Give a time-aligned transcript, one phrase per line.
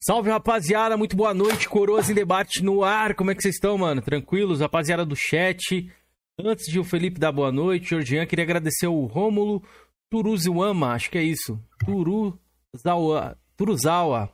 [0.00, 0.96] Salve, rapaziada.
[0.96, 1.68] Muito boa noite.
[1.68, 3.14] Coroas em debate no ar.
[3.14, 4.00] Como é que vocês estão, mano?
[4.00, 4.60] Tranquilos?
[4.60, 5.90] Rapaziada do chat.
[6.38, 9.60] Antes de o Felipe dar boa noite, Georgian, queria agradecer o Rômulo
[10.08, 11.60] Turuziwama, acho que é isso.
[11.84, 13.36] Turuzawa.
[13.56, 14.32] Turuzawa.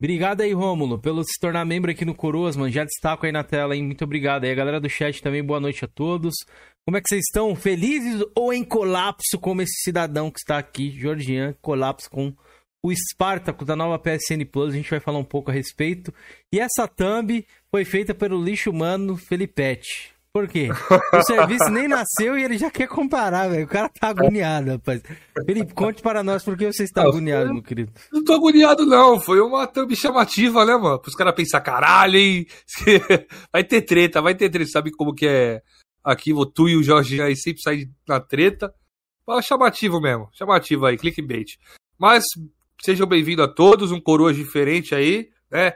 [0.00, 2.70] Obrigado aí, Rômulo, pelo se tornar membro aqui no Coroas, mano.
[2.70, 3.82] Já destaco aí na tela, hein?
[3.82, 4.52] Muito obrigado aí.
[4.52, 6.36] A galera do chat também, boa noite a todos.
[6.86, 7.54] Como é que vocês estão?
[7.56, 11.52] Felizes ou em colapso como esse cidadão que está aqui, Georgian?
[11.60, 12.32] Colapso com
[12.82, 16.12] o Spartacus da nova PSN Plus, a gente vai falar um pouco a respeito.
[16.52, 20.14] E essa thumb foi feita pelo lixo humano Felipete.
[20.32, 20.68] Por quê?
[21.12, 23.64] O serviço nem nasceu e ele já quer comparar, velho.
[23.64, 25.02] O cara tá agoniado, rapaz.
[25.44, 27.92] Felipe, conte para nós por que você está agoniado, meu querido.
[28.12, 29.18] Não tô agoniado, não.
[29.20, 31.00] Foi uma thumb chamativa, né, mano?
[31.00, 32.46] Para os caras pensar, caralho, hein?
[33.52, 34.70] Vai ter treta, vai ter treta.
[34.70, 35.62] Sabe como que é
[36.02, 38.72] aqui, o tu e o Jorge aí sempre saem na treta.
[39.26, 41.56] Mas chamativo mesmo, chamativo aí, clickbait.
[41.98, 42.24] Mas
[42.82, 45.74] Sejam bem-vindos a todos, um coroa diferente aí, né?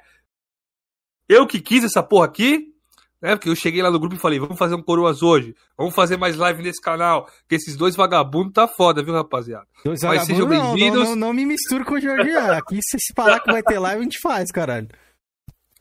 [1.29, 2.73] Eu que quis essa porra aqui,
[3.21, 3.37] né?
[3.37, 6.16] Porque eu cheguei lá no grupo e falei, vamos fazer um coroas hoje, vamos fazer
[6.16, 9.66] mais live nesse canal, que esses dois vagabundos tá foda, viu, rapaziada?
[9.85, 11.01] Dois Mas sejam bem-vindos.
[11.01, 13.79] Não, não, não, me misture com o Jorge Aqui, se se parar que vai ter
[13.79, 14.89] live, a gente faz, caralho.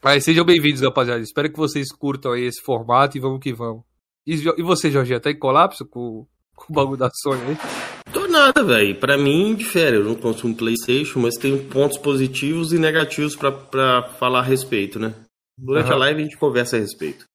[0.04, 1.22] Mas sejam bem-vindos, rapaziada.
[1.22, 3.84] Espero que vocês curtam aí esse formato e vamos que vamos.
[4.28, 8.03] E, e você, Jorge, tá em colapso com, com o bagulho da Sony aí?
[8.34, 9.00] Nada, velho.
[9.00, 9.98] Pra mim, difere.
[9.98, 15.14] Eu não consumo PlayStation, mas tem pontos positivos e negativos pra, falar a respeito, né?
[15.56, 15.94] Durante uhum.
[15.94, 17.26] a live a gente conversa a respeito.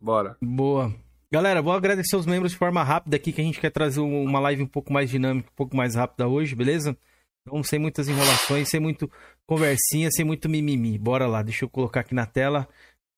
[0.00, 0.36] Bora.
[0.40, 0.94] Boa.
[1.32, 4.38] Galera, vou agradecer os membros de forma rápida aqui, que a gente quer trazer uma
[4.38, 6.96] live um pouco mais dinâmica, um pouco mais rápida hoje, beleza?
[7.42, 9.10] Então, sem muitas enrolações, sem muito
[9.48, 10.96] conversinha, sem muito mimimi.
[10.96, 12.68] Bora lá, deixa eu colocar aqui na tela.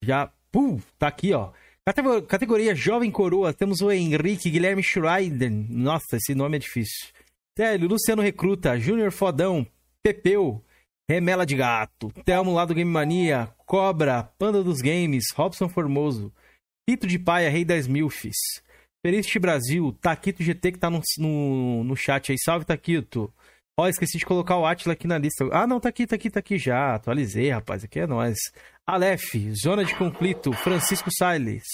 [0.03, 1.51] Já, pum, tá aqui, ó.
[2.27, 5.51] Categoria Jovem Coroa, temos o Henrique Guilherme Schreider.
[5.51, 7.07] Nossa, esse nome é difícil.
[7.59, 9.67] Télio, Luciano Recruta, Júnior Fodão,
[10.01, 10.63] Pepeu,
[11.09, 16.31] Remela de Gato, Telmo lá do Game Mania, Cobra, Panda dos Games, Robson Formoso,
[16.87, 18.37] Pito de Paia, Rei das Milfs,
[19.05, 22.37] Feriste Brasil, Taquito GT que tá no, no, no chat aí.
[22.39, 23.29] Salve, Taquito.
[23.77, 25.45] Ó, esqueci de colocar o Atila aqui na lista.
[25.51, 26.95] Ah, não, tá aqui, tá aqui, tá aqui já.
[26.95, 27.83] Atualizei, rapaz.
[27.83, 28.37] Aqui é nós.
[28.87, 31.65] Aleph, Zona de Conflito, Francisco Salles,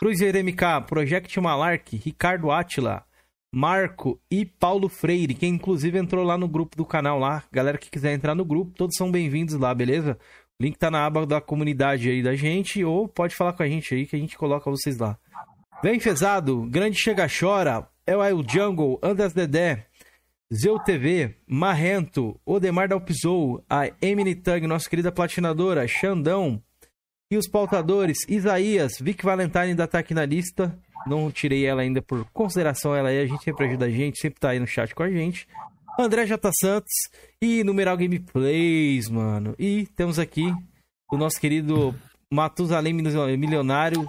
[0.00, 3.06] Cruiser MK, Project Malark, Ricardo Atila,
[3.52, 7.42] Marco e Paulo Freire, que inclusive entrou lá no grupo do canal lá.
[7.50, 10.16] Galera que quiser entrar no grupo, todos são bem-vindos lá, beleza?
[10.58, 13.68] O link tá na aba da comunidade aí da gente, ou pode falar com a
[13.68, 15.18] gente aí que a gente coloca vocês lá.
[15.82, 19.86] Vem Fezado, Grande Chega Chora, El Jungle, Andas Dedé,
[20.52, 26.62] Zeu TV, Marrento, Odemar Dalpizou, a Emily Tug, nossa querida platinadora, Xandão
[27.30, 30.76] e os pautadores, Isaías, Vic Valentine ainda tá aqui na lista.
[31.06, 34.40] Não tirei ela ainda por consideração, ela aí, a gente sempre ajuda a gente, sempre
[34.40, 35.46] tá aí no chat com a gente.
[35.98, 36.50] André J.
[36.60, 36.92] Santos
[37.42, 39.54] e Numeral Gameplays, mano.
[39.58, 40.52] E temos aqui
[41.10, 41.94] o nosso querido
[42.32, 44.08] Matusalém Milionário,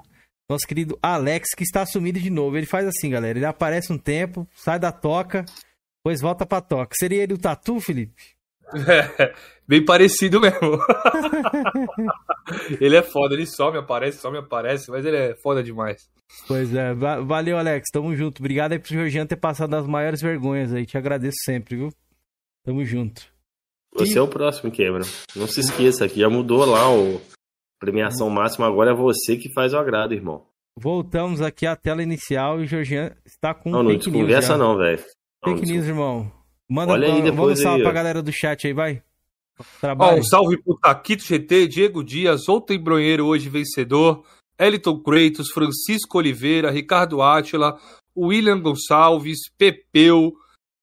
[0.49, 2.57] nosso querido Alex, que está sumido de novo.
[2.57, 5.45] Ele faz assim, galera, ele aparece um tempo, sai da toca
[6.03, 6.95] Pois volta pra toca.
[6.97, 8.35] Seria ele o Tatu, Felipe?
[8.87, 9.33] É,
[9.67, 10.79] bem parecido mesmo.
[12.81, 16.09] ele é foda, ele só me aparece, só me aparece, mas ele é foda demais.
[16.47, 17.89] Pois é, valeu, Alex.
[17.91, 18.39] Tamo junto.
[18.39, 20.85] Obrigado aí pro Georgiano ter passado as maiores vergonhas aí.
[20.85, 21.93] Te agradeço sempre, viu?
[22.63, 23.23] Tamo junto.
[23.93, 24.17] Você e...
[24.17, 25.03] é o próximo, Quebra.
[25.35, 27.21] Não se esqueça que já mudou lá o
[27.79, 28.67] premiação máxima.
[28.67, 30.45] Agora é você que faz o agrado, irmão.
[30.77, 33.69] Voltamos aqui à tela inicial e o Georgiano está com.
[33.69, 35.03] Não, não conversa não, velho.
[35.43, 36.31] Fake news, irmão.
[36.69, 39.03] Manda Olha aí, depois um salve aí, pra galera do chat aí, vai.
[39.83, 44.23] Ó, um salve pro Taquito GT, Diego Dias, outro embronheiro hoje vencedor,
[44.61, 47.79] Eliton Kratos, Francisco Oliveira, Ricardo Átila,
[48.15, 50.33] William Gonçalves, Pepeu,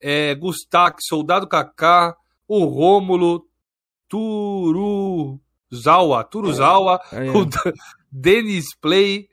[0.00, 2.16] é, Gustac, Soldado Kaká,
[2.48, 3.46] o Rômulo,
[4.08, 5.44] Turuzawa,
[6.24, 7.30] Turuzawa, é.
[7.30, 7.46] o
[8.10, 9.28] Denis Play,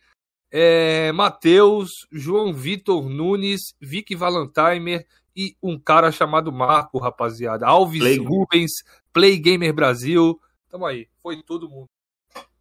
[0.51, 7.65] é, Matheus, João Vitor Nunes, Vicky Valentimer e um cara chamado Marco, rapaziada.
[7.65, 8.17] Alves Play.
[8.17, 8.71] Rubens,
[9.11, 10.39] Play Gamer Brasil.
[10.69, 11.89] Tamo aí, foi todo mundo.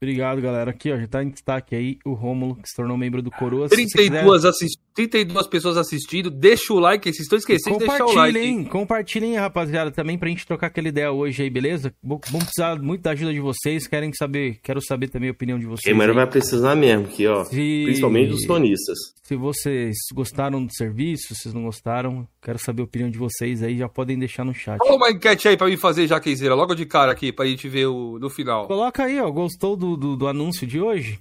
[0.04, 0.70] Obrigado, galera.
[0.70, 3.70] Aqui, ó, já tá em destaque aí o Rômulo, que se tornou membro do Coroa.
[3.70, 4.68] 32, quiser...
[4.94, 5.14] assist...
[5.14, 6.30] 32 pessoas assistindo.
[6.30, 8.38] Deixa o like, vocês estão esquecendo de deixar o like.
[8.38, 8.64] Hein?
[8.64, 11.92] Compartilhem, rapaziada, também pra gente trocar aquela ideia hoje aí, beleza?
[12.02, 13.86] Vamos precisar muito da ajuda de vocês.
[13.86, 15.96] Querem saber, quero saber também a opinião de vocês.
[15.96, 17.44] Quem vai precisar mesmo, aqui, ó.
[17.44, 17.82] Se...
[17.84, 18.98] Principalmente dos tonistas.
[19.22, 23.62] Se vocês gostaram do serviço, se vocês não gostaram, quero saber a opinião de vocês
[23.62, 24.78] aí, já podem deixar no chat.
[24.82, 27.86] Olha uma enquete aí pra mim fazer, Jaquezeira, logo de cara aqui, pra gente ver
[27.86, 28.66] o, no final.
[28.66, 29.30] Coloca aí, ó.
[29.30, 31.18] Gostou do, do, do anúncio de hoje?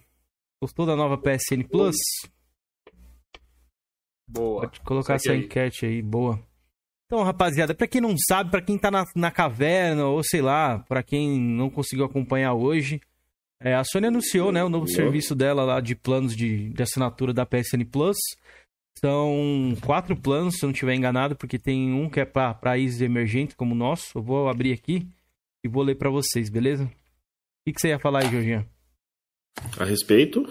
[0.62, 1.96] Gostou da nova PSN Plus?
[4.34, 4.62] Boa.
[4.62, 5.46] Pode colocar essa aí.
[5.46, 6.40] enquete aí, boa.
[7.06, 10.80] Então, rapaziada, pra quem não sabe, pra quem tá na, na caverna, ou sei lá,
[10.80, 13.00] pra quem não conseguiu acompanhar hoje,
[13.62, 17.32] é, a Sony anunciou, né, o novo serviço dela lá de planos de, de assinatura
[17.32, 18.18] da PSN Plus.
[18.98, 23.02] São quatro planos, se eu não estiver enganado, porque tem um que é para países
[23.02, 24.18] emergentes como o nosso.
[24.18, 25.08] Eu vou abrir aqui
[25.64, 26.86] e vou ler para vocês, beleza?
[26.86, 26.90] O
[27.66, 28.68] que, que você ia falar aí, Jorginho?
[29.80, 30.46] A respeito?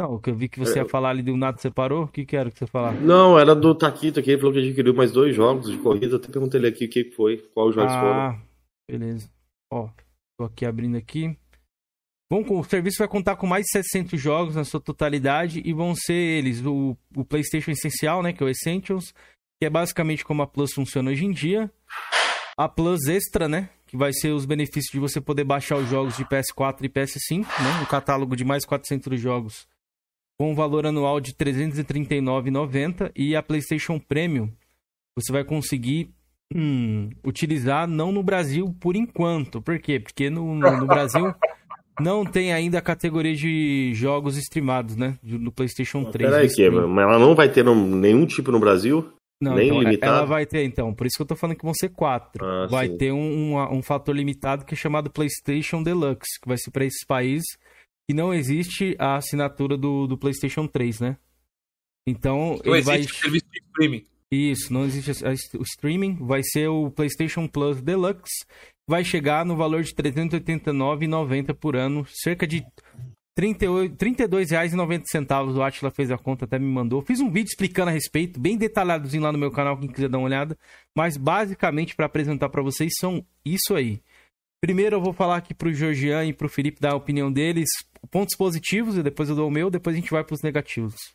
[0.00, 0.82] Não, o que eu vi que você É.
[0.82, 2.04] ia falar ali do nada separou.
[2.04, 2.92] O que que era que você falar?
[2.94, 6.14] Não, era do Taquito aqui, ele falou que adquiriu mais dois jogos de corrida.
[6.14, 8.12] Eu até perguntei ele aqui o que foi, qual os jogos foram.
[8.20, 8.40] Ah,
[8.90, 9.30] beleza.
[9.72, 9.88] Ó,
[10.38, 11.36] tô aqui abrindo aqui.
[12.32, 15.94] Bom, o serviço vai contar com mais de 700 jogos na sua totalidade e vão
[15.94, 19.12] ser eles o, o PlayStation Essencial, né, que é o Essentials,
[19.60, 21.70] que é basicamente como a Plus funciona hoje em dia.
[22.56, 26.16] A Plus Extra, né, que vai ser os benefícios de você poder baixar os jogos
[26.16, 29.68] de PS4 e PS5, né, um catálogo de mais de 400 jogos
[30.38, 34.48] com um valor anual de R$ 339,90 e a PlayStation Premium
[35.16, 36.10] você vai conseguir
[36.54, 39.62] hum, utilizar não no Brasil por enquanto.
[39.62, 40.00] Por quê?
[40.00, 41.32] Porque no, no- no Brasil
[42.00, 45.16] não tem ainda a categoria de jogos streamados, né?
[45.22, 46.28] No PlayStation 3.
[46.30, 46.88] Peraí, que, stream.
[46.88, 49.08] mas ela não vai ter no- nenhum tipo no Brasil?
[49.40, 50.16] Não, nem então, limitado?
[50.16, 50.92] Ela vai ter, então.
[50.94, 52.44] Por isso que eu tô falando que vão ser quatro.
[52.44, 52.96] Ah, vai sim.
[52.96, 56.84] ter um, um, um fator limitado que é chamado PlayStation Deluxe, que vai ser para
[56.84, 57.46] esses países
[58.08, 61.16] que não existe a assinatura do, do PlayStation 3, né?
[62.06, 62.98] Então, Não ele vai.
[62.98, 64.04] existe serviço de streaming.
[64.30, 66.16] Isso, não existe a- o streaming.
[66.26, 68.44] Vai ser o PlayStation Plus Deluxe.
[68.88, 72.04] Vai chegar no valor de R$ 389,90 por ano.
[72.10, 72.66] Cerca de R$
[73.36, 75.56] 38 R$ 32,90.
[75.56, 77.00] O Atila fez a conta, até me mandou.
[77.02, 80.18] Fiz um vídeo explicando a respeito, bem detalhadozinho lá no meu canal, quem quiser dar
[80.18, 80.56] uma olhada.
[80.96, 84.00] Mas basicamente, para apresentar para vocês, são isso aí.
[84.62, 87.68] Primeiro eu vou falar aqui pro Georgian e pro Felipe dar a opinião deles,
[88.06, 91.14] pontos positivos, e depois eu dou o meu, depois a gente vai pros negativos.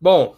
[0.00, 0.36] Bom,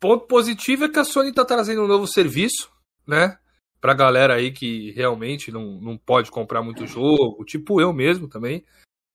[0.00, 2.70] ponto positivo é que a Sony tá trazendo um novo serviço,
[3.06, 3.38] né?
[3.80, 8.64] Pra galera aí que realmente não, não pode comprar muito jogo, tipo eu mesmo também.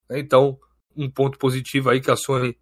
[0.09, 0.19] né?
[0.19, 0.59] Então,
[0.95, 2.57] um ponto positivo aí que a Sony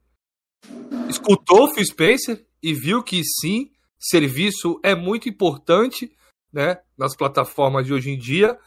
[1.09, 6.15] escutou o Phil Spencer e viu que sim, serviço é muito importante,
[6.51, 6.81] né?
[6.97, 8.57] Nas plataformas de hoje em dia.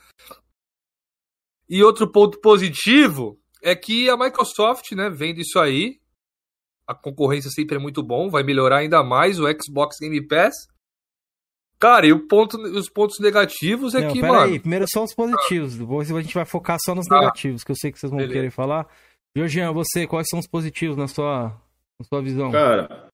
[1.75, 5.99] E outro ponto positivo é que a Microsoft, né, vendo isso aí,
[6.87, 10.53] a concorrência sempre é muito bom, vai melhorar ainda mais o Xbox Game Pass.
[11.79, 14.53] Cara, e o ponto, os pontos negativos é Não, que, pera mano.
[14.53, 17.19] aí, primeiro só os positivos, depois a gente vai focar só nos Ah.
[17.21, 18.35] negativos, que eu sei que vocês vão Beleza.
[18.39, 18.87] querer falar.
[19.35, 21.49] Georgian, você, quais são os positivos na sua,
[21.99, 22.53] na sua visão?
[22.53, 23.09] Cara,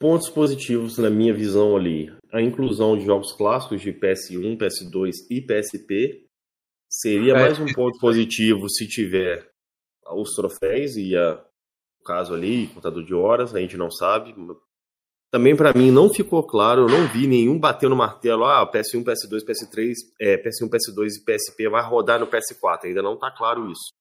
[0.00, 2.10] pontos positivos na minha visão ali.
[2.32, 6.24] A inclusão de jogos clássicos de PS1, PS2 e PSP
[7.00, 9.46] seria É, mais um ponto positivo se tiver
[10.12, 11.34] os troféus e a,
[12.00, 14.34] o caso ali, contador de horas, a gente não sabe.
[15.30, 19.04] Também pra mim não ficou claro, eu não vi nenhum bater no martelo, ah, PS1,
[19.04, 22.84] PS2, PS3, é, PS1, PS2 e PSP vai rodar no PS4.
[22.86, 23.92] Ainda não tá claro isso.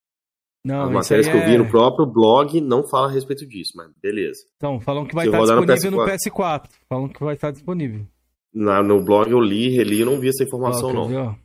[0.63, 3.45] Não, As matérias aí que eu vi é- no próprio blog não fala a respeito
[3.45, 4.39] disso, mas beleza.
[4.55, 6.31] Então, falam que vai Se estar no disponível no PS4.
[6.31, 6.69] PS4.
[6.89, 8.05] Falam que vai estar disponível.
[8.53, 11.07] Na, no blog eu li, reli e não vi essa informação, Ó, não.
[11.07, 11.39] ver,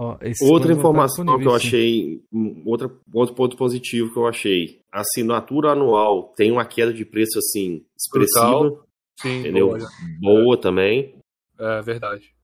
[0.00, 0.12] ó?
[0.42, 2.22] Outra estar informação que eu achei,
[2.64, 7.38] outra, outro ponto positivo que eu achei, a assinatura anual tem uma queda de preço
[7.38, 8.86] assim expressiva, Brutal.
[9.20, 9.68] Sim, entendeu?
[9.68, 9.88] boa,
[10.20, 11.14] Boa também.
[11.58, 12.34] é verdade.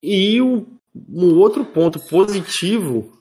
[0.00, 0.64] E o,
[0.94, 3.20] um outro ponto positivo,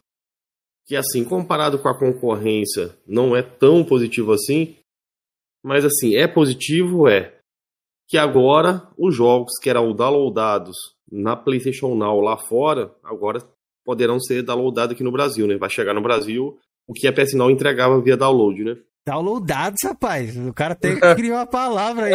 [0.85, 4.75] que assim, comparado com a concorrência, não é tão positivo assim,
[5.63, 7.39] mas assim, é positivo é
[8.07, 13.39] que agora os jogos que eram downloadados na PlayStation Now lá fora, agora
[13.85, 15.57] poderão ser downloadados aqui no Brasil, né?
[15.57, 16.57] Vai chegar no Brasil
[16.87, 18.75] o que a PS Now entregava via download, né?
[19.07, 20.35] Downloadados, rapaz.
[20.35, 22.11] O cara tem que criar uma palavra aí.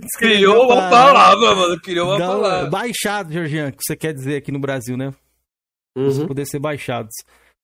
[0.00, 0.06] descrever
[0.36, 1.80] Criou uma palavra, mano.
[1.80, 2.70] Criou uma Down- palavra.
[2.70, 5.14] Baixado, Georgian, que você quer dizer aqui no Brasil, né?
[5.96, 6.26] Uhum.
[6.26, 7.14] Poder ser baixados.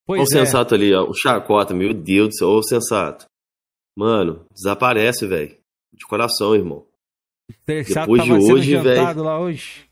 [0.08, 0.44] Olha o Pois é.
[0.46, 3.26] sensato ali, ó, o chacota, meu Deus do céu, ô sensato.
[3.96, 5.56] Mano, desaparece, velho.
[5.92, 6.84] De coração, irmão.
[7.66, 9.84] Sensato depois de hoje, jantado lá hoje.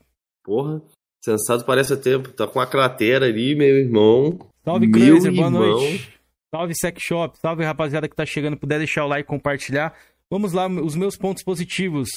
[0.43, 0.81] Porra,
[1.23, 4.39] sensato parece até tá com a cratera ali, meu irmão.
[4.63, 5.61] Salve, Meu Cruiser, boa irmão.
[5.61, 6.13] noite.
[6.53, 7.37] Salve, Sex Shop.
[7.39, 8.57] Salve, rapaziada que tá chegando.
[8.57, 9.93] Puder deixar o like e compartilhar.
[10.29, 12.09] Vamos lá, os meus pontos positivos.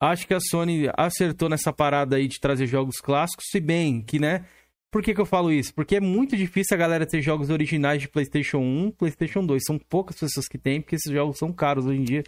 [0.00, 4.18] Acho que a Sony acertou nessa parada aí de trazer jogos clássicos, se bem que,
[4.18, 4.44] né?
[4.92, 5.74] Por que, que eu falo isso?
[5.74, 9.62] Porque é muito difícil a galera ter jogos originais de PlayStation 1, PlayStation 2.
[9.66, 12.24] São poucas pessoas que têm, porque esses jogos são caros hoje em dia,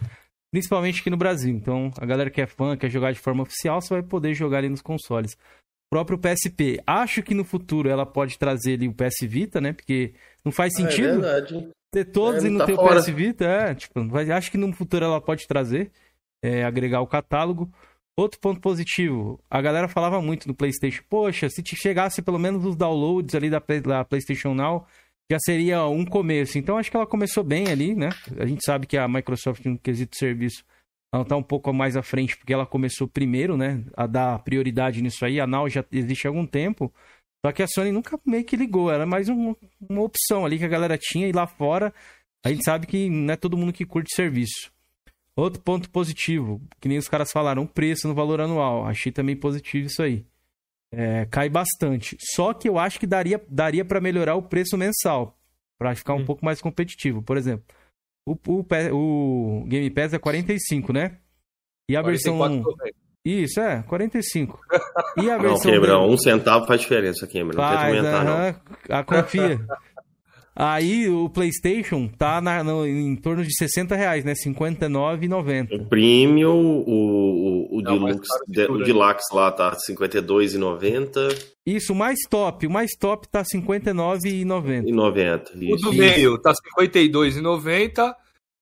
[0.51, 1.53] principalmente aqui no Brasil.
[1.55, 4.59] Então, a galera que é fã, quer jogar de forma oficial, você vai poder jogar
[4.59, 5.33] ali nos consoles.
[5.33, 6.79] O próprio PSP.
[6.85, 9.73] Acho que no futuro ela pode trazer ali o PS Vita, né?
[9.73, 10.13] Porque
[10.45, 11.69] não faz sentido É verdade.
[11.91, 12.99] ter todos É, e não tá ter fora.
[12.99, 13.45] o PS Vita.
[13.45, 15.91] É, tipo, acho que no futuro ela pode trazer.
[16.43, 17.69] é, agregar o catálogo.
[18.17, 22.65] Outro ponto positivo, a galera falava muito no PlayStation, poxa, se te chegasse pelo menos
[22.65, 24.85] os downloads ali da, da PlayStation Now,
[25.31, 26.57] já seria um começo.
[26.57, 28.09] Então acho que ela começou bem ali, né?
[28.37, 30.63] A gente sabe que a Microsoft no quesito serviço
[31.13, 35.01] ela tá um pouco mais à frente porque ela começou primeiro, né, a dar prioridade
[35.01, 35.39] nisso aí.
[35.39, 36.93] A Now já existe há algum tempo.
[37.43, 39.55] Só que a Sony nunca meio que ligou, era mais um,
[39.89, 41.93] uma opção ali que a galera tinha e lá fora
[42.43, 44.71] a gente sabe que não é todo mundo que curte serviço.
[45.35, 48.85] Outro ponto positivo, que nem os caras falaram, preço no valor anual.
[48.85, 50.25] Achei também positivo isso aí.
[50.91, 52.17] É, cai bastante.
[52.19, 55.37] Só que eu acho que daria, daria para melhorar o preço mensal,
[55.77, 56.25] para ficar um hum.
[56.25, 57.21] pouco mais competitivo.
[57.21, 57.65] Por exemplo,
[58.25, 61.17] o, o, o, Game Pass é 45, né?
[61.89, 62.73] E a 44, versão.
[63.25, 64.59] Isso, é, 45.
[65.17, 65.71] E a versão.
[65.71, 67.27] Não, Quebrão, um centavo faz diferença.
[67.33, 68.55] Não faz, tenta aumentar, uh -huh.
[68.89, 68.97] não.
[68.97, 69.59] Ah, confia.
[70.61, 74.33] Aí o PlayStation tá na, no, em torno de 60 reais, né?
[74.33, 75.79] 59,90.
[75.79, 81.53] O Premium, o, o, o, Deluxe, de, o Deluxe lá tá 52,90.
[81.65, 82.67] Isso, o mais top.
[82.67, 84.83] O mais top tá 59,90.
[84.85, 85.53] E 90.
[85.55, 88.13] O do meio tá 52,90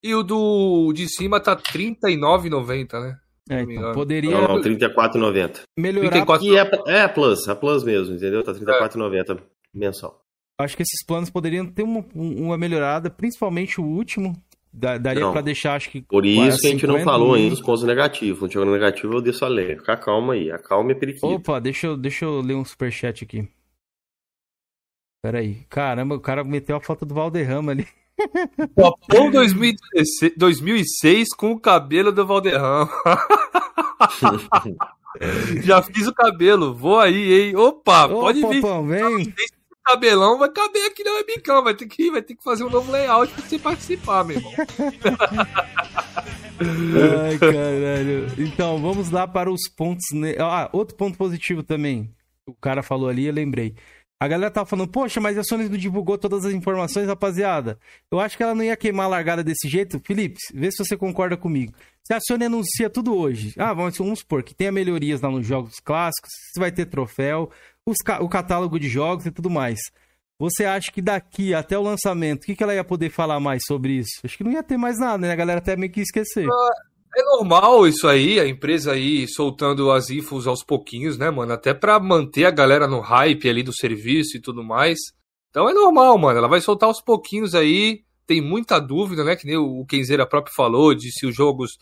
[0.04, 3.18] e o do de cima tá 39,90, né?
[3.50, 4.40] É, então, poderia.
[4.40, 5.62] Não, não 34,90.
[5.76, 6.12] Melhorar.
[6.12, 6.46] 34...
[6.46, 8.44] E é, é a Plus, a Plus mesmo, entendeu?
[8.44, 9.42] Tá 34,90 é.
[9.74, 10.27] mensal.
[10.60, 14.36] Acho que esses planos poderiam ter uma, uma melhorada, principalmente o último.
[14.74, 16.02] Daria para deixar, acho que.
[16.02, 18.42] Por isso que a gente não falou ainda os pontos negativos.
[18.42, 19.80] Não tinha negativo, eu deixo a ler.
[19.80, 20.52] Fica calma aí.
[20.52, 21.28] A calma é periquita.
[21.28, 23.48] Opa, deixa eu, deixa eu ler um superchat aqui.
[25.24, 25.66] Pera aí.
[25.70, 27.88] Caramba, o cara meteu a foto do Valderrama ali.
[28.78, 32.90] Japão 2016, 2006 com o cabelo do Valderrama.
[35.64, 37.56] Já fiz o cabelo, vou aí, hein?
[37.56, 38.62] Opa, Opa pode vir.
[38.62, 39.34] Pão, vem
[39.88, 42.92] cabelão vai caber aqui no webcam, vai ter que, vai ter que fazer um novo
[42.92, 44.54] layout pra você participar, meu irmão.
[46.60, 48.28] Ai, caralho.
[48.38, 50.06] Então, vamos lá para os pontos.
[50.40, 52.12] Ah, outro ponto positivo também.
[52.46, 53.76] O cara falou ali, eu lembrei.
[54.20, 57.78] A galera tava falando, poxa, mas a Sony não divulgou todas as informações, rapaziada.
[58.12, 60.02] Eu acho que ela não ia queimar a largada desse jeito.
[60.04, 61.74] Felipe, vê se você concorda comigo.
[62.04, 65.80] Se a Sony anuncia tudo hoje, ah, vamos, supor que tenha melhorias lá nos jogos
[65.80, 67.52] clássicos, vai ter troféu,
[68.04, 69.80] ca o catálogo de jogos e tudo mais.
[70.40, 73.64] Você acha que daqui até o lançamento, o que, que ela ia poder falar mais
[73.66, 74.20] sobre isso?
[74.24, 75.32] Acho que não ia ter mais nada, né?
[75.32, 76.48] A galera até meio que esquecer.
[77.16, 81.54] É normal isso aí, a empresa aí soltando as infos aos pouquinhos, né, mano?
[81.54, 85.00] Até pra manter a galera no hype ali do serviço e tudo mais.
[85.50, 86.38] Então é normal, mano.
[86.38, 88.04] Ela vai soltar aos pouquinhos aí.
[88.28, 89.36] Tem muita dúvida, né?
[89.36, 91.80] Que nem o Kenzeira próprio falou, de se os jogos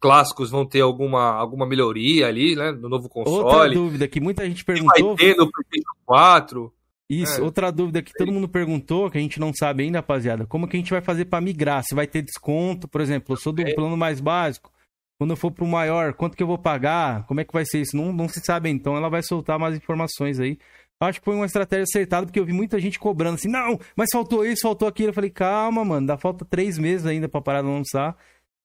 [0.00, 2.72] clássicos vão ter alguma, alguma melhoria ali, né?
[2.72, 3.44] No novo console.
[3.44, 5.16] Outra dúvida que muita gente perguntou.
[5.16, 6.72] vai ter no PlayStation 4.
[7.10, 7.42] Isso, é.
[7.42, 10.76] outra dúvida que todo mundo perguntou, que a gente não sabe ainda, rapaziada, como que
[10.76, 11.82] a gente vai fazer para migrar?
[11.82, 13.74] Se vai ter desconto, por exemplo, eu sou do é.
[13.74, 14.70] plano mais básico,
[15.16, 17.26] quando eu for pro maior, quanto que eu vou pagar?
[17.26, 17.96] Como é que vai ser isso?
[17.96, 20.58] Não, não se sabe, então ela vai soltar mais informações aí.
[21.00, 24.08] Acho que foi uma estratégia acertada, porque eu vi muita gente cobrando assim, não, mas
[24.12, 25.10] faltou isso, faltou aquilo.
[25.10, 28.16] Eu falei, calma, mano, dá falta três meses ainda pra parar de lançar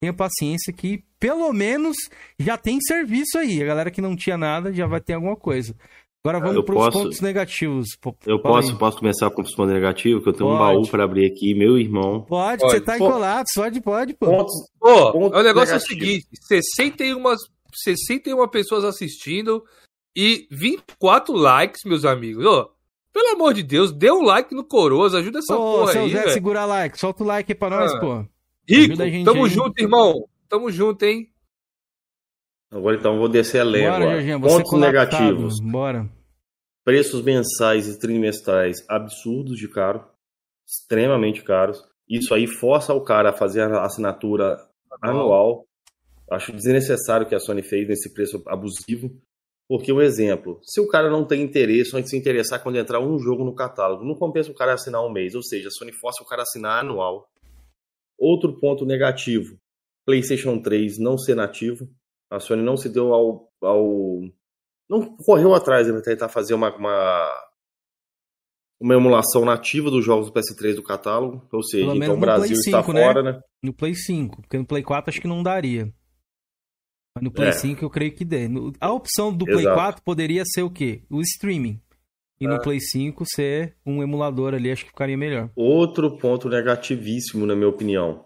[0.04, 1.96] tenha paciência que pelo menos
[2.38, 3.64] já tem serviço aí.
[3.64, 5.74] A galera que não tinha nada já vai ter alguma coisa.
[6.26, 7.88] Agora vamos para os pontos negativos.
[8.26, 10.62] Eu posso, posso começar com os pontos negativos, que eu tenho pode.
[10.62, 12.22] um baú para abrir aqui, meu irmão.
[12.22, 12.74] Pode, pode.
[12.74, 14.26] você tá encolado, pode, pode, pô.
[14.26, 15.74] Pontos, pô, pontos o negócio negativos.
[15.74, 17.24] é o seguinte, 61,
[17.74, 19.64] 61 pessoas assistindo
[20.16, 22.46] e 24 likes, meus amigos.
[22.46, 22.70] Ô,
[23.14, 26.30] pelo amor de Deus, dê um like no Coroas, ajuda essa Ô, porra aí, Zé,
[26.30, 28.00] segura like, solta o like aí pra nós, ah.
[28.00, 28.33] pô.
[28.68, 29.50] Rico, tamo aí.
[29.50, 30.28] junto, irmão.
[30.48, 31.30] Tamo junto, hein?
[32.72, 34.00] Agora então vou descer a leva.
[34.40, 35.60] Pontos negativos.
[35.60, 36.10] Bora.
[36.84, 40.04] Preços mensais e trimestrais absurdos de caro.
[40.66, 41.84] Extremamente caros.
[42.10, 44.58] Isso aí força o cara a fazer a assinatura
[45.02, 45.66] anual.
[46.32, 49.12] Acho desnecessário o que a Sony fez nesse preço abusivo.
[49.68, 53.18] Porque, um exemplo, se o cara não tem interesse, ou se interessar quando entrar um
[53.18, 55.36] jogo no catálogo, não compensa o cara assinar um mês.
[55.36, 57.30] Ou seja, a Sony força o cara a assinar anual.
[58.18, 59.58] Outro ponto negativo:
[60.06, 61.90] PlayStation 3 não ser nativo.
[62.30, 63.50] A Sony não se deu ao.
[63.62, 64.22] ao
[64.90, 67.48] não correu atrás de tentar fazer uma, uma,
[68.80, 71.48] uma emulação nativa dos jogos do PS3 do catálogo.
[71.52, 73.04] Ou seja, Pelo então o Brasil 5, está né?
[73.04, 73.42] fora, né?
[73.64, 75.94] No Play 5, porque no Play 4 acho que não daria.
[77.16, 77.54] Mas no Play é.
[77.54, 78.48] 5 eu creio que dê.
[78.80, 79.76] A opção do Play Exato.
[79.76, 81.04] 4 poderia ser o quê?
[81.10, 81.80] O streaming.
[82.44, 82.60] E no é.
[82.60, 85.50] Play 5 ser um emulador ali, acho que ficaria melhor.
[85.56, 88.26] Outro ponto negativíssimo, na minha opinião.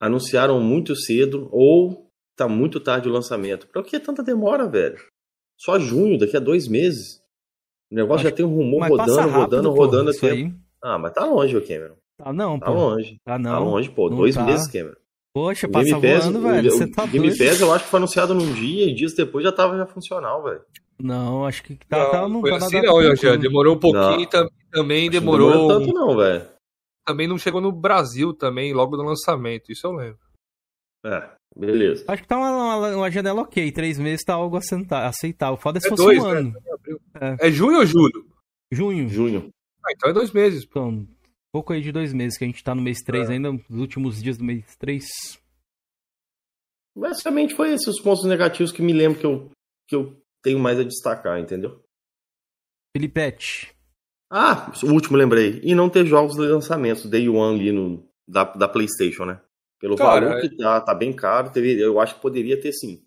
[0.00, 3.66] Anunciaram muito cedo ou tá muito tarde o lançamento.
[3.68, 4.98] Pra que tanta demora, velho?
[5.58, 7.22] Só junho, daqui a dois meses.
[7.90, 8.30] O negócio acho...
[8.30, 10.52] já tem um rumor rodando, rápido, rodando, pô, rodando até.
[10.82, 11.96] Ah, mas tá longe, o Cameron.
[12.18, 12.72] Tá não, tá pô.
[12.72, 13.16] Longe.
[13.24, 13.50] Tá não.
[13.50, 14.08] Tá longe, pô.
[14.10, 14.44] Dois tá.
[14.44, 14.96] meses, Cameron.
[15.32, 16.68] Poxa, passa Game Pass, voando, velho.
[16.68, 17.38] o Você tá Game doido.
[17.38, 20.42] Pass eu acho que foi anunciado num dia e dias depois já tava já funcional,
[20.42, 20.62] velho.
[20.98, 23.16] Não, acho que tá, Não, tá, não foi tá assim não, concluída.
[23.16, 23.38] Jorge.
[23.38, 24.26] Demorou um pouquinho Não.
[24.26, 25.68] tam- também Acho que não demorou.
[25.68, 26.48] tanto não, velho.
[27.04, 29.70] Também não chegou no Brasil também, logo no lançamento.
[29.70, 30.18] Isso eu lembro.
[31.04, 32.04] É, beleza.
[32.08, 33.70] Acho que tá uma, uma, uma janela ok.
[33.72, 35.08] Três meses tá algo aceitável.
[35.08, 35.56] aceitável.
[35.56, 36.38] Foda se É fosse dois, um né?
[36.38, 36.54] ano.
[37.40, 38.26] É junho ou julho?
[38.72, 39.08] Junho.
[39.08, 39.50] Junho.
[39.84, 40.64] Ah, então é dois meses.
[40.64, 40.80] pô.
[40.80, 41.06] Então,
[41.52, 43.34] pouco aí de dois meses, que a gente tá no mês 3 É.
[43.34, 45.04] ainda, nos últimos dias do mês 3.
[46.96, 49.50] Basicamente foi esses os pontos negativos que me lembro que eu,
[49.88, 51.82] que eu tenho mais a destacar, entendeu?
[52.96, 53.74] Filipete.
[54.30, 55.60] Ah, o último lembrei.
[55.64, 59.40] E não ter jogos de lançamento, Day One ali no, da, da PlayStation, né?
[59.80, 63.02] Pelo Cara, valor que tá, tá bem caro, teve, eu acho que poderia ter sim.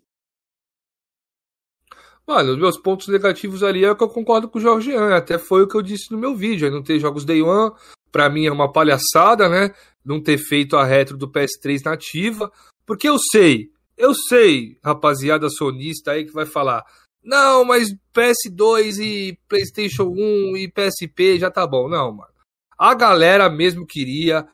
[2.26, 5.16] Mano, os meus pontos negativos ali é que eu concordo com o Jorgean.
[5.16, 6.68] Até foi o que eu disse no meu vídeo.
[6.68, 7.72] é Não ter jogos Day One,
[8.12, 9.74] pra mim é uma palhaçada, né?
[10.04, 12.52] Não ter feito a retro do PS3 nativa.
[12.84, 16.84] Porque eu sei, eu sei, rapaziada sonista aí que vai falar.
[17.22, 21.88] Não, mas PS2 e PlayStation 1 e PSP já tá bom.
[21.88, 22.30] Não, mano.
[22.78, 24.46] A galera mesmo queria.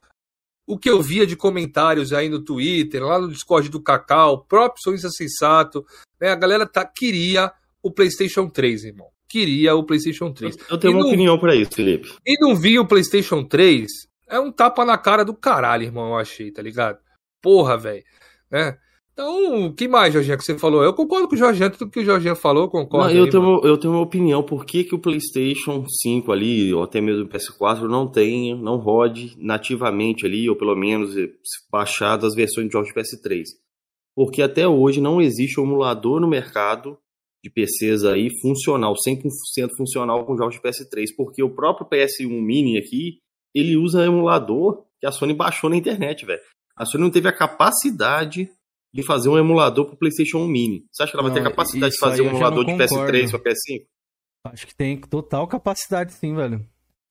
[0.66, 4.44] O que eu via de comentários aí no Twitter, lá no Discord do Cacau, o
[4.44, 5.86] próprio Sonista Sensato,
[6.20, 6.30] né?
[6.30, 9.06] A galera tá, queria o PlayStation 3, irmão.
[9.28, 10.56] Queria o PlayStation 3.
[10.68, 12.12] Eu tenho E uma não- opinião pra isso, Felipe.
[12.26, 13.86] E não vir o PlayStation 3
[14.28, 16.98] é um tapa na cara do caralho, irmão, eu achei, tá ligado?
[17.40, 18.02] Porra, velho.
[18.50, 18.76] Né?
[19.18, 20.84] Então, o que mais, Jorginho, que você falou?
[20.84, 23.08] Eu concordo com o Jorginho, tudo que o Jorginho falou, eu concordo.
[23.08, 23.60] Não, eu, aí, tenho, mano.
[23.64, 24.42] eu tenho uma opinião.
[24.42, 28.76] Por que, que o PlayStation 5 ali, ou até mesmo o PS4, não tem, não
[28.76, 31.30] rode nativamente ali, ou pelo menos eh,
[31.72, 33.44] baixado as versões de jogos de PS3?
[34.14, 36.98] Porque até hoje não existe um emulador no mercado
[37.42, 39.22] de PCs aí funcional, 100%
[39.78, 41.06] funcional com jogos de PS3.
[41.16, 43.16] Porque o próprio PS1 Mini aqui,
[43.54, 46.42] ele usa emulador que a Sony baixou na internet, velho.
[46.76, 48.50] A Sony não teve a capacidade
[48.96, 50.84] de fazer um emulador pro PlayStation 1 Mini.
[50.90, 52.82] Você acha que ela vai Não, ter capacidade de fazer um eu emulador não de
[52.84, 53.38] PS3 concordo.
[53.42, 53.86] para PS5?
[54.52, 56.64] Acho que tem total capacidade sim, velho.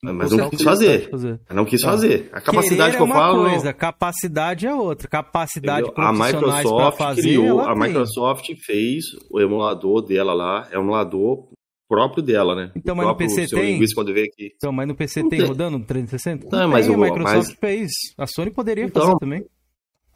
[0.04, 1.10] Mas Total não quis fazer.
[1.10, 1.40] fazer.
[1.50, 1.90] Não quis Não.
[1.90, 2.30] fazer.
[2.32, 3.50] A capacidade Querer que eu é uma falo.
[3.50, 5.08] coisa, capacidade é outra.
[5.08, 5.90] Capacidade?
[5.96, 7.82] A Microsoft fazer, criou, a tem.
[7.82, 11.48] Microsoft fez o emulador dela lá, é um emulador
[11.90, 12.72] próprio dela, né?
[12.76, 13.80] Então, O mas no PC tem?
[13.96, 14.52] quando veio aqui.
[14.56, 15.48] Então, mas no PC Não tem tem.
[15.48, 16.48] rodando no 360?
[16.56, 17.92] Não, mas tem, o- a Microsoft mas- fez.
[18.18, 19.46] A Sony poderia Então- fazer também.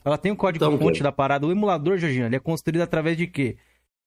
[0.09, 1.45] Ela tem o código Então, da parada.
[1.45, 3.57] O emulador, Jorginho, ele é construído através de quê?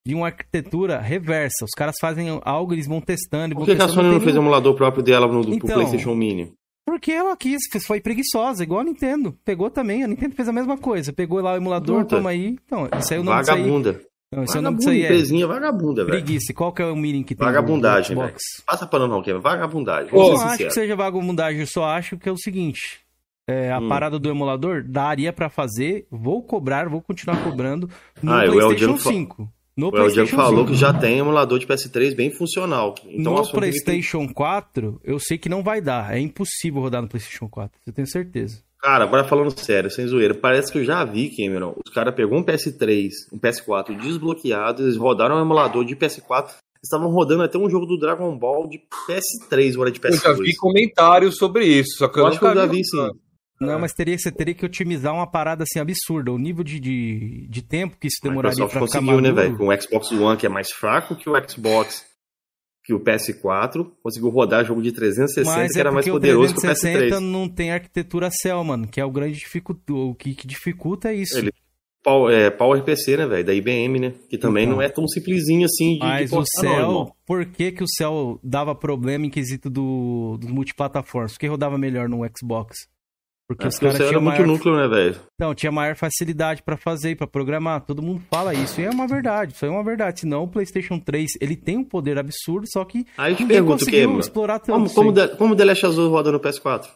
[0.05, 1.63] De uma arquitetura reversa.
[1.63, 3.53] Os caras fazem algo, eles vão testando.
[3.53, 5.41] e Por que, que a testando, Sony não fez o nenhum- emulador próprio dela no,
[5.45, 6.51] pro Então, PlayStation Mini?
[6.85, 9.33] Porque ela quis, foi preguiçosa, igual a Nintendo.
[9.45, 11.13] Pegou também, a Nintendo fez a mesma coisa.
[11.13, 12.17] Pegou lá o emulador, Puta.
[12.17, 12.57] toma aí.
[12.65, 13.61] Então, isso aí o nome disso aí.
[13.61, 14.01] Vagabunda.
[14.35, 16.17] Não, esse é o nome Vagabunda, disso aí é empresinha vagabunda, velho.
[16.17, 16.53] preguiça.
[16.53, 17.45] Qual que é o meaning que tem?
[17.45, 18.33] Vagabundagem, velho.
[18.65, 19.39] Passa pano não, Kevin.
[19.39, 20.09] Vagabundagem.
[20.11, 22.99] Eu não acho que seja vagabundagem, eu só acho que é o seguinte.
[23.47, 23.89] É, a Hum.
[23.89, 27.89] parada do emulador daria pra fazer, vou cobrar, vou continuar cobrando
[28.21, 29.49] no Ah, o PlayStation Eldiano fa- 5.
[29.75, 30.71] No O Eldiano PlayStation falou 5.
[30.71, 32.93] que já tem emulador de PS3 bem funcional.
[33.05, 36.15] Então no Sony tem que- PlayStation 4, eu sei que não vai dar.
[36.15, 37.79] É impossível rodar no PlayStation 4.
[37.85, 38.59] Eu tenho certeza.
[38.79, 41.73] Cara, agora falando sério, sem zoeira, parece que eu já vi, Cameron.
[41.85, 46.83] Os caras pegou um PS3, um PS4 desbloqueado, eles rodaram um emulador de PS4, eles
[46.83, 48.77] estavam rodando até um jogo do Dragon Ball de
[49.07, 50.39] PS3, agora de Eu já PS2.
[50.43, 53.09] vi comentários sobre isso, só que eu, Eu acho que eu já vi sim.
[53.65, 56.31] Não, mas teria, você teria que otimizar uma parada assim absurda.
[56.31, 59.35] O nível de, de, de tempo que isso demoraria pra ficar conseguiu, né, maduro.
[59.35, 59.57] velho?
[59.57, 62.03] Com o Xbox One, que é mais fraco que o Xbox,
[62.85, 66.19] que o PS4, conseguiu rodar jogo de 360, Mas que é era mais porque o
[66.19, 67.19] poderoso que o 360 PS3.
[67.19, 71.15] não tem arquitetura Cell, mano, que é o grande dificulto, o que, que dificulta é
[71.15, 71.37] isso.
[71.37, 71.51] Ele-
[72.31, 73.45] é, PowerPC, né, velho?
[73.45, 74.13] Da IBM, né?
[74.29, 74.75] Que também Então.
[74.75, 77.15] não é tão simplesinho assim de, de Mas o portar, não, Cell, irmão.
[77.25, 81.31] por que, que o Cell dava problema em quesito do, dos multiplataformas?
[81.31, 82.75] Por que rodava melhor no Xbox?
[83.47, 85.19] Porque É, os o caras tinham muito maior, núcleo, né, velho?
[85.35, 87.81] então, tinha maior facilidade pra fazer e pra programar.
[87.85, 89.53] Todo mundo fala isso e é uma verdade.
[89.53, 90.21] Isso é uma verdade.
[90.21, 93.79] Senão o PlayStation 3 ele tem um poder absurdo, só que Aí eu te pergunto,
[93.79, 94.71] conseguiu Cameron, explorar tanto.
[94.71, 95.13] como, como.
[95.13, 96.87] The, como The Last Us roda no PS4?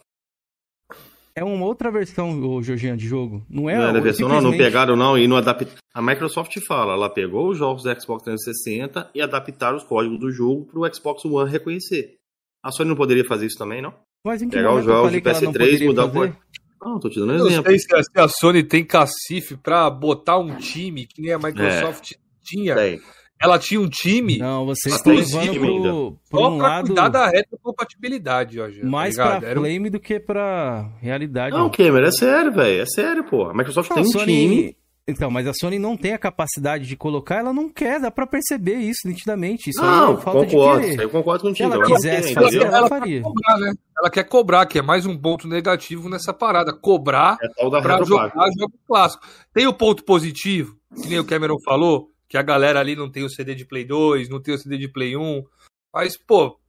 [1.34, 3.44] É uma outra versão, ô, Georgian, de jogo.
[3.48, 5.78] Não é, não a versão, não, não simplesmente- pegaram não e não adaptaram.
[5.94, 10.32] A Microsoft fala, ela pegou os jogos do Xbox 360 e adaptaram os códigos do
[10.32, 12.16] jogo pro Xbox One reconhecer.
[12.64, 13.94] A Sony não poderia fazer isso também, não?
[14.24, 16.10] Mas em que Pegar os jogos de que ela não PS3 e poderia mudar o
[16.10, 16.36] código.
[16.80, 17.70] Não, tô te dando um Eu não exemplo.
[17.70, 22.12] sei se a, Sony tem cacife pra botar um time que nem a Microsoft
[22.44, 22.74] tinha.
[22.74, 23.00] Tem.
[23.40, 27.08] Ela tinha um time Não, vocês estão levando pro, pro só um pra lado cuidar
[27.08, 28.82] da retrocompatibilidade, Jorge.
[28.84, 29.48] mais tá pra?
[29.48, 31.54] Era um- flame do que pra realidade.
[31.56, 32.82] Não, Cameron, é sério, velho.
[32.82, 33.44] É sério, pô.
[33.44, 34.76] A Microsoft Não, tem um Sony- time
[35.08, 38.26] Então, mas a Sony não tem a capacidade de colocar, ela não quer, dá pra
[38.26, 39.70] perceber isso nitidamente.
[39.70, 40.80] Isso Não, aí é falta concordo.
[40.82, 41.02] de querer.
[41.02, 41.72] Eu concordo Se contigo.
[41.72, 43.22] ela não quisesse quer, fazer, ela ela faria.
[43.22, 43.72] quer cobrar, né?
[43.98, 46.74] Ela quer cobrar, que é mais um ponto negativo nessa parada.
[46.74, 47.48] Cobrar É
[47.80, 49.26] pra jogar jogo clássico.
[49.54, 53.24] Tem o ponto positivo, que nem o Cameron falou, que a galera ali não tem
[53.24, 55.42] o CD de Play 2, não tem o CD de Play 1.
[55.90, 56.60] Mas, pô,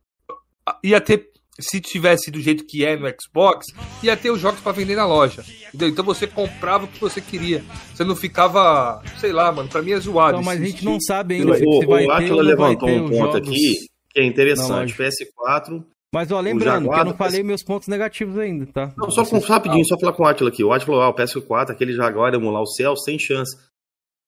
[0.82, 1.30] ia ter.
[1.60, 3.66] Se tivesse do jeito que é no Xbox,
[4.02, 5.44] ia ter os jogos pra vender na loja.
[5.68, 5.90] Entendeu?
[5.90, 7.64] Então você comprava o que você queria.
[7.94, 10.38] Você não ficava, sei lá, mano, pra mim é zoado.
[10.38, 13.10] Não, mas a gente não sabe ainda O, se vai o ter ou levantou um
[13.10, 13.36] ponto jogos.
[13.36, 13.74] aqui
[14.14, 14.70] que é interessante.
[14.98, 15.04] lógico.
[15.04, 15.84] PS4.
[16.12, 18.92] Mas, ó, lembrando que eu não Jaguar- falei meus pontos negativos ainda, tá?
[18.98, 20.64] Não, só com, rapidinho, só falar com o Atila aqui.
[20.64, 23.56] O Atila falou: ah, o PS4, aquele Jaguar emular o céu, sem chance.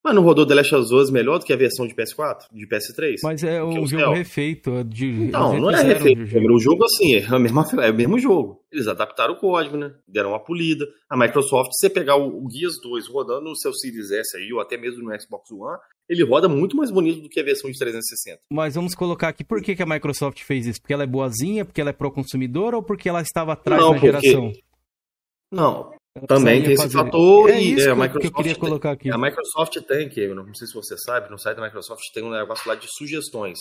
[0.03, 2.65] Mas não rodou The Last of Us melhor do que a versão de PS4, de
[2.67, 3.17] PS3?
[3.23, 4.71] Mas é um o jogo refeito.
[4.71, 6.21] é De, Não, não é refeito.
[6.21, 6.53] o jogo.
[6.55, 8.63] O jogo, assim, é, a mesma, é o mesmo jogo.
[8.71, 9.93] Eles adaptaram o código, né?
[10.07, 10.87] Deram uma polida.
[11.07, 14.51] A Microsoft, se você pegar o, o Gears 2 rodando no seu Series S aí,
[14.51, 15.77] ou até mesmo no Xbox One,
[16.09, 18.39] ele roda muito mais bonito do que a versão de 360.
[18.51, 20.81] Mas vamos colocar aqui, por que, que a Microsoft fez isso?
[20.81, 23.99] Porque ela é boazinha, porque ela é pró-consumidor ou porque ela estava atrás Não, da
[23.99, 24.51] porque- geração?
[25.51, 25.91] Não,
[26.27, 28.35] também tem esse fazer- fator É e isso é, a que eu- que eu Microsoft
[28.35, 29.09] queria tem- colocar aqui.
[29.11, 32.23] A Microsoft tem, que eu não sei se você sabe, no site da Microsoft tem
[32.23, 33.59] um negócio lá de sugestões.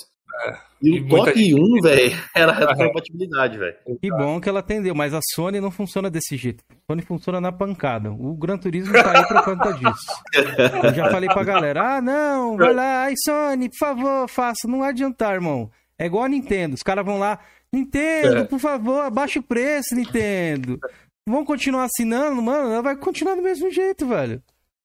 [0.83, 3.77] e e o muita top 1, velho, era a retrocompatibilidade, velho.
[4.01, 6.63] Que bom que ela atendeu, mas a Sony não funciona desse jeito.
[6.71, 8.11] A Sony funciona na pancada.
[8.13, 10.07] O Gran Turismo tá aí por conta disso.
[10.89, 14.67] Eu já falei pra galera: ah, não, vai lá, ai Sony, por favor, faça.
[14.69, 15.71] Não adiantar, irmão.
[15.99, 16.75] É igual a Nintendo.
[16.75, 17.39] Os caras vão lá,
[17.73, 18.45] Nintendo, É.
[18.45, 20.79] por favor, abaixa o preço, Nintendo.
[21.31, 24.43] Vão continuar assinando, mano, ela vai continuar do mesmo jeito, velho.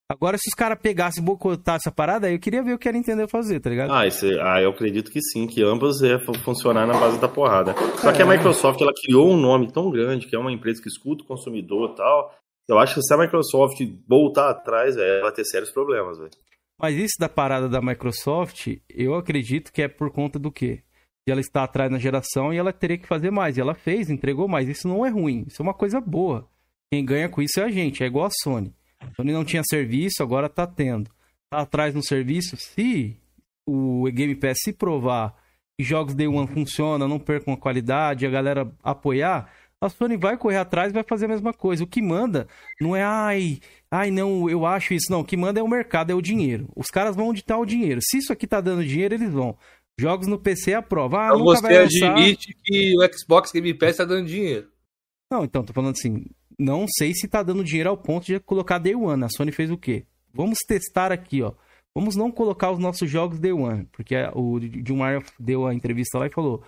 [0.08, 2.88] Agora, se os caras pegassem e boicotassem essa parada, aí eu queria ver o que
[2.88, 3.92] a Nintendo ia fazer, tá ligado?
[3.92, 7.28] Ah, esse, ah, eu acredito que sim, que ambas é fu- funcionar na base da
[7.28, 7.74] porrada.
[8.00, 10.88] Só que a Microsoft, ela criou um nome tão grande, que é uma empresa que
[10.88, 12.36] escuta o consumidor e tal.
[12.70, 16.32] Eu acho que se a Microsoft voltar atrás, velho, ela vai ter sérios problemas, velho.
[16.80, 20.84] Mas isso da parada da Microsoft, eu acredito que é por conta do quê?
[21.28, 23.58] De ela estar atrás na geração e ela teria que fazer mais.
[23.58, 24.70] E ela fez, entregou mais.
[24.70, 26.48] Isso não é ruim, isso é uma coisa boa.
[26.92, 28.74] Quem ganha com isso é a gente, é igual a Sony.
[29.00, 31.10] A Sony não tinha serviço, agora tá tendo.
[31.50, 33.18] Tá atrás no serviço, se
[33.66, 35.36] o Game Pass se provar
[35.78, 40.38] que jogos Day One funcionam, não percam a qualidade, a galera apoiar, a Sony vai
[40.38, 41.84] correr atrás e vai fazer a mesma coisa.
[41.84, 42.48] O que manda
[42.80, 43.60] não é, ai,
[43.92, 45.12] ai, não, eu acho isso.
[45.12, 46.68] Não, o que manda é o mercado, é o dinheiro.
[46.76, 48.00] Os caras vão onde tá o dinheiro.
[48.02, 49.58] Se isso aqui tá dando dinheiro, eles vão.
[50.00, 51.22] Jogos no PC é a prova.
[51.22, 52.12] Ah, Então nunca vai lançar.
[52.12, 54.68] admite que o Xbox Game Pass tá dando dinheiro.
[55.32, 56.26] Não, então, tô falando assim,
[56.60, 59.24] não sei se tá dando dinheiro ao ponto de colocar Day One.
[59.24, 60.06] A Sony fez o quê?
[60.34, 61.54] Vamos testar aqui, ó.
[61.98, 66.28] Vamos não colocar os nossos jogos Day One, porque o Dilmar deu a entrevista lá
[66.28, 66.62] e falou: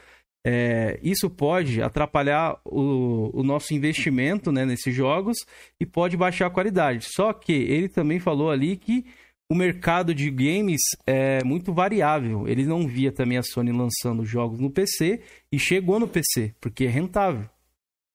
[0.45, 5.35] é, isso pode atrapalhar o, o nosso investimento né, nesses jogos
[5.77, 7.05] e pode baixar a qualidade.
[7.13, 9.05] Só que ele também falou ali que
[9.49, 12.47] o mercado de games é muito variável.
[12.47, 16.85] Ele não via também a Sony lançando jogos no PC e chegou no PC, porque
[16.85, 17.49] é rentável.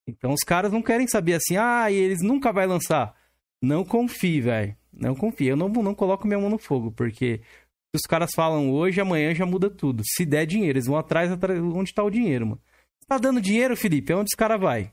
[0.06, 3.14] Então os caras não querem saber assim, ah, e eles nunca vai lançar.
[3.62, 4.76] Não confie, velho.
[4.92, 5.46] Não confie.
[5.48, 9.34] Eu não, não coloco minha mão no fogo, porque se os caras falam hoje, amanhã
[9.34, 10.02] já muda tudo.
[10.04, 12.60] Se der dinheiro, eles vão atrás, atrás onde tá o dinheiro, mano.
[13.06, 14.12] Tá dando dinheiro, Felipe?
[14.12, 14.92] É onde os caras vai?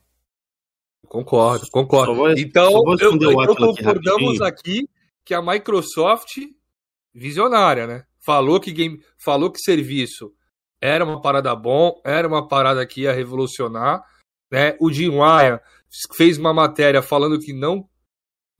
[1.07, 2.15] Concordo, concordo.
[2.15, 4.43] Vou- então, eu, o então concordamos rapidinho.
[4.43, 4.89] aqui
[5.29, 6.39] que a Microsoft,
[7.13, 8.03] visionária, né?
[8.19, 10.33] Falou que game, falou que serviço
[10.81, 14.03] era uma parada bom, era uma parada que ia revolucionar,
[14.51, 14.75] né?
[14.79, 15.59] O Jim Ryan
[16.17, 17.87] fez uma matéria falando que não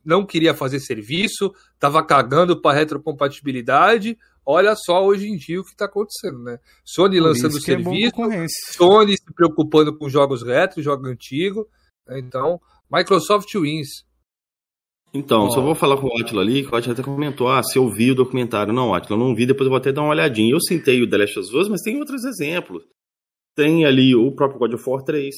[0.04, 4.16] não queria fazer serviço, tava cagando para retrocompatibilidade.
[4.46, 6.60] Olha só hoje em dia o que tá acontecendo, né?
[6.84, 8.74] Sony lançando é serviço, concorrência.
[8.74, 11.68] Sony se preocupando com jogos retro, jogo antigo.
[12.06, 12.20] né?
[12.20, 14.08] Então, Microsoft wins.
[15.12, 15.50] Então, Ó.
[15.50, 17.88] só vou falar com o Atila ali, que o Atila até comentou, ah, se eu
[17.88, 18.72] vi o documentário.
[18.72, 20.52] Não, Atila, eu não vi, depois eu vou até dar uma olhadinha.
[20.52, 22.84] Eu citei o The Last of Us, mas tem outros exemplos.
[23.56, 25.34] Tem ali o próprio God of War 3.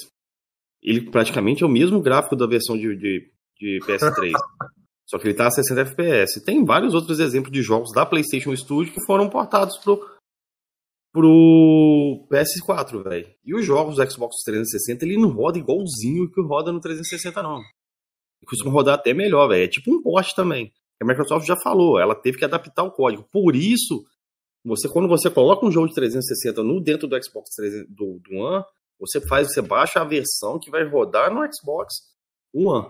[0.82, 4.32] Ele praticamente é o mesmo gráfico da versão de, de, de PS3.
[5.08, 6.44] só que ele tá a 60 FPS.
[6.44, 9.98] Tem vários outros exemplos de jogos da PlayStation Studio que foram portados pro,
[11.12, 13.28] pro PS4, velho.
[13.44, 17.62] E os jogos do Xbox 360, ele não roda igualzinho que roda no 360, não.
[18.46, 19.64] Costuma rodar até melhor, velho.
[19.64, 20.72] É tipo um poste também.
[21.00, 23.26] A Microsoft já falou, ela teve que adaptar o código.
[23.33, 24.05] Por isso,
[24.64, 28.37] você quando você coloca um jogo de 360 no dentro do Xbox 300 do, do
[28.37, 28.64] One,
[29.00, 31.94] você faz, você baixa a versão que vai rodar no Xbox
[32.55, 32.88] One.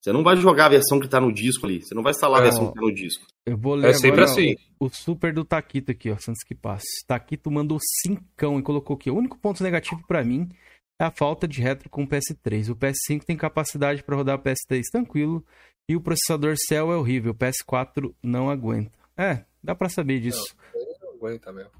[0.00, 1.82] Você não vai jogar a versão que tá no disco ali.
[1.82, 3.26] Você não vai instalar a versão que tá no disco.
[3.44, 4.54] Eu vou ler É sempre assim.
[4.78, 6.86] o super do Taquito aqui, ó, antes que passe.
[7.06, 9.10] Taquito mandou cincão e colocou aqui.
[9.10, 10.54] O único ponto negativo pra mim é
[11.04, 12.70] a falta de retro com o PS3.
[12.70, 15.44] O PS5 tem capacidade pra rodar o PS3 tranquilo
[15.88, 18.98] E o processador Cell é horrível, o PS4 não aguenta.
[19.16, 20.54] É, dá pra saber disso.
[21.02, 21.72] Não aguenta mesmo.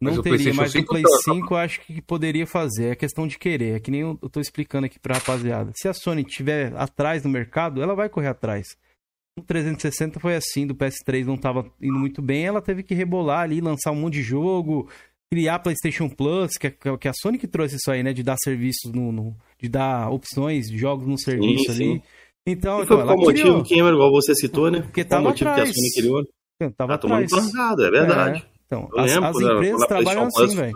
[0.00, 2.88] Não Mas teria, mas o 5 Play tá- 5 eu acho que poderia fazer.
[2.92, 3.76] É questão de querer.
[3.76, 5.72] É que nem eu eu tô explicando aqui pra rapaziada.
[5.74, 8.76] Se a Sony tiver atrás no mercado, ela vai correr atrás.
[9.38, 13.40] O 360 foi assim, do PS3 não tava indo muito bem, ela teve que rebolar
[13.40, 14.90] ali, lançar um monte de jogo,
[15.32, 18.12] criar PlayStation Plus, que é, que é a Sony que trouxe isso aí, né?
[18.12, 19.10] De dar serviços no.
[19.12, 21.92] no- de dar opções de jogos no serviço sim.
[21.92, 22.02] ali.
[22.46, 23.64] Então, E então ela qual motivo.
[23.68, 24.82] Cameron, igual você citou, né?
[24.82, 25.70] Porque qual tava motivo atrás.
[25.70, 26.72] que a Sony criou?
[26.76, 28.46] Tava Tá tomando pancada, é verdade.
[28.66, 30.72] Então, Eu as, lembro as quando empresas quando trabalham assim, velho.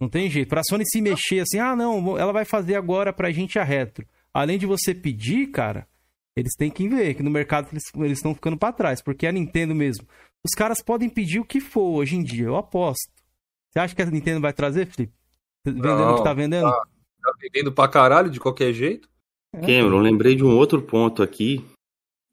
[0.00, 0.48] Não tem jeito.
[0.48, 4.06] Pra Sony se mexer assim, ah, não, ela vai fazer agora pra gente a retro.
[4.34, 5.86] Além de você pedir, cara,
[6.36, 9.02] eles têm que ver que no mercado eles eles estão ficando pra trás.
[9.02, 10.06] Porque a Nintendo mesmo.
[10.44, 13.10] Os caras podem pedir o que for hoje em dia, eu aposto.
[13.70, 15.14] Você acha que a Nintendo vai trazer, Felipe?
[15.64, 16.70] Vendendo o que tá vendendo?
[16.70, 16.82] tá.
[17.22, 19.08] Tá vendendo pra caralho de qualquer jeito.
[19.54, 21.64] É, Cameron, lembrei de um outro ponto aqui,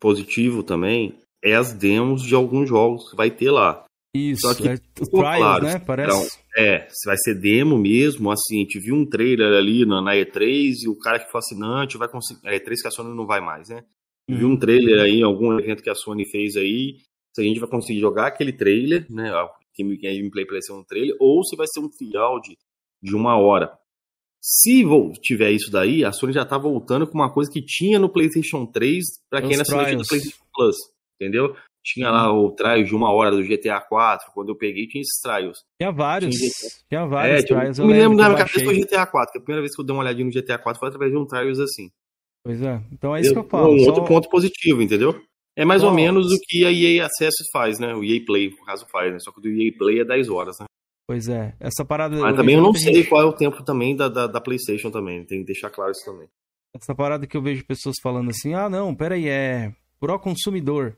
[0.01, 3.85] positivo também, é as demos de alguns jogos que vai ter lá.
[4.15, 5.79] Isso, Só que é, ficou trials, claro, né?
[5.79, 6.39] Parece.
[6.57, 10.13] É, se vai ser demo mesmo, assim, a gente viu um trailer ali na, na
[10.15, 12.47] E3 e o cara que for assinante vai conseguir.
[12.47, 13.83] A E3 que a Sony não vai mais, né?
[14.27, 14.53] Viu Uhum.
[14.53, 16.97] um trailer aí, algum evento que a Sony fez aí.
[17.35, 19.29] Se a gente vai conseguir jogar aquele trailer, né?
[19.31, 22.57] A gameplay vai ser um trailer, ou se vai ser um final de,
[23.01, 23.71] de uma hora.
[24.41, 24.83] Se
[25.21, 28.65] tiver isso daí, a Sony já tá voltando com uma coisa que tinha no PlayStation
[28.65, 30.07] 3 para quem era assinante do trials.
[30.07, 30.75] PlayStation Plus,
[31.19, 31.55] entendeu?
[31.83, 35.19] Tinha lá o trial de uma hora do GTA 4, quando eu peguei tinha esses
[35.21, 35.59] trials.
[35.81, 36.35] Tinha vários.
[36.35, 36.51] Tinha-
[36.89, 37.79] Tinha vários é, trials.
[37.79, 39.81] eu me lembro da eu minha cabeça foi GTA 4, que a primeira vez que
[39.81, 41.89] eu dei uma olhadinha no GTA 4 foi através de um trials assim.
[42.43, 42.81] Pois é.
[42.91, 43.71] Então é isso que eu Um falo.
[43.77, 45.21] outro só- ponto positivo, entendeu?
[45.59, 47.93] É mais ou menos o que a EA Access faz, né?
[47.93, 49.19] O EA Play, no caso, faz, né?
[49.19, 50.65] Só que o do EA Play é 10 horas, né?
[51.07, 51.53] Pois é.
[51.59, 52.15] Essa parada.
[52.17, 54.89] Mas também eu não sei gente- qual é o tempo também da, da, da PlayStation
[54.89, 55.25] também.
[55.25, 56.27] Tem que deixar claro isso também.
[56.73, 60.95] Essa parada que eu vejo pessoas falando assim, ah, não, peraí, é pró-consumidor.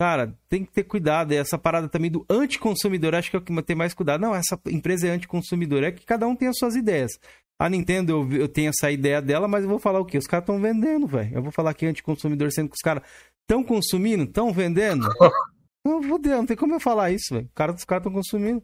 [0.00, 1.32] Cara, tem que ter cuidado.
[1.32, 4.20] é Essa parada também do anticonsumidor, acho que é o que tem mais cuidado.
[4.20, 5.82] Não, essa empresa é anticonsumidor.
[5.82, 7.10] É que cada um tem as suas ideias.
[7.60, 10.16] A Nintendo, eu, eu tenho essa ideia dela, mas eu vou falar o quê?
[10.16, 11.34] Os caras estão vendendo, velho.
[11.34, 13.02] Eu vou falar que é anticonsumidor, sendo que os caras
[13.48, 15.08] estão consumindo, estão vendendo.
[15.84, 17.48] Não, não tem como eu falar isso, velho.
[17.54, 18.62] Cara, os caras estão consumindo.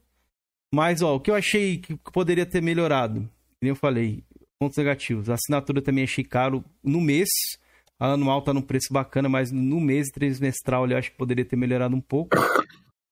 [0.75, 3.21] Mas, ó, o que eu achei que poderia ter melhorado,
[3.63, 4.23] nem eu falei,
[4.61, 5.31] pontos negativos.
[5.31, 7.29] A assinatura também achei caro no mês.
[7.99, 11.57] A anual tá num preço bacana, mas no mês trimestral eu acho que poderia ter
[11.57, 12.37] melhorado um pouco.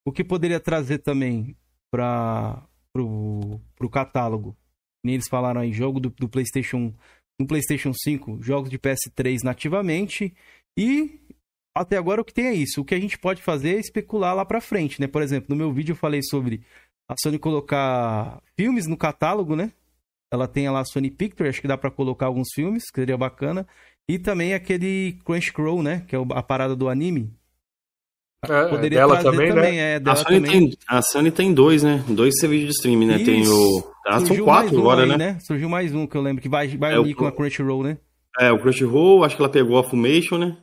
[0.05, 1.57] O que poderia trazer também
[1.91, 4.55] para pro, pro catálogo.
[5.05, 6.93] Nem eles falaram aí, jogo do, do PlayStation
[7.41, 10.35] no PlayStation 5, jogos de PS3 nativamente
[10.79, 11.21] e
[11.75, 12.81] até agora o que tem é isso.
[12.81, 15.07] O que a gente pode fazer é especular lá pra frente, né?
[15.07, 16.63] Por exemplo, no meu vídeo eu falei sobre
[17.09, 19.73] a Sony colocar filmes no catálogo, né?
[20.33, 23.17] Ela tem lá a Sony Picture, acho que dá pra colocar alguns filmes, que seria
[23.19, 23.67] bacana.
[24.09, 26.05] E também aquele Crunchyroll, né?
[26.09, 27.31] Que é o- a parada do anime.
[28.45, 29.79] É, Poderia dela trazer também, também, né?
[29.93, 30.51] é, A dela Sony, também.
[30.71, 32.05] tem, a Sony tem dois, né?
[32.09, 33.19] Dois serviços de streaming, né?
[33.21, 33.53] Tem Isso.
[33.55, 33.93] o.
[34.05, 35.39] Ah, são Surgiu quatro mais um agora, aí, né?
[35.41, 37.43] Surgiu mais um que eu lembro, que vai, vai É o unir com a Cru-
[37.43, 37.99] Crunchyroll, né?
[38.41, 40.57] É, o Crunchyroll, acho que ela pegou a Fumation, né?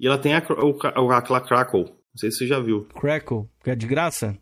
[0.00, 1.84] E ela tem a, o, o, a Crackle.
[1.84, 2.84] Não sei se você já viu.
[2.86, 4.36] Crackle, que é de graça?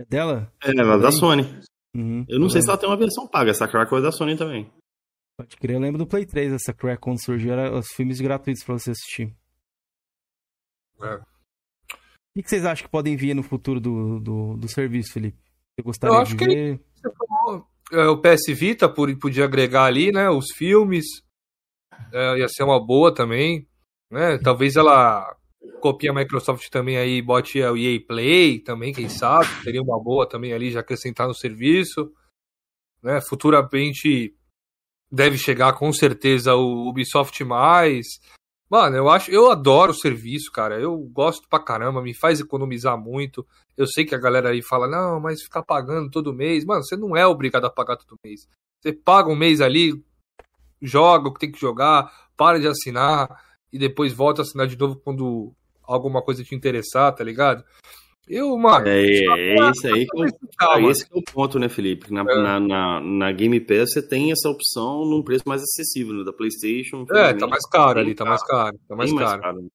[0.00, 0.52] É dela?
[0.62, 1.10] É, ela é da.
[1.12, 1.42] Sony.
[1.96, 2.70] Uhum, Eu não sei se lembro.
[2.72, 3.50] ela tem uma versão paga.
[3.50, 4.70] Essa Crackle é da Sony também.
[5.38, 8.64] Pode crer, eu lembro do Play 3, essa Crack, quando surgiu, era os filmes gratuitos
[8.64, 9.36] pra você assistir.
[11.02, 11.14] É.
[11.16, 15.38] O que vocês acham que podem vir no futuro do, do, do serviço, Felipe?
[15.78, 16.80] Você gostaria Eu acho de que ver?
[16.94, 20.28] Você falou, é, o PS Vita por- podia agregar ali, né?
[20.30, 21.04] Os filmes.
[22.12, 23.66] É, ia ser uma boa também.
[24.10, 24.38] Né?
[24.38, 25.36] Talvez ela
[25.80, 29.46] copie a Microsoft também aí e bote o EA Play também, quem sabe.
[29.62, 32.12] Seria uma boa também ali já acrescentar no serviço.
[33.02, 33.20] Né?
[33.20, 34.34] Futuramente
[35.10, 38.06] deve chegar com certeza o Ubisoft mais.
[38.68, 40.80] Mano, eu acho, eu adoro o serviço, cara.
[40.80, 43.46] Eu gosto pra caramba, me faz economizar muito.
[43.76, 46.64] Eu sei que a galera aí fala, não, mas ficar pagando todo mês.
[46.64, 48.48] Mano, você não é obrigado a pagar todo mês.
[48.80, 49.92] Você paga um mês ali,
[50.82, 53.45] joga o que tem que jogar, para de assinar
[53.76, 57.62] e depois volta a assinar de novo quando alguma coisa te interessar, tá ligado?
[58.26, 60.88] Eu, mano, É, é esse aí que é o, calma.
[60.88, 62.12] é esse que é o ponto, né, Felipe?
[62.12, 62.24] Na, É.
[62.42, 66.24] na, na, na Game Pass você tem essa opção num preço mais acessível, né?
[66.24, 67.06] Da PlayStation.
[67.12, 69.68] É, tá mais caro ali, tá mais caro, tá mais bem caro.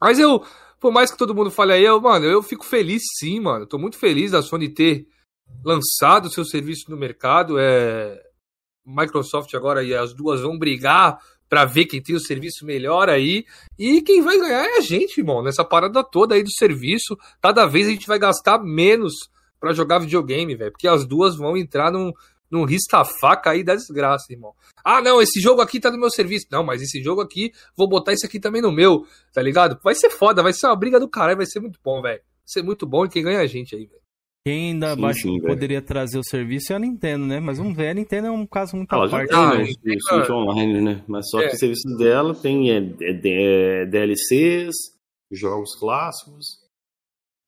[0.00, 0.42] Mas eu,
[0.80, 3.66] por mais que todo mundo fale aí, eu, mano, eu fico feliz sim, mano.
[3.68, 5.06] Tô muito feliz da Sony ter
[5.64, 7.56] lançado seu serviço no mercado.
[7.56, 8.20] É...
[8.84, 11.20] Microsoft agora e as duas vão brigar
[11.52, 13.44] pra ver quem tem o serviço melhor aí.
[13.78, 17.14] E quem vai ganhar é a gente, irmão, nessa parada toda aí do serviço.
[17.42, 19.12] Cada vez a gente vai gastar menos
[19.60, 20.72] pra jogar videogame, velho.
[20.72, 22.10] Porque as duas vão entrar num,
[22.50, 24.54] Não risca a faca aí da desgraça, irmão.
[24.82, 26.46] Ah, não, esse jogo aqui tá no meu serviço.
[26.50, 29.78] Não, mas esse jogo aqui, vou botar isso aqui também no meu, tá ligado?
[29.84, 32.20] Vai ser foda, vai ser uma briga do caralho, vai ser muito bom, velho.
[32.20, 34.01] Vai ser muito bom e quem ganha é a gente aí, velho.
[34.44, 35.46] Quem ainda Sim, sim, velho.
[35.54, 37.38] poderia trazer o serviço é a Nintendo, né?
[37.38, 39.32] Mas vamos ver, a Nintendo é um caso muito Ah, à parte.
[39.32, 39.98] Ah, né, cara.
[40.00, 41.04] Switch Online, né?
[41.06, 41.48] Mas só É.
[41.48, 43.20] que o serviço dela tem é, é,
[43.82, 44.74] é, DLCs,
[45.30, 46.60] jogos clássicos.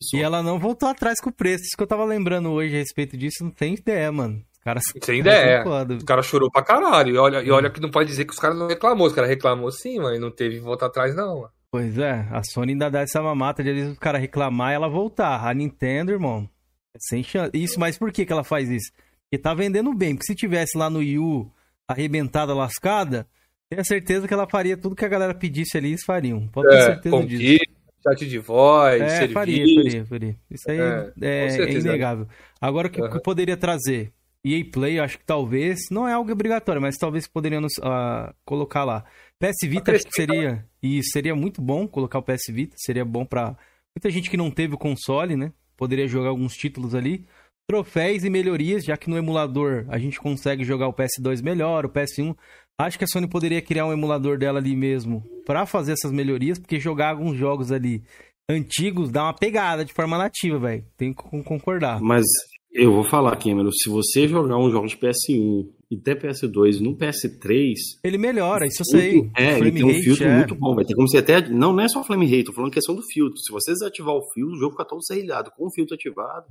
[0.01, 0.17] Só.
[0.17, 1.65] E ela não voltou atrás com o preço.
[1.65, 4.41] Isso que eu tava lembrando hoje a respeito disso, não tem ideia, mano.
[4.53, 5.63] Os caras Sem ideia.
[5.65, 5.95] foda.
[5.95, 7.15] O cara chorou pra caralho.
[7.15, 9.07] E olha, e olha que não pode dizer que os caras não reclamou.
[9.07, 11.41] Os caras reclamou sim, mas não teve volta atrás, não.
[11.41, 11.51] mano.
[11.73, 14.75] Pois é, a Sony ainda dá essa mamata de às vezes o cara reclamar e
[14.77, 15.45] ela voltar.
[15.45, 16.54] A Nintendo, irmão, é
[16.99, 17.51] sem chance.
[17.55, 18.93] Isso, mas por que, que ela faz isso?
[19.31, 20.15] Porque tá vendendo bem.
[20.15, 21.51] Porque se tivesse lá no Wii U
[21.89, 23.27] arrebentada, lascada,
[23.69, 26.47] tenho certeza que ela faria tudo que a galera pedisse ali, eles fariam.
[26.49, 27.43] Pode ter É, certeza disso.
[27.43, 29.33] conquista, chat de voz, É, serviço.
[29.35, 30.37] faria, faria, faria.
[30.51, 32.29] Isso aí É, é, é inegável.
[32.61, 33.11] Agora, o que, Aham.
[33.11, 34.13] que poderia trazer?
[34.47, 38.85] EA Play, eu acho que talvez, não é algo obrigatório, mas talvez poderiam ah, colocar
[38.85, 39.03] lá.
[39.39, 43.25] PS Vita, acho que seria, e seria muito bom colocar o PS Vita, seria bom
[43.25, 43.57] pra
[43.97, 45.51] muita gente que não teve o console, né?
[45.77, 47.25] Poderia jogar alguns títulos ali.
[47.69, 51.89] Troféus e melhorias, já que no emulador a gente consegue jogar o PS2 melhor, o
[51.89, 52.37] PS1.
[52.79, 56.59] Acho que a Sony poderia criar um emulador dela ali mesmo pra fazer essas melhorias,
[56.59, 58.03] porque jogar alguns jogos ali
[58.51, 60.85] antigos dá uma pegada de forma nativa, velho.
[60.97, 62.01] Tem que con- concordar.
[62.03, 62.25] Mas
[62.73, 66.97] eu vou falar, Cameron, se você jogar um jogo de PS1 e até PS2 no
[66.97, 69.31] PS3, Ele melhora, isso eu sei.
[69.37, 70.37] É, ele tem um filtro é.
[70.39, 71.49] muito bom, vai ter como você até.
[71.49, 73.39] Não, não é só flame rate, tô falando questão do filtro.
[73.39, 75.51] Se você desativar o filtro, o jogo fica todo serrilhado.
[75.57, 76.47] Com o filtro ativado,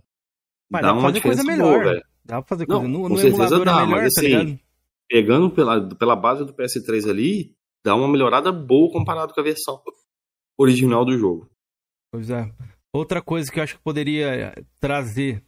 [0.70, 1.84] Mas dá dá pra uma fazer coisa melhor.
[1.84, 2.02] boa.
[2.26, 2.92] Dá pra fazer Não, coisa.
[2.92, 4.60] No, com no certeza emulador dá, é melhor, mas tá assim, ligado?
[5.10, 7.54] Pegando pela, pela base do PS3 ali,
[7.86, 9.82] dá uma melhorada boa comparado com a versão
[10.58, 11.50] original do jogo.
[12.12, 12.50] Pois é.
[12.94, 15.44] Outra coisa que eu acho que poderia trazer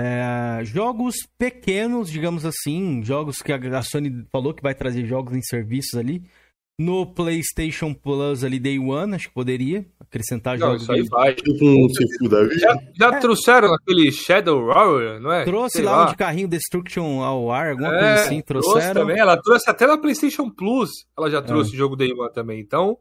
[0.00, 5.42] é, jogos pequenos, digamos assim, jogos que a Sony falou que vai trazer jogos em
[5.42, 6.22] serviços ali.
[6.80, 10.82] No PlayStation Plus ali Day One, acho que poderia acrescentar Não, jogos.
[10.82, 11.08] isso aí ali.
[11.08, 11.34] vai.
[11.34, 12.58] Tipo um Sifu da vida.
[12.60, 13.18] Já, já É.
[13.18, 15.44] trouxeram aquele Shadow Warrior, não é?
[15.44, 19.00] Trouxe Sei lá, um de carrinho Destruction ao ar, alguma coisa É, assim, trouxe trouxeram.
[19.00, 19.18] também.
[19.18, 20.90] Ela trouxe até na PlayStation Plus.
[21.18, 22.60] Ela já trouxe o jogo Day One também.
[22.60, 22.96] Então,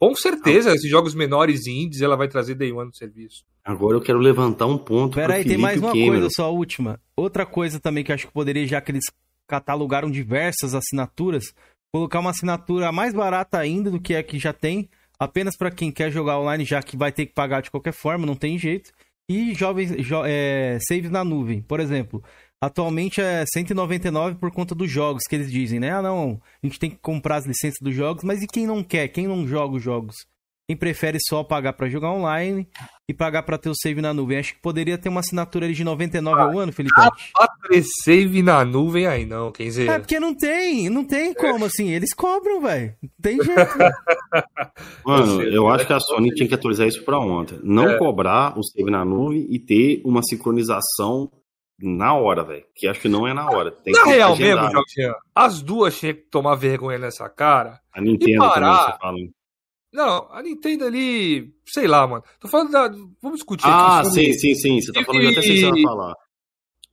[0.00, 3.44] com certeza, esses jogos menores e indies ela vai trazer Day One no serviço.
[3.70, 5.14] Agora eu quero levantar um ponto.
[5.14, 6.10] Pera pro aí, tem mais uma Cameron.
[6.12, 7.00] coisa só, a última.
[7.14, 9.04] Outra coisa também que eu acho que poderia, já que eles
[9.46, 11.54] catalogaram diversas assinaturas,
[11.92, 15.92] colocar uma assinatura mais barata ainda do que a que já tem, apenas para quem
[15.92, 18.90] quer jogar online, já que vai ter que pagar de qualquer forma, não tem jeito.
[19.28, 22.24] E jovens, jo, é, saves na nuvem, por exemplo.
[22.60, 25.92] Atualmente é 199 por conta dos jogos que eles dizem, né?
[25.92, 28.82] Ah, não, a gente tem que comprar as licenças dos jogos, mas e quem não
[28.82, 29.06] quer?
[29.06, 30.16] Quem não joga os jogos?
[30.70, 32.64] Quem prefere só pagar para jogar online
[33.08, 34.38] e pagar para ter o save na nuvem?
[34.38, 36.94] Acho que poderia ter uma assinatura ali de 99 ao ano, Felipe.
[36.94, 37.10] Pra
[38.04, 39.90] save na nuvem aí não, quer dizer.
[39.90, 41.90] É porque não tem, não tem como assim.
[41.90, 42.94] Eles cobram, velho.
[43.02, 43.58] Não tem jeito.
[45.04, 47.58] Mano, eu acho que a Sony tinha que atualizar isso pra ontem.
[47.64, 47.98] Não É.
[47.98, 51.32] cobrar o save na nuvem e ter uma sincronização
[51.82, 52.62] na hora, velho.
[52.76, 53.72] Que acho que não é na hora.
[53.72, 54.66] Tem Na que real agendar.
[54.66, 57.80] mesmo, Jorginho, as duas tinham que tomar vergonha nessa cara.
[57.92, 58.92] A Nintendo E também, parar.
[58.92, 59.16] você fala.
[59.92, 62.22] Não, a Nintendo ali, sei lá, mano.
[62.38, 62.88] Tô falando da.
[63.20, 64.80] Vamos discutir Ah, aqui sobre sim, sim, sim.
[64.80, 66.14] Você tá falando, eu até sei o que vai falar.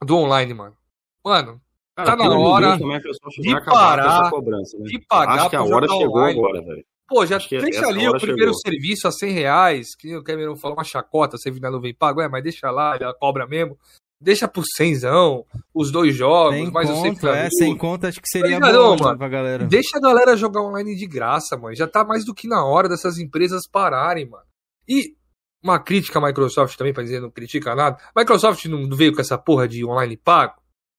[0.04, 0.76] do online, mano.
[1.24, 1.62] Mano,
[1.96, 4.86] Cara, Tá na hora é de parar, cobrança, né?
[4.86, 6.40] de pagar Acho que a hora chegou online.
[6.40, 6.86] agora, velho.
[7.08, 8.54] Pô, já deixa ali o primeiro chegou.
[8.56, 12.22] serviço a 100 reais, que o Cameron falou uma chacota, você vir na nuvem pago,
[12.22, 13.78] é, mas deixa lá, ela cobra mesmo.
[14.20, 18.20] Deixa por 100zão, os dois jogos, Sem mais o conta, sempre é, sem conta, acho
[18.20, 19.18] que seria ligado, bom mano?
[19.18, 19.66] pra galera.
[19.66, 21.76] Deixa a galera jogar online de graça, mano.
[21.76, 24.44] Já tá mais do que na hora dessas empresas pararem, mano.
[24.90, 25.16] E
[25.64, 27.98] uma crítica à Microsoft também, pra dizer não critica nada.
[28.16, 30.56] Microsoft não veio com essa porra de online pago.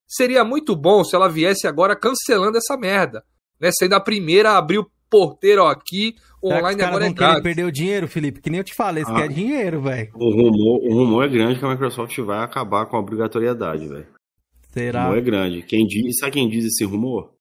[0.07, 3.25] Seria muito bom se ela viesse agora cancelando essa merda.
[3.61, 3.71] Né?
[3.77, 7.43] Sendo a primeira a abrir o porteiro aqui, o online agora é vão querer grátis.
[7.43, 8.41] perder o dinheiro, Felipe?
[8.41, 9.21] Que nem eu te falei, eles Ah.
[9.21, 10.11] querem dinheiro, velho.
[10.15, 14.07] O rumor, o rumor é grande que a Microsoft vai acabar com a obrigatoriedade, velho.
[14.07, 15.05] O Será?
[15.05, 15.63] rumor é grande.
[15.63, 17.33] Quem diz, sabe quem diz esse rumor?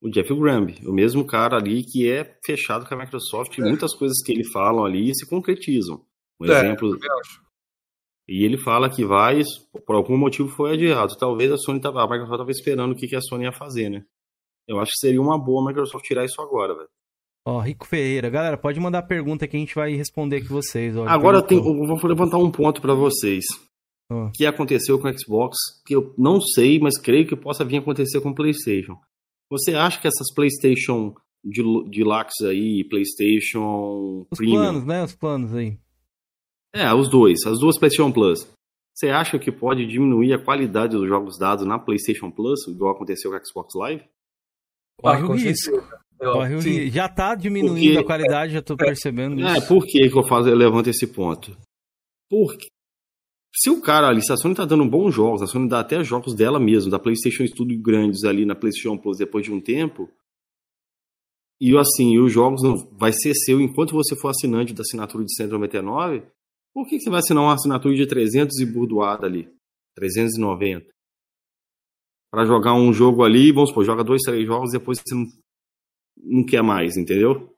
[0.00, 3.92] O Jeff Gramby, o mesmo cara ali que é fechado com a Microsoft e muitas
[3.96, 6.00] coisas que ele falam ali se concretizam.
[6.40, 6.96] Um É, exemplo,
[8.28, 9.40] e ele fala que vai,
[9.86, 11.16] por algum motivo foi adiado.
[11.16, 13.88] Talvez a Sony tava, a Microsoft tava esperando o que, que a Sony ia fazer,
[13.88, 14.04] né?
[14.68, 16.88] Eu acho que seria uma boa a Microsoft tirar isso agora, velho.
[17.46, 18.28] Ó, Rico Ferreira.
[18.28, 20.94] Galera, pode mandar pergunta que a gente vai responder aqui vocês.
[20.96, 23.44] Ó, Agora eu, tenho, eu vou levantar um ponto pra vocês.
[24.12, 24.26] Ó.
[24.26, 25.56] O que aconteceu com o Xbox,
[25.86, 28.98] que eu não sei, mas creio que possa vir a acontecer com o PlayStation.
[29.50, 35.04] Você acha que essas PlayStation de, Deluxe aí, PlayStation Os Premium, planos, né?
[35.04, 35.78] Os planos aí.
[36.74, 38.46] é, os dois, as duas PlayStation Plus,
[38.94, 43.30] Você acha que pode diminuir a qualidade dos jogos dados na PlayStation Plus, igual aconteceu
[43.30, 44.04] com a Xbox Live?
[45.00, 45.72] Corre Ah, o com risco.
[46.18, 46.94] Corre o risco.
[46.94, 49.68] Já tá diminuindo Porque- a qualidade, já tô percebendo É, isso.
[49.68, 51.56] por que, que eu, faço, eu levanto esse ponto?
[52.28, 52.66] Porque
[53.54, 56.02] se o cara ali, se a Sony tá dando bons jogos, a Sony dá até
[56.04, 60.10] jogos dela mesmo, da PlayStation Studio grandes ali na PlayStation Plus depois de um tempo,
[61.60, 65.34] e assim, os jogos não vai ser seu enquanto você for assinante da assinatura de
[65.34, 66.22] 199,
[66.74, 69.48] por que, que você vai assinar uma assinatura de 300 e burdoada ali?
[69.96, 70.86] 390.
[72.30, 75.26] Pra jogar um jogo ali, vamos supor, joga dois, três jogos, depois você não,
[76.22, 77.54] não quer mais, entendeu?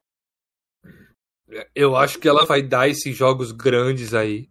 [1.74, 4.48] Eu acho que ela vai dar esses jogos grandes aí,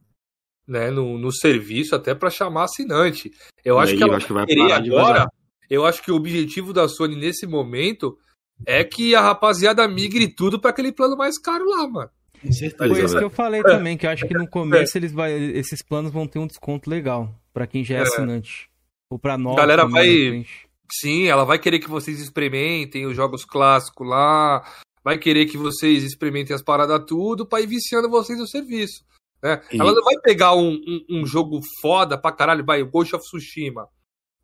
[0.67, 3.31] né, no, no serviço, até pra chamar assinante.
[3.63, 5.27] Eu E acho aí que ela eu acho que vai querer parar agora.
[5.69, 8.17] Eu acho que o objetivo da Sony nesse momento
[8.65, 12.09] é que a rapaziada migre tudo pra aquele plano mais caro lá, mano.
[12.41, 15.11] Com certeza, Foi isso que eu falei também, que eu acho que no começo eles
[15.11, 18.01] vai, esses planos vão ter um desconto legal pra quem já é, É.
[18.01, 18.69] assinante.
[19.11, 19.55] Ou pra nós.
[19.55, 20.45] Galera vai-.
[20.91, 24.63] Sim, ela vai querer que vocês experimentem os jogos clássicos lá,
[25.03, 29.03] vai querer que vocês experimentem as paradas tudo pra ir viciando vocês no serviço.
[29.41, 29.61] Né?
[29.71, 33.15] E- Ela não vai pegar um, um, um jogo foda pra caralho, vai, o Ghost
[33.15, 33.87] of Tsushima,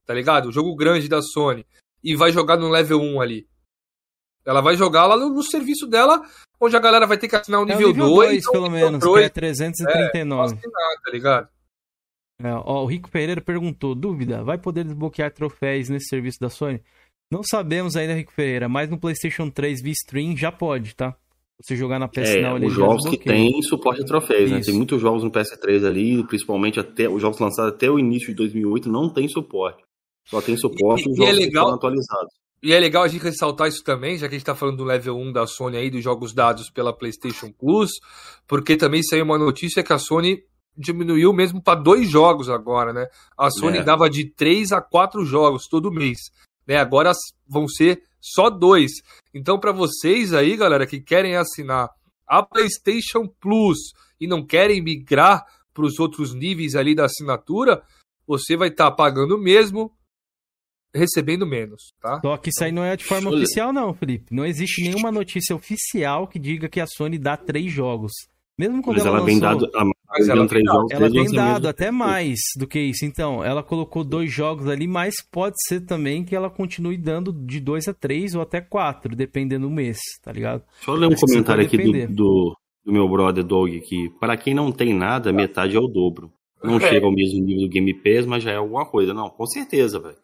[0.06, 0.50] tá ligado?
[0.50, 1.66] O jogo grande da Sony,
[2.04, 3.48] e vai jogar no level 1 ali.
[4.46, 6.22] Ela vai jogar lá no, no serviço dela,
[6.62, 9.04] onde a galera vai ter que assinar o É o nível 2, dois, pelo menos,
[9.04, 10.44] que é 339.
[10.56, 11.50] assinar, tá ligado?
[12.42, 16.82] É, ó, o Rico Pereira perguntou: dúvida, vai poder desbloquear troféus nesse serviço da Sony?
[17.32, 21.16] Não sabemos ainda, Rico Pereira, mas no PlayStation 3 via stream já pode, tá?
[21.62, 24.52] Você jogar na PS É, Now ali os já jogos que tem suporte a troféus,
[24.52, 24.60] né?
[24.62, 28.34] Tem muitos jogos no PS3 ali, principalmente até os jogos lançados até o início de
[28.36, 29.82] 2008 não tem suporte.
[30.28, 32.34] Só tem suporte E- os e é jogos que legal- foram atualizados.
[32.62, 34.84] E é legal a gente ressaltar isso também, já que a gente tá falando do
[34.84, 37.92] level 1 da Sony aí, dos jogos dados pela PlayStation Plus,
[38.48, 40.44] porque também saiu uma notícia que a Sony
[40.78, 43.08] diminuiu mesmo para dois jogos agora, né?
[43.38, 43.84] A Sony É.
[43.84, 46.18] dava de três a quatro jogos todo mês,
[46.68, 46.78] né?
[46.78, 47.12] Agora
[47.48, 48.92] vão ser só dois.
[49.34, 51.90] Então, para vocês aí, galera, que querem assinar
[52.28, 53.78] a PlayStation Plus
[54.20, 57.84] e não querem migrar para os outros níveis ali da assinatura,
[58.26, 59.92] você vai estar pagando mesmo,
[60.94, 62.20] recebendo menos, tá?
[62.22, 63.38] Só que isso aí não é de forma Olha.
[63.40, 64.34] oficial, não, Felipe.
[64.34, 68.12] Não existe nenhuma notícia oficial que diga que a Sony dá três jogos.
[68.58, 71.12] Mesmo quando Mas ela, ela vem lançou, dado, ela Mas ela três tem jogos ela
[71.12, 71.92] tem dado do até PS3.
[71.92, 73.06] mais do que isso.
[73.06, 77.60] Então, ela colocou dois jogos ali, mas pode ser também que ela continue dando de
[77.60, 80.64] dois a três ou até quatro, dependendo do mês, tá ligado?
[80.78, 84.10] Deixa eu ler um Acho comentário aqui do, do, do meu brother Doug aqui.
[84.20, 86.32] Para quem não tem nada, metade é o dobro.
[86.64, 86.90] Não É.
[86.90, 89.14] chega ao mesmo nível do Game Pass, mas já é alguma coisa.
[89.14, 90.16] Não, com certeza, velho.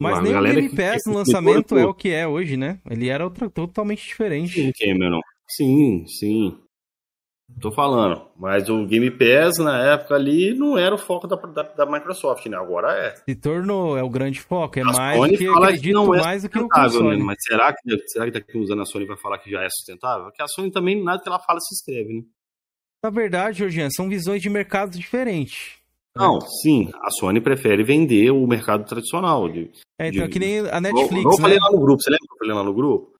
[0.00, 2.78] Mas nem o Game Pass que no lançamento é o que é hoje, né?
[2.88, 4.52] Ele era outra, totalmente diferente.
[4.52, 5.20] Sim, Cameron.
[5.48, 6.56] Sim, sim.
[7.60, 8.22] Tô falando.
[8.36, 12.46] Mas o Game Pass, na época ali, não era o foco da, da, da Microsoft,
[12.46, 12.56] né?
[12.56, 13.14] Agora é.
[13.28, 14.78] Se tornou, é o grande foco.
[14.78, 17.16] É A mais Sony que fala que não é mais do que o console.
[17.16, 17.24] né?
[17.24, 19.68] Mas será que, será que daqui uns anos a Sony vai falar que já é
[19.70, 20.26] sustentável?
[20.26, 22.22] Porque a Sony também, nada que ela fala se escreve, né?
[23.02, 25.78] Na verdade, Georgian, são visões de mercados diferentes.
[26.16, 29.48] Não, sim, a Sony prefere vender o mercado tradicional.
[29.48, 31.36] De, É, então, de- que nem a Netflix, eu né?
[31.40, 33.17] falei lá no grupo, você lembra que eu falei lá no grupo?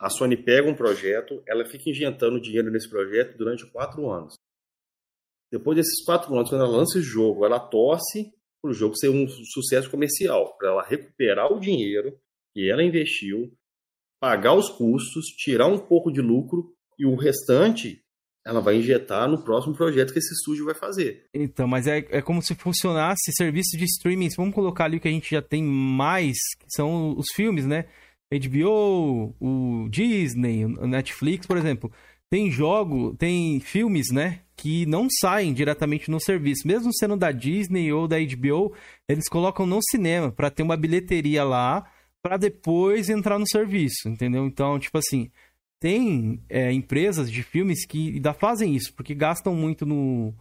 [0.00, 4.32] A Sony pega um projeto, ela fica injetando dinheiro nesse projeto durante quatro anos.
[5.52, 8.32] Depois desses quatro anos, quando ela lança esse jogo, ela torce
[8.62, 12.18] para o jogo ser um sucesso comercial, para ela recuperar o dinheiro
[12.54, 13.52] que ela investiu,
[14.18, 18.02] pagar os custos, tirar um pouco de lucro e o restante
[18.46, 21.26] ela vai injetar no próximo projeto que esse estúdio vai fazer.
[21.34, 24.28] Então, mas é, é como se funcionasse serviço de streaming.
[24.34, 27.86] Vamos colocar ali o que a gente já tem mais, que são os filmes, né?
[28.32, 31.90] HBO, o Disney, o Netflix, por exemplo.
[32.30, 34.40] Tem jogo, tem filmes, né?
[34.56, 36.66] Que não saem diretamente no serviço.
[36.66, 38.72] Mesmo sendo da Disney ou da HBO,
[39.08, 41.90] eles colocam no cinema para ter uma bilheteria lá
[42.22, 44.46] para depois entrar no serviço, entendeu?
[44.46, 45.28] Então, tipo assim,
[45.80, 50.32] tem é, empresas de filmes que ainda fazem isso, porque gastam muito no,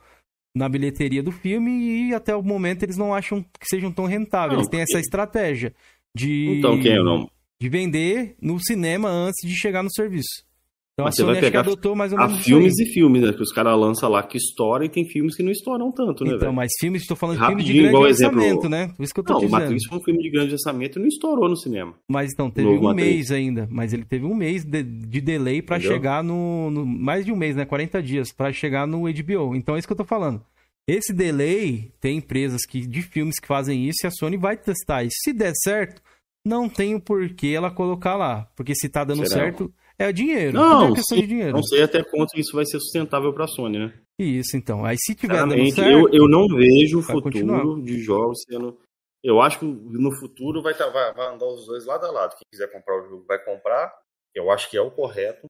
[0.55, 4.51] na bilheteria do filme e até o momento eles não acham que sejam tão rentáveis.
[4.53, 5.73] Não, eles têm porque- essa estratégia
[6.13, 7.31] de, Então, quem eu não?
[7.61, 10.47] De vender no cinema antes de chegar no serviço.
[10.93, 13.21] Então Mas a você Sony vai acho que adotou mais ou menos filmes e filmes,
[13.21, 13.31] né?
[13.31, 16.31] Que os caras lançam lá que estouram e tem filmes que não estouram tanto, né,
[16.31, 16.53] Então, velho?
[16.53, 18.93] mas filmes, estou falando de filmes de grande orçamento, exemplo- né?
[18.97, 19.61] Por isso que eu tô Não, o dizendo.
[19.61, 21.93] Matrix foi um filme de grande orçamento e não estourou no cinema.
[22.09, 23.09] Mas então, teve um Matrix.
[23.09, 23.67] mês ainda.
[23.71, 25.79] Mas ele teve um mês de, de delay Entendeu?
[25.89, 27.63] chegar no, no- Mais de um mês, né?
[27.63, 29.55] 40 dias pra chegar no HBO.
[29.55, 30.41] Então é isso que eu tô falando.
[30.85, 35.03] Esse delay, tem empresas que, de filmes que fazem isso e a Sony vai testar
[35.03, 35.15] isso.
[35.23, 36.01] Se der certo,
[36.49, 38.49] não tem o porquê ela colocar lá.
[38.55, 39.41] Porque se tá dando Será?
[39.43, 40.53] certo, é dinheiro.
[40.53, 41.53] Não, é questão sim, de dinheiro.
[41.53, 43.93] Não sei até quanto isso vai ser sustentável pra Sony, né?
[44.17, 44.83] Isso, então.
[44.83, 47.81] Aí se tiver dando certo, eu, eu não vejo o futuro continuar.
[47.81, 48.77] de jogos sendo.
[49.23, 52.31] Eu acho que no futuro vai, tá- vai, vai andar os dois lado a lado.
[52.31, 53.93] Quem quiser comprar o jogo vai comprar.
[54.33, 55.45] Eu acho que é o correto.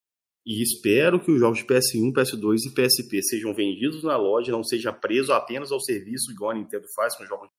[0.46, 4.64] E espero que os jogos de PS1, PS2 e PSP sejam vendidos na loja, não
[4.64, 7.50] seja preso apenas ao serviço, igual a Nintendo faz com os jogos,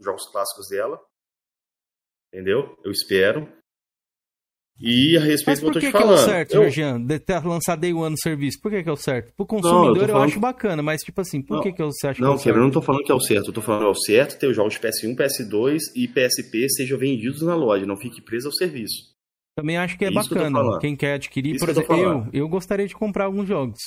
[0.00, 1.00] os jogos clássicos dela.
[2.34, 2.76] Entendeu?
[2.84, 3.48] Eu espero.
[4.80, 6.24] E a respeito do que eu que, tô que te é o falando.
[6.24, 8.60] certo, eu- Jorgian, de ter lançar Day One no serviço?
[8.60, 9.32] Por que, que é o certo?
[9.36, 12.08] Pro eu consumidor eu, falando- acho bacana, mas tipo assim, por Não, que, que você
[12.08, 12.56] acha que é Não, o Kevin, certo?
[12.58, 13.46] eu não tô falando que é o certo.
[13.50, 16.68] Eu tô falando que é o certo ter os jogos de PS1, PS2 e PSP
[16.70, 19.14] sejam vendidos na loja, não fique preso ao serviço.
[19.56, 20.58] Também acho que é Isso que eu tô bacana.
[20.58, 20.80] falando.
[20.80, 23.78] Quem quer adquirir, Isso por que eu exemplo, eu, eu gostaria de comprar alguns jogos.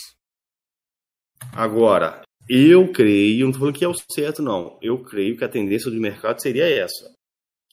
[1.53, 4.79] Agora, eu creio, não tô falando que é o certo, não.
[4.81, 7.13] Eu creio que a tendência do mercado seria essa.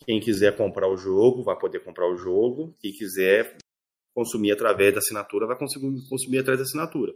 [0.05, 2.77] Quem quiser comprar o jogo, vai poder comprar o jogo.
[2.81, 3.57] Quem quiser
[4.15, 7.13] consumir através da assinatura, vai conseguir consumir através da assinatura.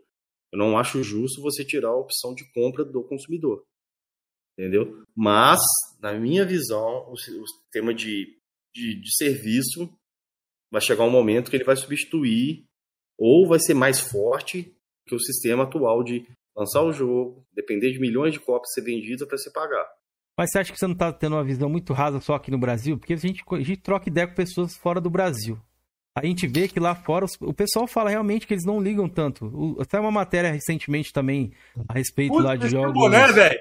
[0.52, 3.64] Eu não acho justo você tirar a opção de compra do consumidor.
[4.58, 5.04] Entendeu?
[5.14, 5.60] Mas,
[6.00, 8.36] na minha visão, o, o sistema de,
[8.74, 9.88] de, de serviço
[10.70, 12.66] vai chegar um momento que ele vai substituir
[13.16, 14.74] ou vai ser mais forte
[15.06, 16.26] que o sistema atual de
[16.56, 19.88] lançar o jogo, depender de milhões de cópias ser vendidas para você pagar.
[20.38, 22.58] Mas você acha que você não tá tendo uma visão muito rasa só aqui no
[22.58, 22.96] Brasil?
[22.96, 25.58] Porque a gente, a gente troca ideia com pessoas fora do Brasil.
[26.16, 29.08] A gente vê que lá fora os- o pessoal fala realmente que eles não ligam
[29.08, 29.46] tanto.
[29.46, 31.52] O, até uma matéria recentemente também
[31.88, 32.92] a respeito lá de esse jogos.
[32.94, 33.58] boné, velho.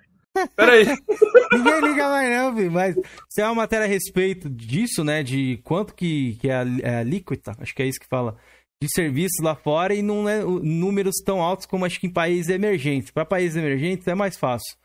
[0.56, 0.86] Pera aí.
[1.52, 2.96] Ninguém liga mais não, filho, mas
[3.30, 6.96] se é uma matéria a respeito disso, né, de quanto que, que é a, é
[7.00, 8.38] a líquida, acho que é isso que fala,
[8.82, 12.50] de serviços lá fora e não é números tão altos como acho que em países
[12.50, 13.10] emergentes.
[13.10, 14.76] Para países emergentes é mais fácil.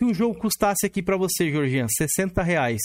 [0.00, 2.80] Se um jogo custasse aqui para você, Georgian, 60 reais,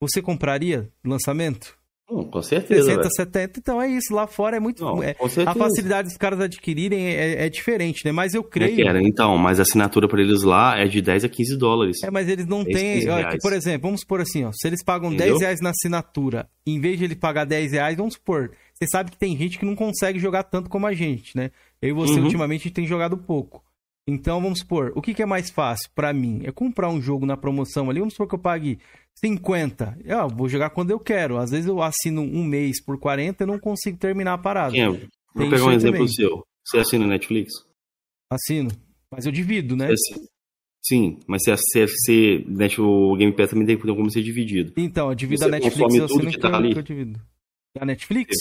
[0.00, 1.78] você compraria lançamento?
[2.10, 2.84] Hum, com certeza.
[2.84, 3.14] 60, velho.
[3.14, 3.60] 70.
[3.60, 4.82] Então é isso, lá fora é muito...
[4.82, 5.50] Não, é- com certeza.
[5.50, 8.10] a facilidade dos caras adquirirem é, é diferente, né?
[8.12, 8.74] Mas eu creio...
[8.76, 8.98] Kera?
[9.02, 11.98] Então, mas a assinatura para eles lá é de 10 a 15 dólares.
[12.02, 12.94] É, mas eles não 10, têm.
[13.00, 14.50] 15 ó, que, por exemplo, vamos supor assim, ó.
[14.52, 15.34] Se eles pagam Entendeu?
[15.34, 18.50] 10 reais na assinatura, em vez de ele pagar 10 reais, vamos supor.
[18.72, 21.50] Você sabe que tem gente que não consegue jogar tanto como a gente, né?
[21.82, 22.24] Eu e você, Uhum.
[22.24, 23.62] ultimamente, a gente tem jogado pouco.
[24.10, 26.40] Então, vamos supor, o que, que é mais fácil pra mim?
[26.44, 28.78] É comprar um jogo na promoção ali, vamos supor que eu pague
[29.16, 29.98] 50.
[30.02, 31.36] Eu vou jogar quando eu quero.
[31.36, 34.74] Às vezes eu assino um mês por 40 e não consigo terminar a parada.
[34.74, 34.80] É?
[34.90, 36.08] Tem Vou isso pegar um exemplo também.
[36.08, 36.42] seu.
[36.64, 37.52] Você assina Netflix?
[38.32, 38.70] Assino.
[39.10, 39.88] Mas eu divido, né?
[40.82, 44.72] Sim, mas se você, você Net- o Game Pass também tem tem como ser dividido.
[44.76, 46.72] Então, eu divido Você a Netflix, eu assino tudo que que, tá eu, ali?
[46.72, 47.20] que eu divido.
[47.78, 48.34] A Netflix?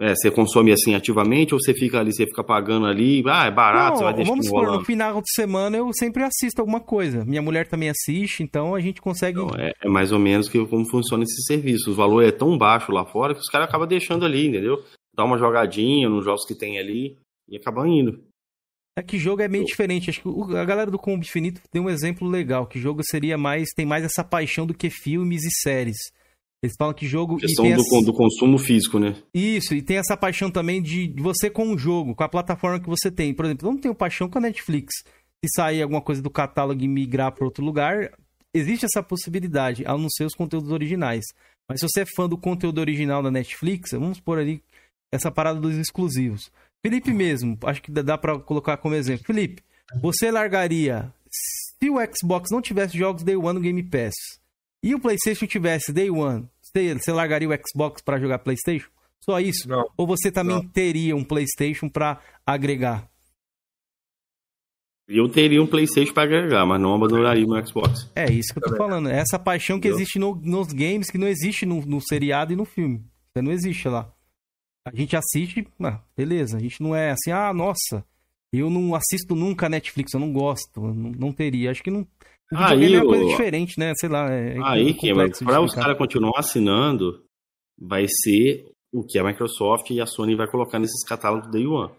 [0.00, 3.50] É, você consome assim ativamente ou você fica ali, você fica pagando ali, ah, é
[3.50, 6.80] barato, você vai Não, deixar vamos supor, no final de semana eu sempre assisto alguma
[6.80, 7.22] coisa.
[7.22, 9.38] Minha mulher também assiste, então a gente consegue.
[9.58, 11.90] É, é mais ou menos que como funciona esse serviço.
[11.90, 14.82] O valor é tão baixo lá fora que os caras acabam deixando ali, entendeu?
[15.14, 18.24] Dá uma jogadinha nos jogos que tem ali e acabam indo.
[18.96, 20.08] É que jogo é meio diferente.
[20.08, 22.66] Acho que a galera do Combo Infinito deu um exemplo legal.
[22.66, 23.68] Que jogo seria mais.
[23.76, 25.96] Tem mais essa paixão do que filmes e séries.
[26.62, 27.36] Eles falam que jogo.
[27.38, 29.16] Questão do, essa- do consumo físico, né?
[29.32, 32.88] Isso, e tem essa paixão também de você com o jogo, com a plataforma que
[32.88, 33.32] você tem.
[33.32, 34.92] Por exemplo, eu não tenho paixão com a Netflix.
[35.42, 38.10] Se sair alguma coisa do catálogo e migrar para outro lugar,
[38.52, 41.24] existe essa possibilidade, a não ser os conteúdos originais.
[41.66, 44.62] Mas se você é fã do conteúdo original da Netflix, vamos pôr ali
[45.10, 46.50] essa parada dos exclusivos.
[46.84, 49.24] Felipe mesmo, acho que dá- pra colocar como exemplo.
[49.24, 49.62] Felipe,
[50.02, 54.14] você largaria se o Xbox não tivesse jogos Day One no Game Pass
[54.82, 58.88] e o PlayStation tivesse Day One, você, você largaria o Xbox pra jogar PlayStation?
[59.20, 59.68] Só isso?
[59.68, 59.84] Não.
[59.96, 60.68] Ou você também Não.
[60.68, 63.08] teria um PlayStation pra agregar?
[65.06, 68.08] Eu teria um PlayStation para agregar, mas não abandonaria meu Xbox.
[68.14, 69.08] É isso que eu tô falando.
[69.10, 69.96] É essa paixão que Entendeu?
[70.02, 73.04] existe no- nos games, que não existe no, no seriado e no filme.
[73.32, 74.12] Você não existe lá.
[74.86, 76.56] A gente assiste, ah, beleza.
[76.56, 78.04] A gente não é assim, ah, nossa,
[78.52, 80.76] eu não assisto nunca a Netflix, eu não gosto.
[80.76, 81.72] eu Não, não teria.
[81.72, 82.06] Acho que não.
[82.52, 83.92] O Aí, videogame é uma coisa ô- diferente, né?
[83.96, 84.32] Sei lá.
[84.32, 87.24] É, é Aí, que de para os caras continuar assinando,
[87.78, 91.66] vai ser o que a Microsoft e a Sony vai colocar nesses catálogos do Day
[91.66, 91.92] One.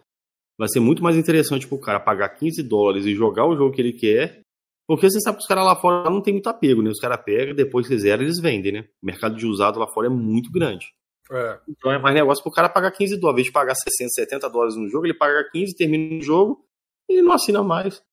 [0.60, 3.82] Vai ser muito mais interessante pro cara pagar 15 dólares e jogar o jogo que
[3.82, 4.41] ele quer,
[4.88, 6.89] porque você sabe que os caras lá fora não tem muito apego, né?
[6.89, 8.86] Os caras pegam, depois que zeram, eles vendem, né?
[9.02, 10.88] O mercado de usado lá fora é muito grande.
[11.32, 11.60] É.
[11.70, 13.26] Então é mais negócio pro cara pagar 15 dólares.
[13.28, 16.66] Ao invés de pagar 60, 70 dólares no jogo, ele paga 15, termina o jogo
[17.10, 18.04] e não assina mais.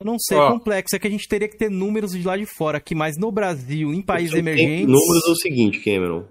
[0.00, 0.48] Eu não sei, Ó.
[0.48, 0.96] é complexo.
[0.96, 3.30] É que a gente teria que ter números de lá de fora aqui, mas no
[3.30, 4.86] Brasil, em países emergentes.
[4.86, 6.26] Números é o seguinte, Cameron.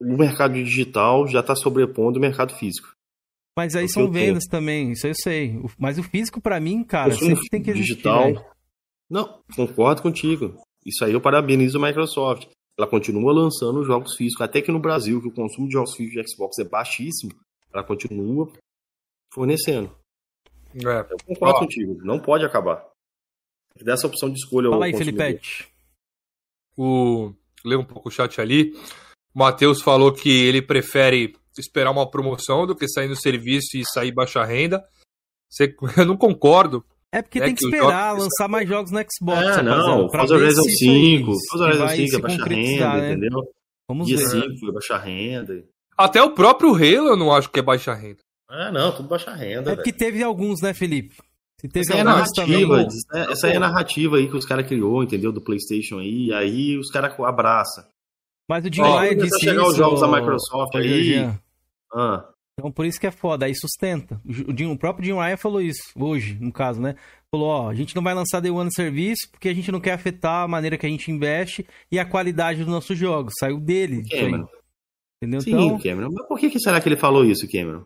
[0.00, 2.92] O mercado digital já está sobrepondo o mercado físico.
[3.56, 4.26] Mas aí É são eu tenho.
[4.26, 5.58] vendas também, isso eu sei.
[5.78, 7.92] Mas o físico, pra mim, cara, sempre tem que existir.
[7.94, 8.24] digital.
[8.24, 8.44] velho.
[9.10, 10.56] Não, concordo contigo.
[10.84, 12.48] Isso aí eu parabenizo a Microsoft.
[12.78, 16.22] Ela continua lançando jogos físicos, até que no Brasil, que o consumo de jogos físicos
[16.24, 17.30] de Xbox é baixíssimo,
[17.72, 18.50] ela continua
[19.32, 19.94] fornecendo.
[20.74, 21.12] É.
[21.12, 21.58] Eu concordo Ó.
[21.60, 21.98] contigo.
[22.04, 22.84] Não pode acabar.
[23.80, 24.94] Dessa opção de escolha Fala aí.
[24.96, 25.68] Felipete.
[26.76, 27.32] O
[27.64, 28.72] lê um pouco o chat ali.
[29.34, 33.84] O Matheus falou que ele prefere esperar uma promoção do que sair no serviço e
[33.92, 34.84] sair baixa renda.
[35.50, 36.84] Você- eu não concordo.
[37.14, 39.58] É porque É tem que que esperar jogos- lançar mais jogos no Xbox.
[39.58, 40.08] É, não.
[40.10, 41.32] Forza ver Horizon se isso aí 5.
[41.50, 43.10] Forza vai Horizon se 5 é baixa renda, né?
[43.12, 43.54] entendeu?
[43.88, 44.28] Vamos Dia ver.
[44.28, 45.64] 5 é baixa renda.
[45.96, 48.18] Até o próprio Halo eu não acho que é baixa renda.
[48.54, 51.14] Ah, não, tudo baixa renda, É porque teve alguns, né, Felipe?
[51.60, 52.14] Se teve Essa é também.
[52.66, 55.32] narrativa, essa- essa é a narrativa aí que os caras criou, entendeu?
[55.32, 57.84] Do Playstation aí, aí os caras abraçam.
[58.50, 61.30] Mas o Jim Ryan disse chegar os isso, jogos da Microsoft aí.
[61.94, 62.28] Ah,
[62.58, 64.20] Então por isso que é foda, aí sustenta.
[64.26, 66.94] O, Jim- o próprio Jim Ryan falou isso, hoje, no caso, né?
[67.34, 69.92] Falou, ó, a gente não vai lançar Day One serviço porque a gente não quer
[69.92, 73.32] afetar a maneira que a gente investe e a qualidade dos nossos jogos.
[73.40, 74.02] Saiu dele.
[74.10, 74.46] Cameron.
[75.22, 75.40] entendeu?
[75.40, 76.10] Sim, Então, Cameron.
[76.12, 77.84] Mas por que, que será que ele falou isso, Cameron?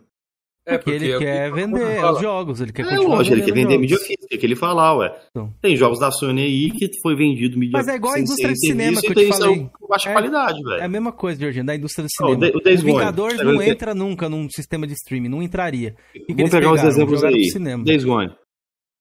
[0.69, 2.12] É porque ele é o que quer vender fala.
[2.12, 4.97] os jogos, ele quer É continuar lógico, ele quer vender mídia física, que ele falar,
[4.97, 5.17] ué.
[5.31, 5.55] Então.
[5.62, 8.59] Tem jogos da Sony aí que foi vendido mídia Mas é igual a indústria de
[8.67, 9.71] cinema que eu e tem te isso falei.
[9.89, 10.12] baixa É.
[10.12, 10.91] qualidade, É a velho.
[10.91, 12.41] mesma coisa, Georgiano, da indústria do o cinema.
[12.51, 15.41] The- o Days o Gone, Vingadores não o entra nunca num sistema de streaming, não
[15.41, 15.95] entraria.
[16.11, 17.85] O que que Vamos eles pegar os exemplos aí.
[17.85, 18.35] Days Gone.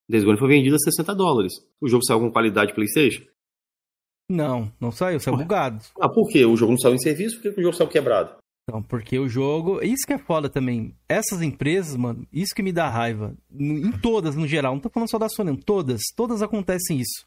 [0.07, 1.53] Days Gone foi vendido a 60 dólares.
[1.81, 3.23] O jogo saiu com qualidade Playstation?
[4.29, 5.41] Não, não saiu, saiu Ué.
[5.43, 5.79] bugado.
[5.99, 6.45] Ah, por quê?
[6.45, 8.35] O jogo não saiu em serviço, por que que o jogo saiu quebrado?
[8.67, 9.83] Não, porque o jogo.
[9.83, 10.95] Isso que é foda também.
[11.07, 13.35] Essas empresas, mano, isso que me dá raiva.
[13.51, 14.73] Em todas, no geral.
[14.73, 15.57] Não tô falando só da Sony, não.
[15.57, 16.01] Todas.
[16.15, 17.25] Todas acontecem isso.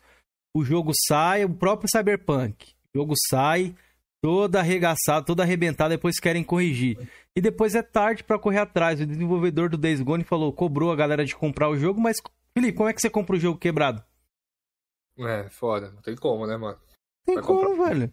[0.54, 2.72] O jogo sai, o próprio Cyberpunk.
[2.92, 3.74] O jogo sai,
[4.20, 6.98] todo arregaçado, todo arrebentado, depois querem corrigir.
[7.36, 9.00] E depois é tarde pra correr atrás.
[9.00, 12.16] O desenvolvedor do Days Gone falou, cobrou a galera de comprar o jogo, mas,
[12.52, 14.02] Felipe, como é que você compra o jogo quebrado?
[15.18, 15.92] É, foda.
[15.92, 16.78] Não tem como, né, mano?
[17.24, 18.10] Tem Vai como, velho.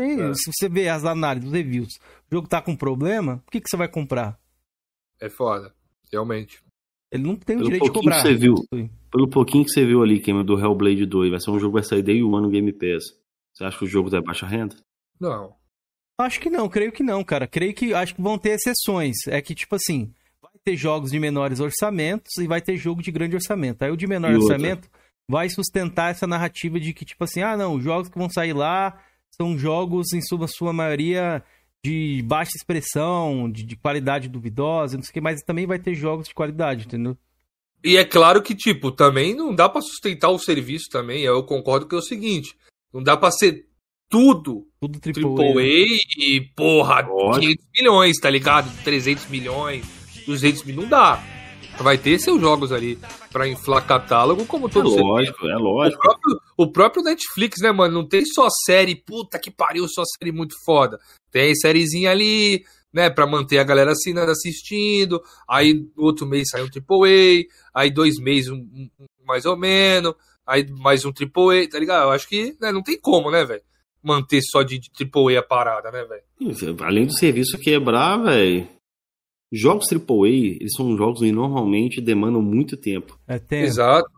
[0.00, 0.20] Tem.
[0.20, 0.34] É.
[0.34, 1.94] Se você vê as análises, os reviews,
[2.30, 4.38] o jogo tá com problema, por que, que você vai comprar?
[5.20, 5.74] É foda.
[6.12, 6.62] Realmente.
[7.12, 8.22] Ele não tem o Pelo direito de pouquinho cobrar.
[8.22, 8.54] que você viu.
[8.72, 8.90] Sim.
[9.10, 11.80] Pelo pouquinho que você viu ali, Cameron, do Hellblade 2, vai ser um jogo que
[11.80, 13.04] vai sair day one no Game Pass.
[13.54, 14.76] Você acha que o jogo é baixa renda?
[15.18, 15.54] Não.
[16.20, 17.46] Acho que não, creio que não, cara.
[17.46, 19.16] Creio que acho que vão ter exceções.
[19.26, 23.10] É que, tipo assim, vai ter jogos de menores orçamentos e vai ter jogo de
[23.10, 23.82] grande orçamento.
[23.82, 24.54] Aí o de menor E outra?
[24.54, 24.88] orçamento
[25.30, 28.52] vai sustentar essa narrativa de que, tipo assim, ah, não, os jogos que vão sair
[28.52, 29.00] lá
[29.30, 31.42] são jogos, em sua, sua maioria,
[31.84, 35.94] de baixa expressão, de, de qualidade duvidosa, não sei o que, mas também vai ter
[35.94, 37.16] jogos de qualidade, entendeu?
[37.82, 41.22] E é claro que, tipo, também não dá pra sustentar o serviço também.
[41.22, 42.56] Eu concordo que é o seguinte:
[42.92, 43.68] não dá pra ser
[44.08, 45.54] tudo Tudo triple, Triple A.
[45.54, 45.62] né?
[45.62, 47.40] A e, porra, Lógico.
[47.40, 48.82] 500 milhões, tá ligado?
[48.82, 49.86] 300 milhões,
[50.26, 51.22] 200 milhões, não dá.
[51.80, 52.98] Vai ter seus jogos ali
[53.30, 55.06] pra inflar catálogo, como É todo serviço.
[55.08, 56.02] lógico, é O lógico.
[56.02, 57.94] próprio, o próprio Netflix, né, mano?
[57.94, 60.98] Não tem só série, puta que pariu, só série muito foda.
[61.30, 65.22] Tem sériezinha ali, né, pra manter a galera assinando, assistindo.
[65.48, 68.90] Aí outro mês sai um AAA, aí dois meses um, um-
[69.24, 70.14] mais ou menos,
[70.46, 72.04] aí mais um AAA, tá ligado?
[72.04, 73.62] Eu acho que né, não tem como, né, velho?
[74.02, 76.22] Manter só de, de AAA a parada, né, velho?
[76.82, 78.66] Além do serviço quebrar, velho.
[79.52, 80.28] Jogos AAA,
[80.60, 83.18] eles são jogos que normalmente demandam muito tempo.
[83.26, 83.62] É, tem.
[83.62, 84.10] Exato.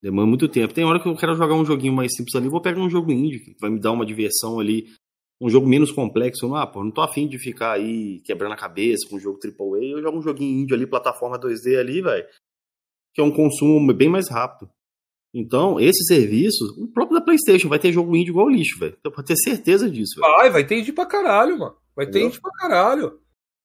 [0.00, 0.72] Demanda muito tempo.
[0.72, 3.10] Tem hora que eu quero jogar um joguinho mais simples ali, vou pegar um jogo
[3.10, 4.86] indie, que vai me dar uma diversão ali.
[5.40, 6.44] Um jogo menos complexo.
[6.44, 9.20] Eu não, ah, pô, não tô afim de ficar aí quebrando a cabeça com um
[9.20, 9.84] jogo AAA.
[9.84, 12.24] Eu jogo um joguinho indie ali, plataforma 2D ali, velho.
[13.14, 14.70] Que é um consumo bem mais rápido.
[15.34, 18.96] Então, esse serviço, o próprio da PlayStation vai ter jogo indie igual lixo, velho.
[18.98, 20.32] Então, pode ter certeza disso, velho.
[20.36, 21.76] Vai, vai ter indie pra caralho, mano.
[21.94, 22.28] Vai ter Entendeu?
[22.28, 23.20] indie pra caralho.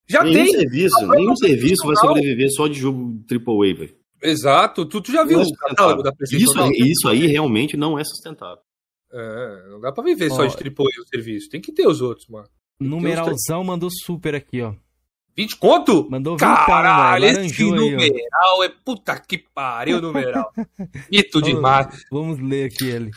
[0.06, 0.52] Já nenhum tem.
[0.52, 3.96] serviço, nenhum serviço vai sobreviver só de jogo AAA, velho.
[4.22, 4.86] Exato.
[4.86, 6.44] Tu, tu já viu Não é o catálogo da PlayStation?
[6.44, 8.62] Isso, Não, isso aí realmente não é sustentável.
[9.12, 10.34] É, não dá pra viver Ó.
[10.36, 11.48] só de AAA o serviço.
[11.48, 12.48] Tem que ter os outros, mano.
[12.80, 14.74] Numeralzão mandou super aqui, ó.
[15.36, 16.08] 20 conto?
[16.10, 17.40] Mandou 20 Caralho, velho.
[17.46, 20.52] esse Laranjou aí, numeral é puta que pariu, numeral.
[21.10, 22.04] Mito demais.
[22.10, 23.10] Vamos ler aqui ele.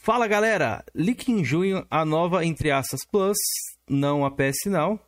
[0.00, 3.36] Fala galera, Leak em junho a nova entre aspas Plus,
[3.88, 4.98] não a PS Now,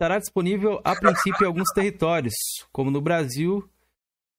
[0.00, 2.32] estará disponível a princípio em alguns territórios,
[2.72, 3.68] como no Brasil,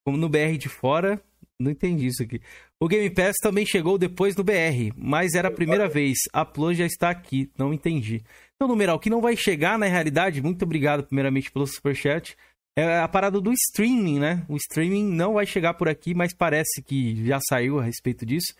[0.03, 1.21] como no BR de fora.
[1.59, 2.41] Não entendi isso aqui.
[2.79, 6.17] O Game Pass também chegou depois no BR, mas era a primeira vez.
[6.33, 8.23] A Plus já está aqui, não entendi.
[8.55, 12.35] Então, numeral, que não vai chegar na realidade, muito obrigado primeiramente pelo superchat.
[12.75, 14.43] É a parada do streaming, né?
[14.49, 18.55] O streaming não vai chegar por aqui, mas parece que já saiu a respeito disso.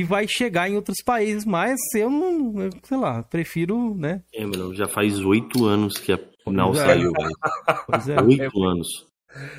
[0.00, 4.22] E vai chegar em outros países, mas eu não, eu, sei lá, prefiro, né?
[4.34, 6.84] É, mano, já faz oito anos que a Pois é.
[6.86, 8.18] saiu, velho.
[8.18, 8.22] É.
[8.22, 8.88] Oito anos.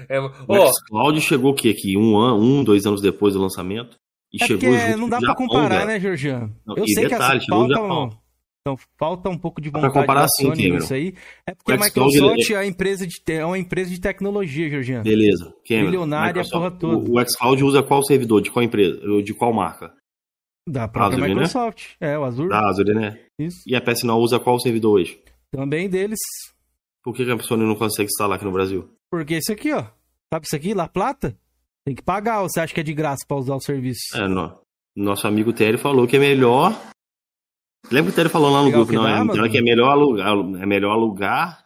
[0.10, 1.96] É, O ó, xCloud chegou o quê aqui?
[1.98, 3.98] Um, ano, um, dois anos depois do lançamento?
[4.34, 5.86] E É chegou porque não dá pra Japão, comparar, já.
[5.86, 6.56] né, Georgiano?
[6.76, 8.22] Eu e sei detalhe, que chegou as do pautas, Japão.
[8.64, 11.14] Então falta um pouco de Pra vontade comparar da assim, Sony nisso aí.
[11.48, 14.70] É porque O a Microsoft é, uma empresa de, te- é uma empresa de tecnologia,
[14.70, 15.04] Georgiano.
[15.04, 15.54] Beleza.
[15.68, 16.80] Cameron, Milionária, a Microsoft.
[16.80, 17.12] porra toda.
[17.12, 18.42] O, o xCloud usa qual servidor?
[18.42, 19.00] De qual empresa?
[19.24, 19.92] De qual marca?
[20.68, 21.28] Da própria Azure, né?
[21.42, 21.84] Microsoft.
[22.00, 22.50] É, o Azure.
[22.50, 23.20] Da Azure, né?
[23.40, 23.64] Isso.
[23.68, 25.20] E a PS9 usa qual servidor hoje?
[25.52, 26.20] Também deles.
[27.04, 28.88] Por que a Sony não consegue instalar aqui no Brasil?
[29.10, 29.84] Porque isso aqui, ó.
[30.34, 30.74] Sabe isso aqui?
[30.74, 31.36] La Plata?
[31.84, 34.02] Tem que pagar, ou você acha que é de graça pra usar o serviço?
[34.16, 34.56] É, no-
[34.96, 36.72] nosso amigo Terry falou que é melhor.
[37.92, 39.04] Lembra que o Terry falou lá no grupo, não?
[39.28, 40.28] da É, que é melhor alugar,
[40.62, 41.66] é melhor alugar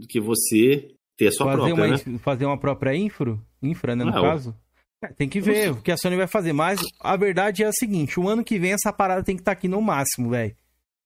[0.00, 2.18] do que você ter a sua fazer, própria, uma, né?
[2.18, 4.22] fazer uma própria infra, infra, né, no Não.
[4.22, 4.56] caso.
[5.02, 6.52] É, tem que ver o que a Sony vai fazer.
[6.52, 9.52] Mas a verdade é a seguinte: o ano que vem essa parada tem que estar
[9.52, 10.54] aqui no máximo, velho.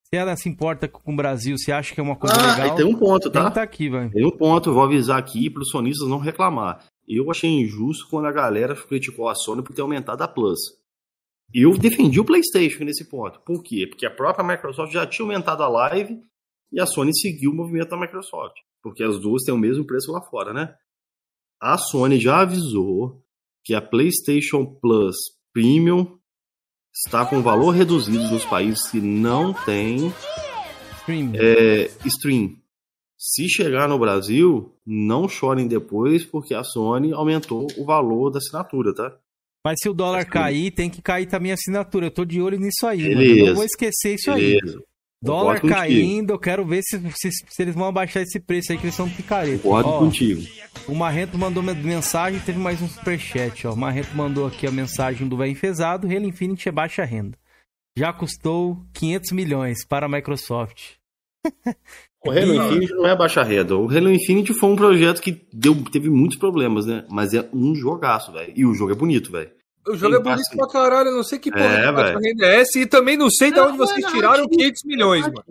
[0.04, 2.76] Se ela se importa com o Brasil, se acha que é uma coisa Ah, legal,
[2.76, 3.48] tem um ponto, tem que tá?
[3.48, 3.90] estar aqui.
[4.12, 6.84] Tem um ponto, vou avisar aqui para os sonistas não reclamar.
[7.08, 10.58] Eu achei injusto quando a galera criticou a Sony por ter aumentado a Plus.
[11.52, 13.40] Eu defendi o PlayStation nesse ponto.
[13.40, 13.86] Por quê?
[13.88, 16.20] Porque a própria Microsoft já tinha aumentado a live
[16.72, 18.54] e a Sony seguiu o movimento da Microsoft.
[18.82, 20.74] Porque as duas têm o mesmo preço lá fora, né?
[21.60, 23.22] A Sony já avisou
[23.66, 25.16] que a PlayStation Plus
[25.52, 26.16] Premium
[26.94, 30.12] está com valor reduzido nos países que não têm
[31.00, 31.32] Stream.
[31.34, 32.56] é, stream.
[33.18, 38.94] Se chegar no Brasil, não chorem depois, porque a Sony aumentou o valor da assinatura,
[38.94, 39.18] tá?
[39.64, 40.30] Mas se o dólar Assim.
[40.30, 42.06] cair, tem que cair também a assinatura.
[42.06, 43.14] Eu tô de olho nisso aí, mano.
[43.14, 43.46] Eu Beleza.
[43.48, 44.60] não vou esquecer isso aí.
[45.22, 48.84] Dólar caindo, eu quero ver se, se, se eles vão abaixar esse preço aí, que
[48.84, 49.62] eles são picareta.
[49.62, 50.42] Concordo Ó, contigo.
[50.86, 53.72] O Marrento mandou me- mensagem teve mais um superchat, ó.
[53.72, 57.36] O Marrento mandou aqui a mensagem do Véio Enfesado, Halo Infinite é baixa renda.
[57.96, 60.94] Já custou 500 milhões para a Microsoft.
[62.24, 63.76] O Halo Infinite não é baixa renda.
[63.76, 67.04] O Halo Infinite foi um projeto que deu, teve muitos problemas, né?
[67.08, 68.52] Mas é um jogaço, velho.
[68.56, 69.48] E o jogo é bonito, velho.
[69.88, 70.56] O jogo é bonito bastante.
[70.58, 73.52] pra caralho, eu não sei que porra É, renda é essa e também não sei
[73.52, 75.44] de onde vocês tiraram 500 milhões, mano.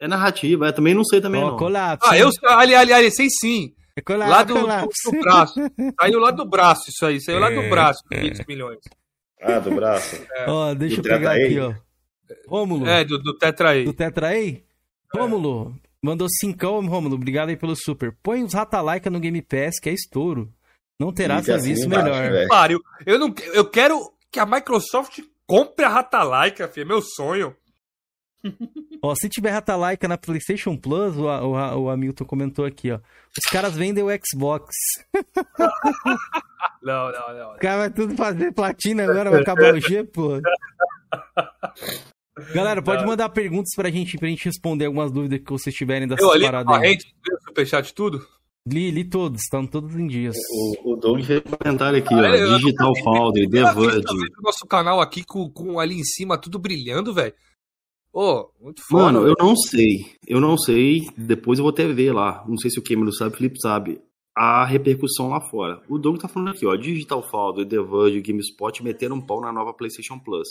[0.00, 1.56] É narrativa, é, também não sei também Ó, não.
[1.56, 2.08] colapso.
[2.10, 3.72] Ah, eu, ali, ali, ali, sei sim.
[3.96, 5.10] É colapso, Lá do, do, colapso.
[5.10, 5.54] do braço.
[6.00, 7.54] Saiu lá do braço isso aí, saiu lá É.
[7.62, 8.78] do braço, 500 milhões.
[9.40, 10.20] Ah, do braço.
[10.48, 11.58] Ó, deixa Do eu pegar aqui, Aí?
[11.60, 11.74] ó.
[12.48, 13.84] Rômulo, É, do, do Tetra aí.
[13.84, 14.64] do Tetra aí.
[15.14, 18.14] Rômulo, mandou cincão, Rômulo, obrigado aí pelo super.
[18.22, 20.50] Põe os Ratalaika no Game Pass, que é estouro.
[20.98, 22.30] Não terá assim serviço melhor.
[22.30, 22.48] velho.
[22.48, 22.80] Pariu.
[23.04, 26.84] Eu, não, eu quero que a Microsoft compre a Ratalaika, filho.
[26.84, 27.54] É meu sonho.
[29.02, 32.96] Ó, se tiver Ratalaika na PlayStation Plus, o, o, o Hamilton comentou aqui, ó.
[32.96, 34.72] Os caras vendem o Xbox.
[36.82, 37.54] Não, não, não.
[37.54, 40.40] O cara vai tudo fazer platina agora, vai acabar o G, pô.
[42.54, 46.22] Galera, pode mandar perguntas pra gente, pra gente responder algumas dúvidas que vocês tiverem dessas
[46.22, 46.80] Eu ali no paradas aí.
[46.80, 48.24] Barrete, viu o superchat tudo?
[48.66, 50.34] Li, li todos, estão todos em dias.
[50.50, 52.24] O, o Doug fez um comentário aqui, Ah, ó.
[52.34, 54.04] eu Digital nunca vi- Foundry, The Verge.
[54.38, 57.32] o nosso canal aqui com, com ali em cima tudo brilhando, velho.
[58.12, 59.04] Ô, muito foda.
[59.04, 60.06] Mano, eu não sei.
[60.26, 61.02] Eu não sei.
[61.16, 62.44] Depois eu vou até ver lá.
[62.48, 64.00] Não sei se o Cameron sabe, o Felipe sabe.
[64.36, 65.80] A repercussão lá fora.
[65.88, 66.74] O Doug tá falando aqui, ó.
[66.76, 70.48] Digital Foundry, The Verge, GameSpot meteram um pau na nova PlayStation Plus.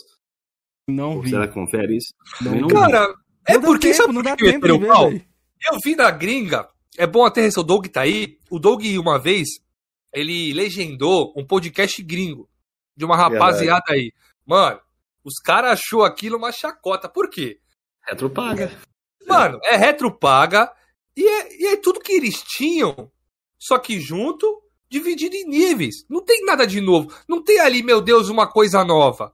[0.90, 1.32] Não vi.
[1.32, 2.14] Será que confere isso?
[2.42, 2.68] Não Também vi.
[2.68, 2.74] vi.
[2.74, 3.14] Cara,
[3.48, 5.10] é não porque tempo, sabe não dá que tempo de meteram ver, pau?
[5.10, 5.26] velho.
[5.72, 8.38] Eu vi na gringa, é bom até o Doug tá aí.
[8.50, 9.48] O Doug, uma vez,
[10.14, 12.50] ele legendou um podcast gringo
[12.96, 14.12] de uma rapaziada aí.
[14.46, 14.80] Mano,
[15.24, 17.10] os caras achou aquilo uma chacota.
[17.10, 17.60] Por quê?
[18.02, 18.72] Retropaga.
[19.28, 20.72] Mano, é retropaga
[21.18, 23.12] e é, e é tudo que eles tinham,
[23.58, 26.06] só que junto, dividido em níveis.
[26.10, 27.12] Não tem nada de novo.
[27.28, 29.34] Não tem ali, meu Deus, uma coisa nova.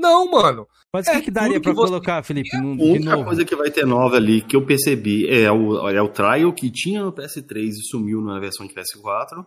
[0.00, 0.66] Não, mano.
[0.92, 3.10] Mas o que, É que daria tudo pra que você colocar, Felipe, no, A única
[3.12, 3.24] novo?
[3.26, 6.70] coisa que vai ter nova ali que eu percebi é o, é o trial que
[6.70, 9.44] tinha no PS3 e sumiu na versão de PS4.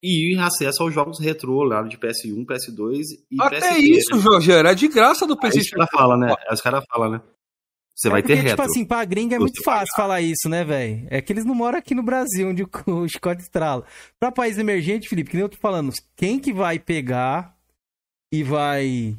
[0.00, 3.00] E acesso aos jogos retrô lá de PS1, PS2
[3.32, 3.80] e Até PSP.
[3.90, 5.76] isso, Jorge, era de graça do Aí os PlayStation.
[5.76, 6.34] caras falam, né?
[6.52, 7.20] Os caras falam, né?
[7.96, 8.50] Você É vai porque, ter retro.
[8.50, 11.04] tipo assim, pra gringa é muito fácil falar isso, né, velho?
[11.10, 13.84] É que eles não moram aqui no Brasil, onde o, o chicote estrala.
[14.20, 17.56] Pra país emergente, Felipe, que nem eu tô falando, quem que vai pegar
[18.32, 19.16] e vai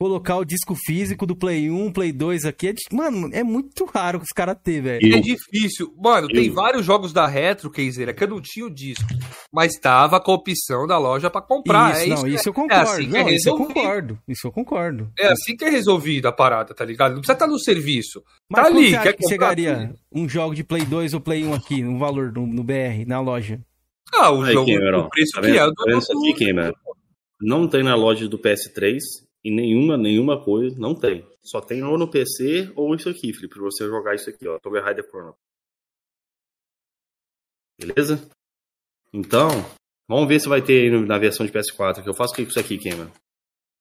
[0.00, 2.68] colocar o disco físico do Play 1, Play 2 aqui?
[2.68, 5.00] É de- mano, é muito raro que os caras ter, velho.
[5.04, 5.92] Eu- É difícil.
[6.00, 9.04] Mano, tem Eu- vários jogos da Retro, Keizeira, que eu não tinha o disco.
[9.52, 11.92] Mas tava com a opção da loja pra comprar.
[11.92, 12.90] isso, é não, isso, isso eu é concordo.
[12.90, 13.74] assim que é não, isso eu resolvido.
[13.74, 14.18] concordo.
[14.28, 15.12] Isso eu concordo.
[15.18, 17.12] É assim que é resolvida a parada, tá ligado?
[17.12, 18.22] Não precisa estar no serviço.
[18.50, 21.44] Mas Tá ali, você acha quer que chegaria um jogo de Play 2 ou Play
[21.44, 23.60] 1 aqui, um valor no, no BR, na loja?
[24.14, 25.58] Ah, o Aí, jogo, Cameron, o preço tá que é.
[25.58, 26.72] Tá vendo isso aqui, Cameron?
[27.40, 29.02] Não tem na loja do PS3
[29.44, 31.26] e nenhuma, nenhuma coisa, não tem.
[31.42, 34.58] Só tem ou no PC ou isso aqui, Felipe, pra você jogar isso aqui, ó,
[34.58, 35.34] Tomb Raider Chrono.
[37.80, 38.28] Beleza?
[39.12, 39.48] Então,
[40.08, 42.42] vamos ver se vai ter aí na versão de PS4, que eu faço o que
[42.44, 43.10] com isso aqui, Cameron?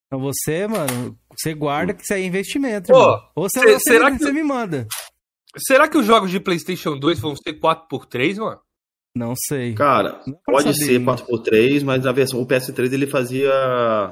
[0.08, 2.94] Então você, mano, você guarda que isso aí é investimento.
[2.94, 3.20] Pô.
[3.36, 4.88] Ou você, cê- você, será me- que- você me manda.
[5.58, 8.62] Será que os jogos de PlayStation 2 vão ser 4x3, mano?
[9.18, 9.74] Não sei.
[9.74, 11.12] Cara, Não pra pode saber ser ainda.
[11.16, 13.52] 4x3, mas na versão o PS3 ele fazia.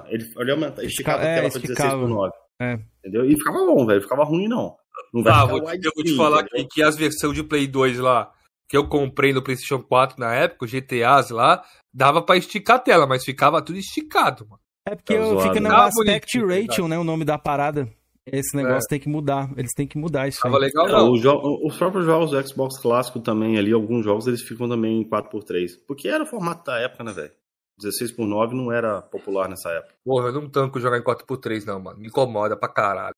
[0.10, 1.90] Ele, ele aumenta- esticava É, a tela pra esticava.
[1.90, 2.34] 16 por 9.
[2.62, 2.80] É.
[3.00, 3.26] Entendeu?
[3.30, 4.02] E ficava bom, velho.
[4.02, 4.76] Ficava ruim, não.
[5.14, 7.44] Não vai Ah, ficar vou te, eu vou te falar aqui que as versões de
[7.44, 8.32] Play 2 lá,
[8.68, 11.62] que eu comprei no PlayStation 4 na época, os GTAs lá,
[11.94, 14.60] dava pra esticar a tela, mas ficava tudo esticado, mano.
[14.88, 15.76] É porque Tá fica no né?
[15.76, 16.98] Ah, aspect bonitinho, ratio, né?
[16.98, 17.88] O nome da parada.
[18.26, 19.52] Esse negócio tem que mudar.
[19.56, 20.40] Eles têm que mudar isso.
[20.42, 20.62] Tava aí.
[20.62, 21.12] legal, É, não.
[21.12, 25.02] os, jo- os próprios jogos do Xbox clássico também ali, alguns jogos eles ficam também
[25.02, 25.72] em 4x3.
[25.88, 27.32] Porque era o formato da época, né, velho?
[27.78, 29.94] 16 por 9 não era popular nessa época.
[30.04, 32.00] Porra, eu não tanco jogar em 4x3, não, mano.
[32.00, 33.14] Me incomoda pra caralho.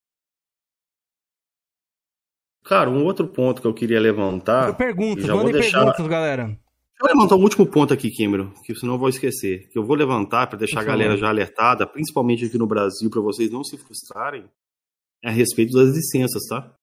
[2.66, 4.68] Cara, um outro ponto que eu queria levantar.
[4.68, 6.45] Eu pergunto, já vou mandem deixar- perguntas, galera.
[6.47, 6.60] Deixa
[7.14, 9.70] eu levantar um último ponto aqui, Kimero, que senão eu vou esquecer.
[9.70, 13.22] Que eu vou levantar para deixar a galera já alertada, principalmente aqui no Brasil, para
[13.22, 14.47] vocês não se frustrarem, é
[15.24, 16.74] a respeito das licenças, tá?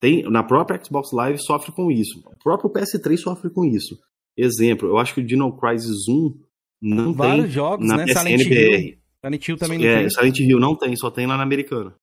[0.00, 2.20] Tem, na própria Xbox Live sofre com isso.
[2.26, 3.96] O próprio PS3 sofre com isso.
[4.36, 6.34] Exemplo, eu acho que o Dino Crisis 1
[6.82, 8.06] não Vários tem jogos, na né?
[8.06, 8.54] PSN Silent BR.
[8.54, 8.98] Hill.
[9.24, 10.10] Silent Hill também não É, tem.
[10.10, 11.94] Silent Hill não tem, só tem lá na americana.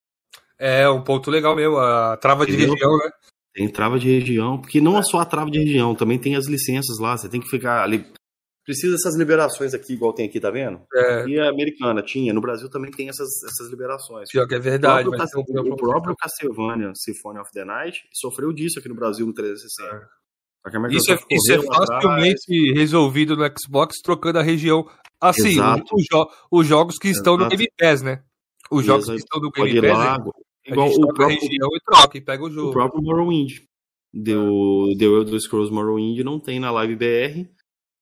[0.58, 2.72] É, um ponto legal mesmo, a trava de Entendeu?
[2.74, 3.10] região, né?
[3.52, 6.46] Tem trava de região, porque não é só a trava de região, também tem as
[6.46, 8.06] licenças lá, você tem que ficar ali.
[8.70, 10.80] Precisa dessas liberações aqui, igual tem aqui, tá vendo?
[10.94, 14.30] É, E a americana tinha, no Brasil também tem essas, essas liberações.
[14.30, 17.64] pior que é O verdade, próprio, mas tem um o próprio Castlevania Symphony of the
[17.64, 20.08] Night sofreu disso aqui no Brasil no 360.
[20.62, 24.42] Só que a Isso é, isso é correu atrás, facilmente resolvido no Xbox trocando a
[24.42, 24.88] região.
[25.20, 25.58] Assim,
[25.92, 27.56] os, jo- os jogos que estão no Exato.
[27.56, 28.22] Game Pass, né?
[28.70, 29.18] Os jogos Exato.
[29.18, 32.42] que estão no Game Pass, lá, a igual o próprio, região e troca e pega
[32.42, 32.70] o o jogo.
[32.72, 33.52] próprio Morrowind.
[34.14, 37.48] Deu, deu Elder Scrolls Morrowind, não tem na Live BR,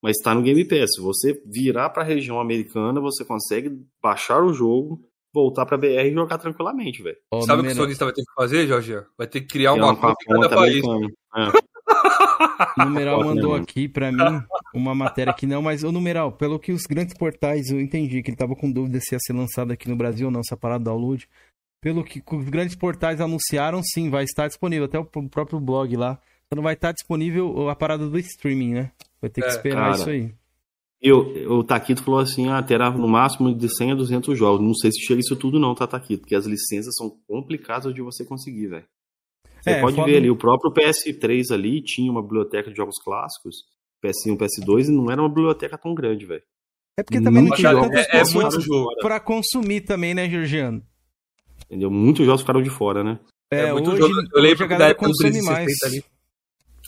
[0.03, 0.91] mas está no Game Pass.
[0.95, 3.71] Se você virar para a região americana, você consegue
[4.03, 5.01] baixar o jogo,
[5.33, 7.17] voltar para BR e jogar tranquilamente, velho.
[7.31, 9.03] Ó, Sabe o que o sonista vai ter que fazer, Jorge?
[9.17, 10.85] Vai ter que criar É uma uma conta em cada país.
[10.85, 11.69] É.
[12.81, 14.43] O numeral mandou aqui pra mim
[14.75, 18.31] uma matéria que não, mas o numeral, pelo que os grandes portais, eu entendi que
[18.31, 20.85] ele tava com dúvida se ia ser lançado aqui no Brasil ou não, essa parada
[20.85, 21.29] do download.
[21.81, 24.87] Pelo que os grandes portais anunciaram, sim, vai estar disponível.
[24.87, 26.19] Até o próprio blog lá.
[26.49, 28.93] Só não vai estar disponível a parada do streaming, né?
[29.21, 29.97] Vai ter que É, esperar cara.
[29.97, 30.35] isso aí.
[31.01, 31.19] Eu,
[31.59, 34.61] o Taquito falou assim: ah, terá no máximo de 100 a 200 jogos.
[34.67, 36.23] Não sei se chega isso tudo, não, tá, Taquito?
[36.23, 38.85] Porque as licenças são complicadas de você conseguir, velho.
[39.61, 42.97] Você É, pode foda- ver ali, o próprio PS3 ali tinha uma biblioteca de jogos
[43.03, 43.57] clássicos,
[44.05, 46.43] PS1, PS2, e não era uma biblioteca tão grande, velho.
[46.97, 48.89] É porque também não Muitos tinha tantas é- pessoas muito jogo.
[49.01, 50.83] pra consumir também, né, Georgiano?
[51.67, 51.91] Entendeu?
[51.91, 53.21] Muitos jogos ficaram de fora, né?
[53.53, 54.15] É, É muito hoje, jogo.
[54.15, 55.65] Eu hoje a lembro na galera época consome mais.
[55.79, 56.05] 360 ali.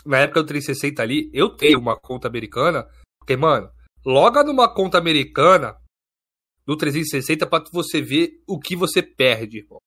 [0.05, 2.89] Na época do 360 ali, eu tenho uma conta americana,
[3.19, 3.71] porque, mano,
[4.05, 5.77] loga numa conta americana
[6.67, 9.81] do 360 pra você ver o que você perde, irmão.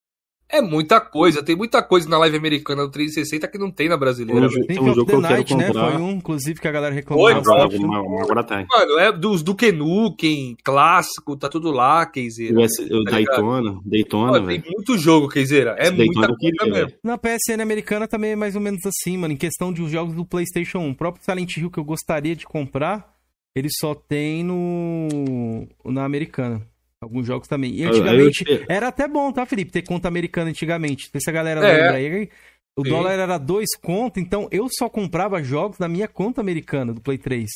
[0.49, 3.97] É muita coisa, tem muita coisa na live americana do 360 que não tem na
[3.97, 4.45] brasileira.
[4.45, 4.67] Hoje- velho.
[4.67, 5.73] Tem um jogo the que eu quero Night, né?
[5.73, 7.25] Foi um, inclusive, que a galera reclamou.
[7.25, 7.79] Oi, bastante.
[7.79, 8.19] bro.
[8.21, 8.65] Agora, tem.
[8.69, 12.55] Mano, é dos do Nukem, clássico, tá tudo lá, Keizeira.
[12.55, 13.35] O, S- o Tá ligado?
[13.35, 14.71] Daytona, Daytona, Mano, tem velho.
[14.75, 15.75] muito jogo, Keizeira.
[15.79, 16.87] É Esse muita Daytona coisa queria, mesmo.
[16.87, 16.99] velho.
[17.03, 19.33] Na PSN americana também é mais ou menos assim, mano.
[19.33, 20.89] Em questão de os jogos do PlayStation 1.
[20.91, 23.11] O próprio Silent Hill que eu gostaria de comprar,
[23.55, 26.61] ele só tem no na americana.
[27.03, 27.71] Alguns jogos também.
[27.73, 29.71] E Eu- antigamente eu- era até bom, tá, Felipe?
[29.71, 31.09] Ter conta americana antigamente.
[31.15, 31.71] Se a galera É.
[31.73, 32.29] lembra aí.
[32.77, 32.89] O Sim.
[32.89, 37.17] dólar era dois conto, então eu só comprava jogos na minha conta americana do Play
[37.19, 37.49] 3.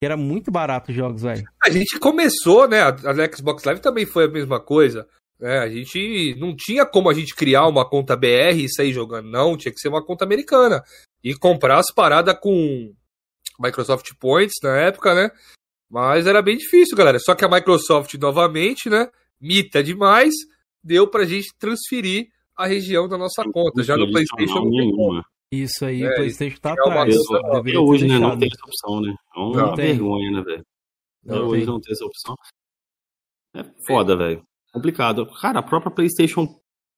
[0.00, 1.42] Que era muito barato os jogos, velho.
[1.60, 2.82] A gente começou, né?
[2.82, 5.08] A a Xbox Live também foi a mesma coisa.
[5.40, 5.58] né?
[5.60, 9.56] a gente não tinha como a gente criar uma conta BR e sair jogando, não.
[9.56, 10.82] Tinha que ser uma conta americana.
[11.22, 12.92] E comprar as paradas com
[13.60, 15.30] Microsoft Points na época, né?
[15.90, 17.18] Mas era bem difícil, galera.
[17.18, 19.08] Só que a Microsoft, novamente, né?
[19.40, 20.34] Mita demais,
[20.82, 22.26] deu pra gente transferir
[22.56, 23.82] a região da nossa conta.
[23.82, 25.04] Já no PlayStation não tem como.
[25.12, 25.24] nenhuma.
[25.50, 27.14] Isso aí, É, o PlayStation tá é atrás.
[27.54, 28.18] Até hoje, né?
[28.18, 29.14] Não tem essa opção, né?
[29.34, 29.86] É uma Não tem.
[29.86, 30.64] vergonha, né, velho?
[31.24, 31.66] Até hoje tem.
[31.72, 32.34] não tem essa opção.
[33.54, 34.42] É foda, velho.
[34.72, 35.26] Complicado.
[35.40, 36.46] Cara, a própria PlayStation.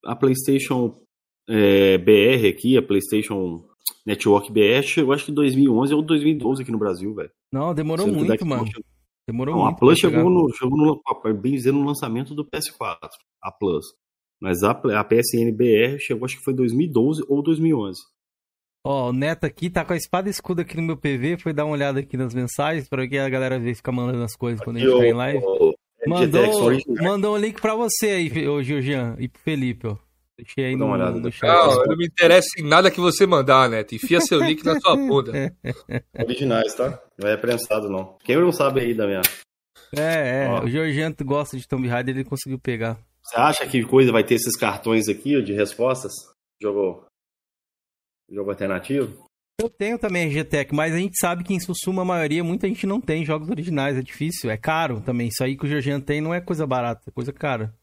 [0.04, 0.96] A PlayStation
[1.48, 3.68] é, BR aqui, a PlayStation
[4.06, 7.30] Network BR, chegou acho que em 2011 ou 2012 aqui no Brasil, velho.
[7.52, 8.66] Não, demorou Sendo muito, mano.
[8.66, 8.84] chegou-
[9.28, 9.78] Demorou Não, a muito.
[9.78, 10.22] Plus pra chegar.
[10.22, 12.98] chegou no, chegou no, bem dizer, no lançamento do PS4,
[13.42, 13.84] a Plus.
[14.40, 18.00] Mas a, a PSN BR chegou acho que foi em 2012 ou 2011.
[18.84, 21.52] Ó, o Neto aqui tá com a espada e escudo aqui no meu PV, foi
[21.52, 24.60] dar uma olhada aqui nas mensagens, pra que a galera ver ficar mandando as coisas
[24.64, 25.44] quando a gente tá em live.
[25.44, 25.74] o
[26.08, 26.72] Mandou,
[27.02, 29.96] mandou um link pra você aí, ô Georgian, e pro Felipe, ó.
[30.42, 31.48] Deixei aí Vou no, dar uma olhada no chat.
[31.48, 33.94] Não, não me interessa em nada que você mandar, Neto.
[33.94, 35.32] Enfia seu link na sua bunda.
[36.18, 36.98] Originais, tá?
[37.18, 38.16] Não é prensado, não.
[38.24, 39.20] Quem não sabe aí da minha.
[39.94, 40.48] É, é.
[40.48, 40.64] Ó.
[40.64, 42.98] O Georgiano gosta de Tomb Raider, ele conseguiu pegar.
[43.22, 46.12] Você acha que coisa vai ter esses cartões aqui de respostas?
[46.60, 47.04] Jogo.
[48.30, 49.26] Jogo alternativo?
[49.60, 52.66] Eu tenho também a GTEC, mas a gente sabe que em Sussuma a maioria, muita
[52.66, 55.28] gente não tem jogos originais, é difícil, é caro também.
[55.28, 57.74] Isso aí que o Georgiano tem não é coisa barata, é coisa cara.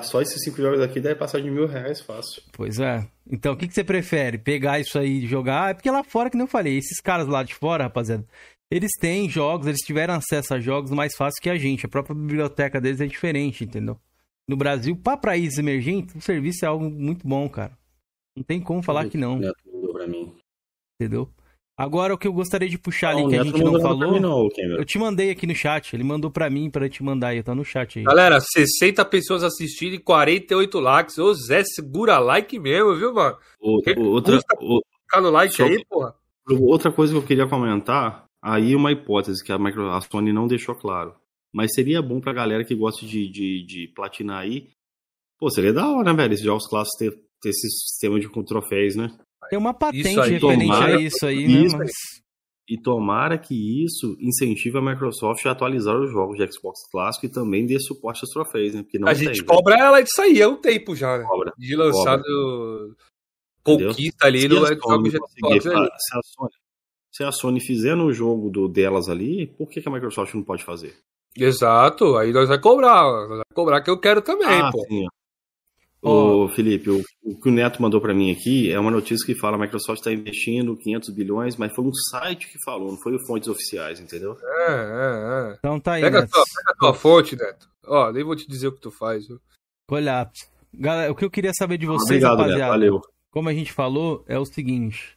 [0.00, 2.42] Só esses cinco jogos aqui deve passar de mil reais fácil.
[2.52, 3.06] Pois é.
[3.30, 4.38] Então, o que, que você prefere?
[4.38, 5.70] Pegar isso aí e jogar?
[5.70, 8.24] É porque lá fora, que nem eu falei, esses caras lá de fora, rapaziada,
[8.70, 11.84] eles têm jogos, eles tiveram acesso a jogos mais fácil que a gente.
[11.84, 14.00] A própria biblioteca deles é diferente, entendeu?
[14.48, 17.76] No Brasil, para países emergentes, o serviço é algo muito bom, cara.
[18.34, 19.40] Não tem como falar que não,
[20.98, 21.28] entendeu?
[21.76, 24.12] Agora, o que eu gostaria de puxar Ah, ali o que a gente não falou,
[24.12, 24.48] mim, não,
[24.78, 25.94] eu te mandei aqui no chat.
[25.96, 28.04] Ele mandou pra mim pra te mandar aí, tá no chat aí.
[28.04, 31.18] Galera, 60 pessoas assistindo e 48 likes.
[31.18, 33.36] Ô Zé, segura like mesmo, viu, mano?
[33.58, 34.80] O- o- outra, o-
[35.20, 36.14] no like Só aí, porra.
[36.60, 40.46] outra coisa que eu queria comentar, aí uma hipótese que a, Micro, a Sony não
[40.46, 41.14] deixou claro.
[41.54, 44.68] Mas seria bom pra galera que gosta de, de, de platinar aí.
[45.38, 46.32] Pô, seria da hora, né, velho?
[46.34, 47.10] Esses jogos clássicos ter,
[47.40, 49.08] ter esse sistema de com troféus, né?
[49.52, 51.64] Tem uma patente aí, referente tomara- a isso aí, né?
[51.66, 51.90] isso, Mas...
[52.66, 57.28] E tomara que isso incentive a Microsoft a atualizar os jogos de Xbox clássico e
[57.28, 58.82] também dê suporte aos troféus, né?
[58.82, 59.46] Porque não a tem, gente velho.
[59.46, 61.24] cobra ela disso aí há um tempo já, né?
[61.24, 61.52] Cobra.
[61.58, 62.22] De lançado
[63.60, 63.88] Entendeu?
[63.90, 66.50] conquista ali no a Xbox de Xbox se a Sony-
[67.12, 70.42] se a Sony fizer no jogo do, delas ali, por que, que a Microsoft não
[70.42, 70.96] pode fazer?
[71.36, 74.82] Exato, aí nós vai cobrar, nós vai cobrar que eu quero também, ah, pô.
[74.88, 75.04] sim.
[76.04, 79.34] Ô, Felipe, o, o que o Neto mandou pra mim aqui é uma notícia que
[79.38, 82.98] fala que a Microsoft está investindo 500 bilhões, mas foi um site que falou, não
[82.98, 84.36] foi fontes oficiais, entendeu?
[84.42, 85.56] É, é, é.
[85.58, 86.32] Então tá aí, Pega, a Neto.
[86.32, 87.68] tua, pega a tua fonte, Neto.
[87.86, 89.26] Ó, nem vou te dizer o que tu faz.
[89.28, 89.40] viu?
[89.90, 90.28] Olha,
[90.74, 93.00] galera, o que eu queria saber de vocês, Obrigado, Neto, rapaziada, valeu.
[93.30, 95.16] como a gente falou, é o seguinte.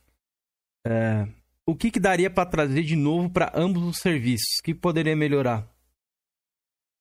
[0.85, 1.27] é,
[1.67, 4.59] o que, que daria pra trazer de novo pra ambos os serviços?
[4.59, 5.67] O que poderia melhorar?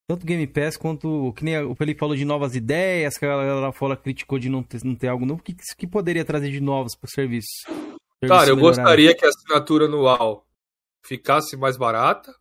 [0.08, 3.24] Tanto o Game Pass quanto, o que nem o Felipe falou de novas ideias, que
[3.24, 5.40] a galera lá fora criticou de não ter, não ter algo novo.
[5.40, 7.48] O que, que poderia trazer de novos pro serviço?
[8.26, 8.76] Cara, eu melhorar.
[8.76, 10.46] gostaria que a assinatura anual
[11.06, 12.34] ficasse mais barata,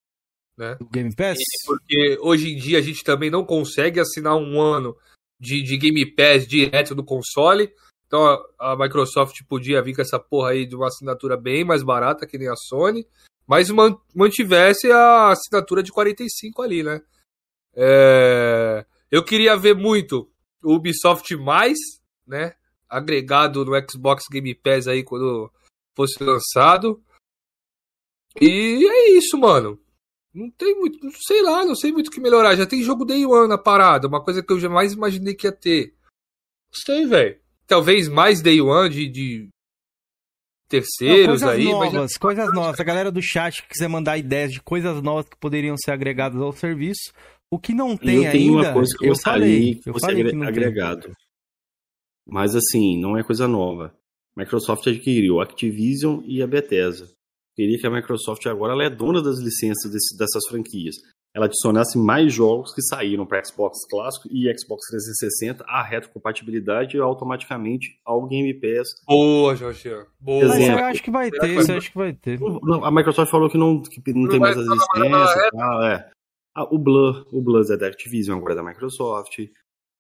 [0.57, 0.75] né?
[0.75, 1.37] Do Game Pass?
[1.65, 4.95] Porque hoje em dia a gente também não consegue assinar um ano
[5.39, 7.71] de, de Game Pass direto do console.
[8.07, 8.25] Então
[8.59, 12.27] a, a Microsoft podia vir com essa porra aí de uma assinatura bem mais barata
[12.27, 13.07] que nem a Sony,
[13.47, 17.01] mas man- mantivesse a assinatura de 45 ali, né?
[17.75, 20.29] É, eu queria ver muito
[20.63, 21.77] o Ubisoft mais,
[22.25, 22.55] né?
[22.89, 25.51] Agregado no Xbox Game Pass aí quando
[25.95, 27.03] fosse lançado.
[28.39, 29.79] E é isso, mano.
[30.33, 32.55] Não tem muito, não sei lá, não sei muito o que melhorar.
[32.55, 35.51] Já tem jogo Day One na parada, uma coisa que eu jamais imaginei que ia
[35.51, 35.93] ter.
[36.71, 37.39] Não sei, velho.
[37.67, 39.49] Talvez mais Day One de, de Não,
[40.67, 42.79] terceiros coisas aí, mas novas, coisas novas.
[42.79, 46.41] A galera do chat que quiser mandar ideias de coisas novas que poderiam ser agregadas
[46.41, 47.13] ao serviço.
[47.53, 49.89] O que não tem eu tenho ainda, uma coisa que eu eu gostaria falei, que
[49.89, 50.49] eu fosse falei agre- que não tem.
[50.49, 51.11] agregado.
[52.27, 53.93] Mas assim, não é coisa nova.
[54.35, 57.07] Microsoft adquiriu a Activision e a Bethesda.
[57.55, 60.95] Queria que a Microsoft agora ela é dona das licenças desse- dessas franquias.
[61.35, 67.97] Ela adicionasse mais jogos que saíram para Xbox clássico e Xbox 360 a retrocompatibilidade automaticamente
[68.05, 68.89] ao Game Pass.
[69.07, 70.05] Boa, Jorginho.
[70.19, 70.47] Boa.
[70.47, 72.39] Mas eu acho que vai ter, eu acho que vai ter.
[72.39, 75.45] Não, A Microsoft falou que não, que não, Não tem mais as licenças.
[75.47, 76.09] e tal, é.
[76.55, 79.39] Ah, o Blur, o Blur é da Activision, agora é da Microsoft.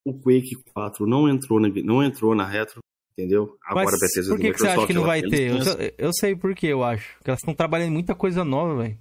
[0.05, 2.79] O Quake 4 não entrou na, não entrou na retro,
[3.17, 3.57] entendeu?
[3.65, 5.51] Agora Mas a Bethesda por que, que você acha que não vai ter?
[5.51, 7.15] Eu, eu sei por que, eu acho.
[7.17, 8.97] Porque elas estão trabalhando em muita coisa nova, velho.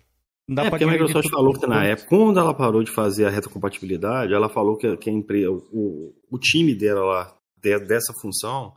[0.48, 2.90] Não dá É, pra porque a Microsoft falou que na época, quando ela parou de
[2.90, 7.78] fazer a retrocompatibilidade, ela falou que, que a empresa, o, o time dela lá, de-
[7.80, 8.74] dessa função,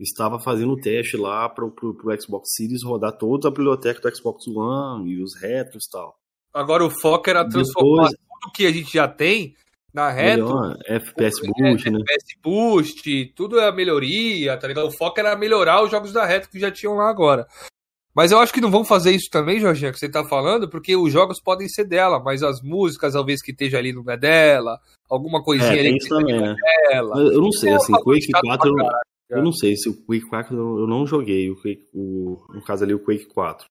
[0.00, 4.46] estava fazendo o teste lá pro, pro Xbox Series rodar toda a biblioteca do Xbox
[4.48, 6.16] One e os retros e tal.
[6.56, 9.54] Agora o foco era transformar Depois, tudo que a gente já tem
[9.92, 12.00] na melhor, FPS Boost, né?
[12.00, 14.88] FPS Boost, tudo é a melhoria, tá ligado?
[14.88, 17.46] O foco era melhorar os jogos da retro que já tinham lá agora.
[18.14, 20.96] Mas eu acho que não vão fazer isso também, Jorginho, que você tá falando, porque
[20.96, 24.80] os jogos podem ser dela, mas as músicas, talvez que esteja ali não é dela,
[25.10, 26.56] alguma coisinha É, ali que também, não né?
[26.64, 27.14] é dela.
[27.14, 29.94] Mas Eu não sei, assim, É, Quake chato 4, eu, eu não sei se o
[29.94, 33.66] Quake 4 eu eu não joguei, o Quake, o, no caso ali o Quake 4.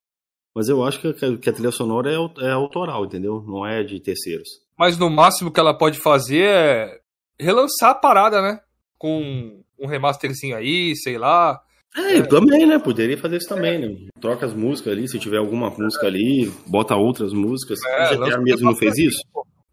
[0.55, 3.43] Mas eu acho que, a- que a trilha sonora é, é autoral, entendeu?
[3.45, 4.47] Não é de terceiros.
[4.77, 6.99] Mas no máximo que ela pode fazer é
[7.39, 8.59] relançar a parada, né?
[8.97, 11.61] Com um remasterzinho aí, sei lá.
[11.95, 12.79] É, também, né?
[12.79, 14.09] Poderia fazer isso também, né?
[14.19, 17.79] Troca as músicas ali, se tiver alguma música ali, bota outras músicas.
[17.85, 19.19] É, o GTA mesmo não fez isso?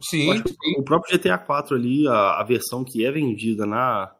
[0.01, 0.55] Sim, sim.
[0.79, 4.13] O próprio GTA 4 ali, a, a versão que é vendida na,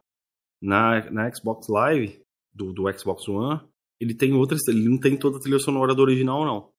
[0.61, 2.21] na, na Xbox Live,
[2.55, 3.61] do, do Xbox One,
[4.01, 6.71] ele tem outras, ele não tem toda a trilha sonora do original, não.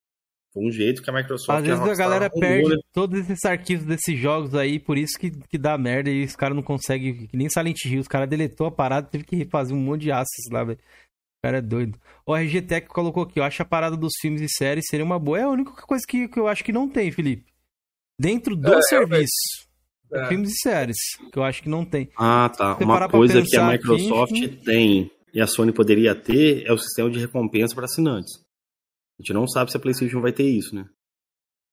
[0.53, 2.75] Foi um jeito que a Microsoft Às vezes a Rockstar galera perde né?
[2.93, 6.55] todos esses arquivos desses jogos aí, por isso que, que dá merda e os caras
[6.55, 7.25] não conseguem.
[7.25, 10.11] Que nem Silent Hill, os caras deletou a parada, teve que refazer um monte de
[10.11, 10.77] assets lá, velho.
[10.77, 11.99] O cara é doido.
[12.25, 15.17] O RG Tech colocou aqui, eu acho a parada dos filmes e séries seria uma
[15.17, 15.39] boa.
[15.39, 17.51] É a única coisa que, que eu acho que não tem, Felipe.
[18.19, 19.31] Dentro do É, serviço.
[20.13, 20.27] É.
[20.27, 20.97] Filmes e séries,
[21.31, 22.07] que eu acho que não tem.
[22.15, 22.77] Ah, tá.
[22.79, 27.09] Uma coisa que a Microsoft aqui, tem e a Sony poderia ter é o sistema
[27.09, 28.33] de recompensa para assinantes.
[29.19, 30.85] A gente não sabe se a PlayStation vai ter isso, né?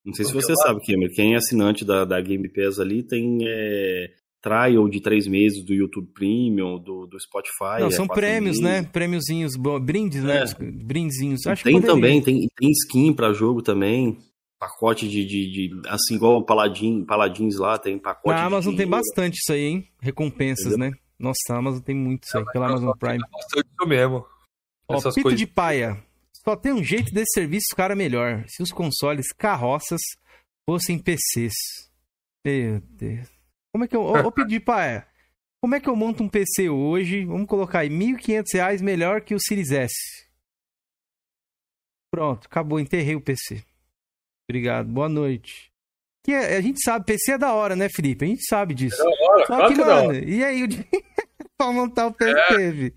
[0.05, 1.13] Não sei se você sabe, Cameron.
[1.15, 5.75] Quem é assinante da, da Game Pass ali tem é, trial de três meses do
[5.75, 7.81] YouTube Premium, do, do Spotify.
[7.81, 8.83] não, é são prêmios, meses.
[8.83, 8.89] né?
[8.91, 9.53] Prêmiozinhos,
[9.83, 10.45] brindes, né?
[10.59, 11.47] Brindezinhos.
[11.47, 14.19] Acho tem também, tem, tem skin pra jogo também.
[14.59, 18.77] Pacote de, de, de- Assim, igual o Paladin, Paladins lá, tem pacote Na de Amazon
[18.77, 19.89] tem bastante isso aí, hein?
[20.01, 20.93] Recompensas, né?
[21.21, 23.19] Nossa, a Amazon tem muito isso aí, pela Amazon Prime.
[23.19, 24.27] Isso mesmo.
[24.89, 25.39] Ó, Essas Pito coisas.
[25.39, 26.03] de paia.
[26.43, 28.43] Só tem um jeito desse serviço cara melhor.
[28.49, 30.01] Se os consoles carroças
[30.69, 31.53] fossem PCs.
[32.45, 33.29] Meu Deus.
[33.73, 34.01] Como é que eu.
[34.01, 35.07] Ô, ô Pito de paia.
[35.63, 37.27] Como é que eu monto um PC hoje?
[37.27, 39.95] Vamos colocar aí, 1.500 reais melhor que o Series S.
[42.11, 43.63] Pronto, acabou, enterrei o PC.
[44.49, 45.70] Obrigado, boa noite.
[46.23, 48.25] Que é- a gente sabe, PC é da hora, né, Felipe?
[48.25, 49.03] A gente sabe disso.
[49.03, 50.07] Bora, Só claro que, que não.
[50.07, 50.89] mano, e aí o dinheiro
[51.57, 52.95] pra montar o PC, vi?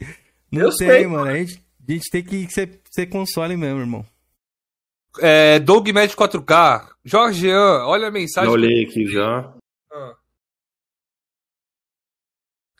[0.52, 1.08] Não eu tem, sei.
[1.08, 1.30] mano.
[1.30, 4.06] A gente, a gente tem que ser, ser console mesmo, irmão.
[5.20, 6.90] É, Doug Med 4K.
[7.06, 8.50] Jorgean, olha a mensagem.
[8.50, 9.54] Já olhei aqui já.
[9.92, 10.16] Ah.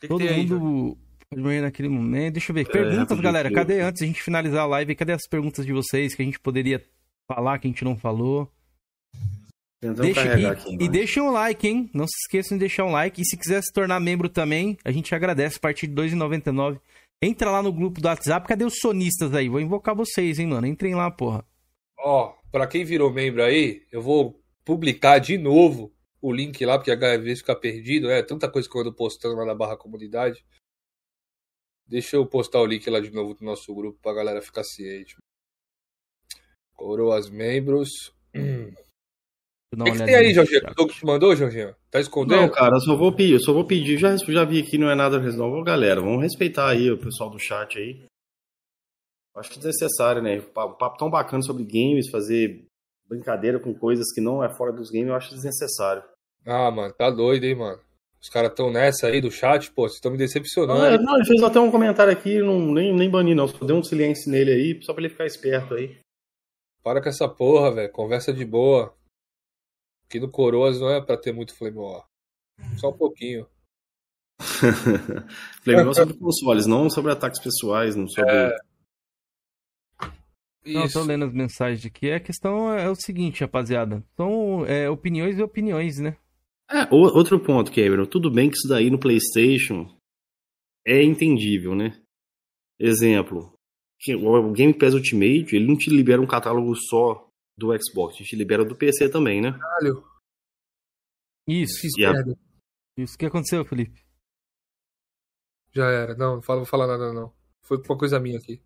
[0.02, 0.64] que Todo tem aí, Jorge?
[0.64, 0.98] mundo
[1.30, 2.34] pode morrer naquele momento.
[2.34, 2.62] Deixa eu ver.
[2.62, 3.50] É, Perguntas, rapidinho galera.
[3.52, 4.94] Cadê antes da gente finalizar a live?
[4.94, 6.84] Cadê as perguntas de vocês que a gente poderia
[7.26, 8.50] falar, que a gente não falou?
[9.92, 10.70] Deixa, e, aqui.
[10.70, 10.90] e embaixo.
[10.92, 11.90] deixem um like, hein?
[11.92, 13.20] Não se esqueçam de deixar um like.
[13.20, 16.80] E se quiser se tornar membro também, a gente agradece a partir de R$ 2,99.
[17.22, 18.46] Entra lá no grupo do WhatsApp.
[18.46, 19.48] Cadê os sonistas aí?
[19.48, 20.66] Vou invocar vocês, hein, mano?
[20.66, 21.44] Entrem lá, porra.
[21.98, 26.90] Ó, pra quem virou membro aí, eu vou publicar de novo o link lá, porque
[26.90, 28.10] a vez fica perdido.
[28.10, 30.44] É tanta coisa que eu ando postando lá na barra comunidade.
[31.86, 35.16] Deixa eu postar o link lá de novo do nosso grupo pra galera ficar ciente.
[36.74, 38.12] Coroas membros.
[39.72, 40.60] O que, que tem aí, Jorginho?
[40.60, 40.72] chat.
[40.72, 41.74] O Doug te mandou, Jorginho?
[41.90, 42.42] Tá escondendo?
[42.42, 43.98] Não, cara, eu só vou pedir, eu só vou pedir.
[43.98, 45.64] Já, já vi aqui, não é nada resolve.
[45.64, 48.04] Galera, vamos respeitar aí o pessoal do chat aí.
[49.36, 50.38] Acho que é desnecessário, né?
[50.38, 52.64] Um papo tão bacana sobre games, fazer
[53.08, 56.04] brincadeira com coisas que não é fora dos games, eu acho desnecessário.
[56.46, 57.80] Ah, mano, tá doido, hein, mano.
[58.20, 60.80] Os caras tão nessa aí do chat, pô, vocês estão me decepcionando.
[60.80, 63.62] Não, é, não, ele fez até um comentário aqui, não, nem, nem bani não, só
[63.64, 65.98] deu um silêncio nele aí, só pra ele ficar esperto aí.
[66.82, 67.92] Para com essa porra, velho.
[67.92, 68.94] Conversa de boa.
[70.06, 72.04] Aqui no Coroas não é pra ter muito flame war.
[72.76, 73.46] Só um pouquinho.
[75.64, 78.30] Falei, não sobre consoles, não sobre ataques pessoais, não sobre.
[78.30, 78.56] É.
[80.66, 82.10] Não, tô lendo as mensagens aqui.
[82.10, 84.02] A questão é o seguinte, rapaziada.
[84.16, 86.16] São é, opiniões e opiniões, né?
[86.70, 88.06] É, outro ponto, Cameron.
[88.06, 89.94] Tudo bem que isso daí no PlayStation
[90.86, 92.00] é entendível, né?
[92.78, 93.52] Exemplo,
[94.00, 98.28] que o Game Pass Ultimate, ele não te libera um catálogo só do Xbox, ele
[98.28, 99.52] te libera do PC também, né?
[99.58, 100.04] Caralho.
[101.48, 101.86] Isso.
[101.98, 102.12] E a-.
[102.98, 103.14] Isso.
[103.14, 104.02] O que aconteceu, Felipe?
[105.72, 106.14] Já era.
[106.16, 107.32] Não, não vou falar nada, não.
[107.62, 108.62] Foi uma coisa minha aqui.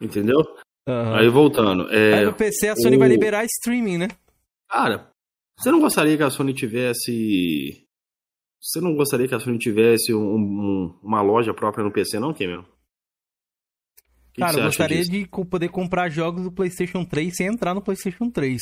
[0.00, 0.38] Entendeu?
[0.88, 1.16] Aham.
[1.18, 4.08] Aí voltando, é, Aí no PC a Sony o- vai liberar streaming, né?
[4.70, 5.10] cara,
[5.58, 7.84] você não gostaria que a Sony tivesse
[8.62, 12.32] você não gostaria que a Sony tivesse um- um- uma loja própria no PC, não,
[12.32, 12.64] Cameron?
[14.36, 15.10] Que Cara, que eu gostaria disso?
[15.10, 18.60] de poder comprar jogos do PlayStation 3 sem entrar no PlayStation 3.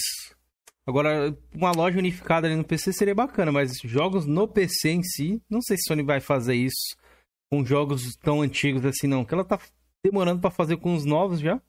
[0.86, 5.42] Agora, uma loja unificada ali no PC seria bacana, mas jogos no PC em si,
[5.50, 6.94] não sei se Sony vai fazer isso
[7.50, 9.24] com jogos tão antigos assim, não.
[9.24, 9.58] Que ela tá
[10.04, 11.60] demorando pra fazer com os novos já.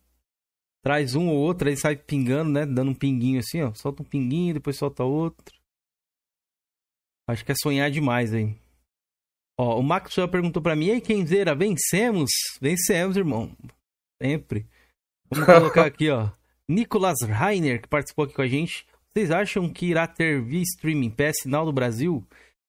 [0.84, 2.64] Traz um ou outro, aí sai pingando, né?
[2.64, 3.74] Dando um pinguinho assim, ó.
[3.74, 5.56] Solta um pinguinho, depois solta outro.
[7.28, 8.56] Acho que é sonhar demais aí.
[9.60, 12.30] Ó, o Maxwell perguntou pra mim, e aí, Kenzeira, vencemos?
[12.62, 13.51] Vencemos, irmão.
[14.22, 14.66] Sempre.
[15.30, 16.30] Vamos colocar aqui, ó.
[16.68, 18.85] Nicolas Rainer, que participou aqui com a gente.
[19.14, 22.26] Vocês acham que irá ter via streaming PS Sinal do Brasil?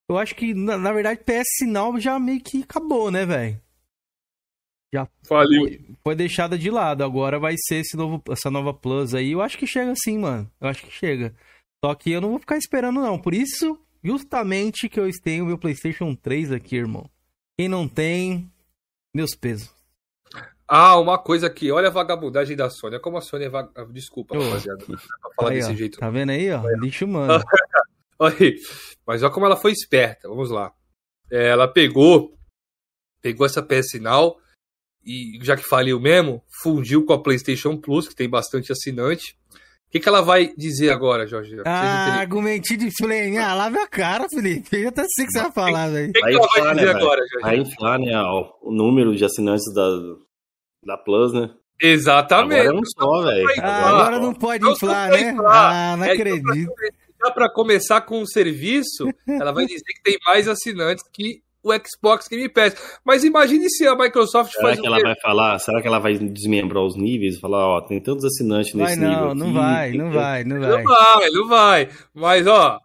[0.08, 3.60] Eu acho que, na, na verdade, PS Sinal já meio que acabou, né, velho?
[5.24, 5.62] Faliu.
[5.62, 7.02] Foi, foi deixada de lado.
[7.02, 9.32] Agora vai ser esse novo, essa nova Plus aí.
[9.32, 10.50] Eu acho que chega sim, mano.
[10.60, 11.34] Eu acho que chega.
[11.84, 13.18] Só que eu não vou ficar esperando, não.
[13.18, 17.10] Por isso, justamente que eu tenho meu PlayStation 3 aqui, irmão.
[17.58, 18.50] Quem não tem,
[19.14, 19.75] meus pesos.
[20.68, 21.70] Ah, uma coisa aqui.
[21.70, 22.94] Olha a vagabundagem da Sony.
[22.94, 23.70] Olha como a Sony é vag...
[23.76, 24.84] ah, Desculpa, Ô, rapaziada.
[24.88, 25.74] Não dá pra falar Aí, desse ó.
[25.74, 25.98] jeito.
[25.98, 26.62] Tá vendo aí, ó?
[26.80, 27.42] Lixo, mano.
[28.18, 28.56] Olha aí.
[29.06, 30.26] Mas olha como ela foi esperta.
[30.28, 30.72] Vamos lá.
[31.30, 32.34] É, ela pegou,
[33.20, 34.36] pegou essa PS Now
[35.04, 39.36] e já que faliu mesmo, fundiu com a PlayStation Plus, que tem bastante assinante,
[39.86, 41.56] O que, que ela vai dizer agora, Jorge?
[41.64, 43.36] Ah, argumentinho de Flame.
[43.38, 44.68] Ah, lave a cara, Felipe.
[44.76, 46.08] Eu até sei o que você vai falar, velho.
[46.08, 47.40] O que, que Vai ela vai inflar, dizer né, agora, Jorge?
[47.42, 49.88] Vai inflar, né, ó, o número de assinantes da,
[50.86, 51.50] da Plus, né?
[51.82, 52.60] Exatamente.
[52.60, 53.48] Agora não só, velho.
[53.60, 55.30] Ah, agora não pode Não inflar, né?
[55.30, 55.72] inflar.
[55.92, 56.72] Ah, não É que acredito.
[57.24, 61.70] Já para começar com o serviço, ela vai dizer que tem mais assinantes que o
[61.72, 62.98] Xbox Game Pass.
[63.04, 65.58] Mas imagine se a Microsoft Será faz que um ela vai falar?
[65.58, 67.38] Será que ela vai desmembrar os níveis?
[67.40, 69.38] Falar, ó, tem tantos assinantes Vai nesse nível não, aqui.
[69.38, 70.84] não vai, não que- vai, não Não vai.
[70.84, 71.88] vai, não vai.
[72.14, 72.78] Mas, ó,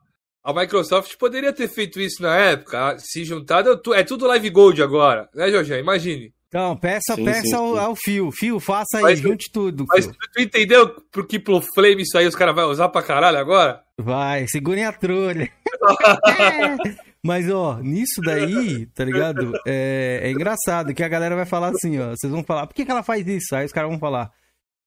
[0.44, 3.80] a Microsoft poderia ter feito isso na época, se juntado.
[3.94, 5.74] é É tudo Live Gold agora, né, Jorge?
[5.78, 6.34] Imagine.
[6.54, 7.80] Então, peça, Sim, peça sim, ao, sim.
[7.80, 8.30] ao Fio.
[8.30, 9.86] Fio, faça aí, Mas- junte tudo.
[9.88, 10.16] Mas Fio.
[10.34, 13.82] tu, entendeu pro que pro Flame isso aí os caras vão usar pra caralho agora?
[13.98, 15.50] Vai, segurem a trolha.
[17.24, 19.54] Mas, ó, nisso daí, tá ligado?
[19.66, 22.10] É, é engraçado que a galera vai falar assim, ó.
[22.10, 23.56] Vocês vão falar, por que, que ela faz isso?
[23.56, 24.30] Aí os caras vão falar,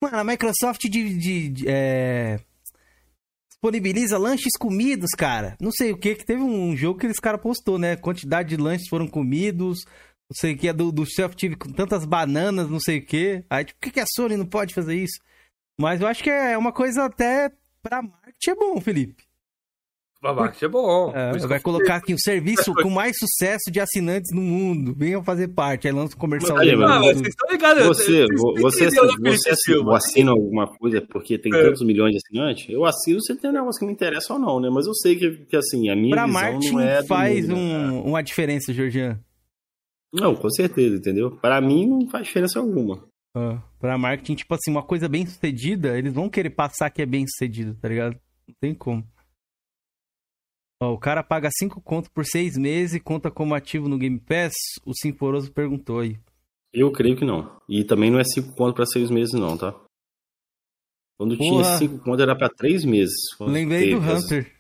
[0.02, 2.40] mano, a Microsoft de, de- de- é,
[3.50, 5.56] disponibiliza lanches comidos, cara.
[5.60, 7.96] Não sei o que, que teve um jogo que eles caras postou, né?
[7.96, 9.78] Quantidade de lanches foram comidos,
[10.34, 13.06] não sei o que, é do, do Self tive com tantas bananas, não sei o
[13.06, 13.44] que.
[13.48, 15.18] Aí, tipo, por que, que a Sony não pode fazer isso?
[15.78, 17.50] Mas eu acho que é uma coisa até
[17.82, 19.22] pra marketing é bom, Felipe.
[20.20, 21.12] Pra marketing é bom.
[21.14, 24.94] É, vai colocar aqui o serviço com mais sucesso de assinantes no mundo.
[24.96, 25.86] Venham fazer parte.
[25.86, 26.98] Aí lança o comercial Mas aí, dele falei.
[26.98, 27.86] no Ah, vocês estão ligados?
[27.86, 29.94] Você, você, você assi- disse, mano.
[29.94, 31.62] assina alguma coisa porque tem É.
[31.62, 32.66] tantos milhões de assinantes?
[32.70, 34.70] Eu assino se tem um negócio que me interessa ou não, né?
[34.72, 37.48] Mas eu sei que, que assim, a minha Pra visão marketing não é do faz
[37.48, 37.90] mundo, né?
[37.90, 39.20] um- uma diferença, Georgian.
[40.14, 41.36] Não, com certeza, entendeu?
[41.38, 43.06] Pra mim não faz diferença alguma.
[43.36, 47.06] Ah, pra marketing, tipo assim, uma coisa bem sucedida, eles vão querer passar que é
[47.06, 48.12] bem sucedido, tá ligado?
[48.46, 49.04] Não tem como.
[50.82, 54.18] Ó, o cara paga 5 conto por 6 meses e conta como ativo no Game
[54.20, 54.52] Pass?
[54.84, 56.16] O Simporoso perguntou aí.
[56.72, 57.60] Eu creio que não.
[57.68, 59.72] E também não é 5 conto pra 6 meses, não, tá?
[61.18, 61.78] Quando tinha Porra.
[61.78, 63.14] 5 conto era pra 3 meses.
[63.40, 64.54] Lembrei do teve as- Hunter.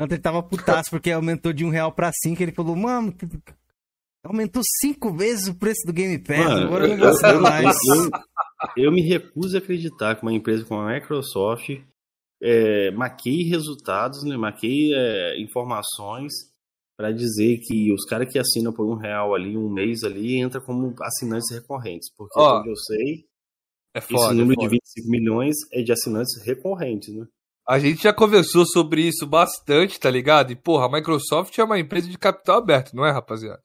[0.00, 2.42] Hunter tava putaço porque aumentou de um real pra cinco.
[2.42, 3.12] Ele falou, mano,
[4.24, 6.38] aumentou cinco vezes o preço do Game Pass.
[6.38, 7.76] Mano, agora eu não vou eu- mais.
[8.76, 11.70] eu- eu me recuso a acreditar que uma empresa como a Microsoft
[12.42, 16.32] é, maqueie resultados, né, maqueie é, informações
[16.96, 20.60] para dizer que os caras que assinam por um real ali, um mês ali, entra
[20.60, 22.10] como assinantes recorrentes.
[22.16, 23.24] Porque, como eu sei,
[23.94, 24.68] É esse foda, é número foda.
[24.68, 27.26] de 25 milhões é de assinantes recorrentes, né?
[27.68, 30.50] A gente já conversou sobre isso bastante, tá ligado?
[30.52, 33.60] E, porra, a Microsoft é uma empresa de capital aberto, não é, rapaziada?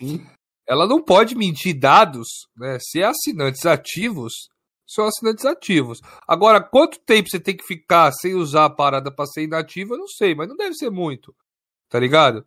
[0.00, 0.26] Sim.
[0.66, 2.78] Ela não pode mentir dados, né?
[2.80, 4.32] Se é assinantes ativos,
[4.86, 6.00] são assinantes ativos.
[6.26, 9.98] Agora, quanto tempo você tem que ficar sem usar a parada pra ser inativa, eu
[9.98, 11.34] não sei, mas não deve ser muito,
[11.88, 12.44] tá ligado?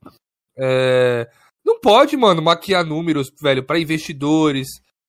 [0.58, 1.30] É,
[1.66, 4.68] Não pode, mano, maquiar números, velho, pra investidores,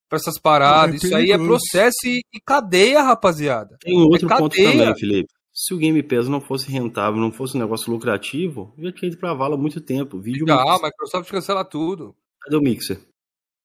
[0.09, 1.03] pra essas paradas.
[1.03, 3.77] É Isso aí é processo e e cadeia, rapaziada.
[3.79, 5.29] Tem um outro É ponto também, Felipe.
[5.51, 9.09] Se o Game Pass não fosse rentável, não fosse um negócio lucrativo, eu já tinha
[9.11, 10.19] ido pra vala há muito tempo.
[10.19, 10.83] Vídeo Já, a Mixer.
[10.83, 12.15] Microsoft cancela tudo.
[12.43, 12.99] Cadê o Mixer?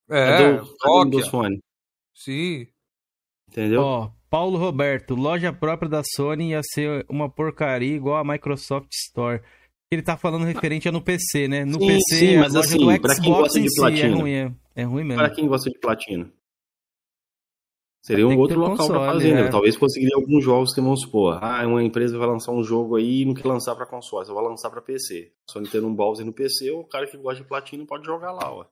[0.09, 1.59] É, Cadê o, cadê o Phone?
[2.15, 2.67] sim.
[3.49, 3.81] Entendeu?
[3.81, 9.41] Ó, Paulo Roberto, loja própria da Sony ia ser uma porcaria igual a Microsoft Store.
[9.91, 11.65] Ele tá falando referente a no PC, né?
[11.65, 13.69] No Sim, PC, sim, a mas loja assim, do pra quem Xbox gosta de em
[13.69, 15.23] si é ruim, é, é ruim mesmo.
[15.23, 16.31] Para quem gosta de platina.
[18.01, 19.43] Seria um outro local pra console, fazer, é.
[19.43, 19.47] né?
[19.49, 21.37] Talvez conseguiria alguns jogos que vamos supor.
[21.41, 24.33] Ah, uma empresa vai lançar um jogo aí e não quer lançar pra console, só
[24.33, 25.31] vai lançar pra PC.
[25.49, 28.51] Só tendo um browser no PC, o cara que gosta de platina pode jogar lá,
[28.51, 28.65] ó.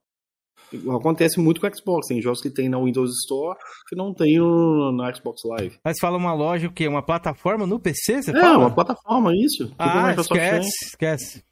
[0.95, 2.07] Acontece muito com o Xbox.
[2.07, 5.79] Tem jogos que tem na Windows Store que não tem no, no Xbox Live.
[5.83, 6.87] Mas fala uma loja o quê?
[6.87, 8.57] Uma plataforma no PC, você é, fala?
[8.57, 9.73] uma plataforma, isso.
[9.77, 11.43] Ah, esquece, esquece.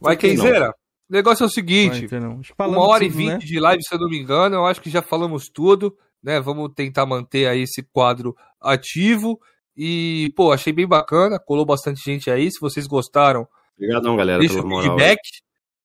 [0.00, 0.16] Não?
[0.16, 0.70] Kenzeira,
[1.08, 2.40] o negócio é o Vai, seguinte: então não.
[2.58, 3.38] Uma hora e vinte né?
[3.38, 6.40] de live, se eu não me engano, eu acho que já falamos tudo, né?
[6.40, 9.38] Vamos tentar manter aí esse quadro ativo.
[9.76, 12.50] E, pô, achei bem bacana, colou bastante gente aí.
[12.50, 13.46] Se vocês gostaram,
[13.76, 14.96] Obrigadão, galera, deixa pela o moral.
[14.96, 15.20] feedback,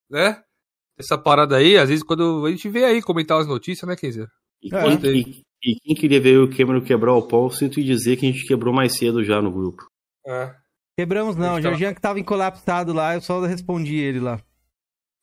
[0.10, 0.42] né?
[0.98, 4.30] Essa parada aí, às vezes quando a gente vê aí comentar as notícias, né, Kenzeira?
[4.62, 4.98] E É.
[4.98, 8.32] quem, e- e quem queria ver o Cameron quebrar o pau, sinto dizer que a
[8.32, 9.84] gente quebrou mais cedo já no grupo.
[10.28, 10.54] É.
[10.98, 14.40] Quebramos não, o Jorginho que tava encolapsado lá, eu só respondi ele lá.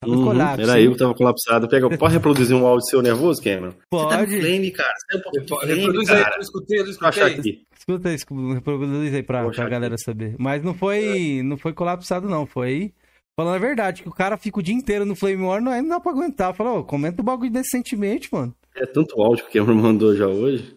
[0.01, 0.61] Tava Uhum, colapso.
[0.61, 1.69] era eu que tava colapsado.
[1.69, 3.71] Pega, pode reproduzir um áudio seu nervoso, Cameron?
[3.71, 4.41] Você tá Pode.
[4.41, 4.93] flame, cara.
[4.95, 6.35] Você tá um pouco flame, Reproduz aí, eu cara.
[6.37, 7.39] não escutei, eu eu achar escutei.
[7.53, 7.67] aqui.
[7.79, 10.35] Escuta isso, reproduz aí pra, pra galera saber.
[10.39, 12.93] Mas não foi, não foi colapsado não, foi
[13.39, 15.81] falando a verdade, que o cara fica o dia inteiro no Flame War, não, aí
[15.83, 16.55] não dá pra aguentar.
[16.55, 18.55] Falou, comenta o bagulho decentemente, mano.
[18.75, 20.77] É tanto áudio que o Cameron mandou já hoje.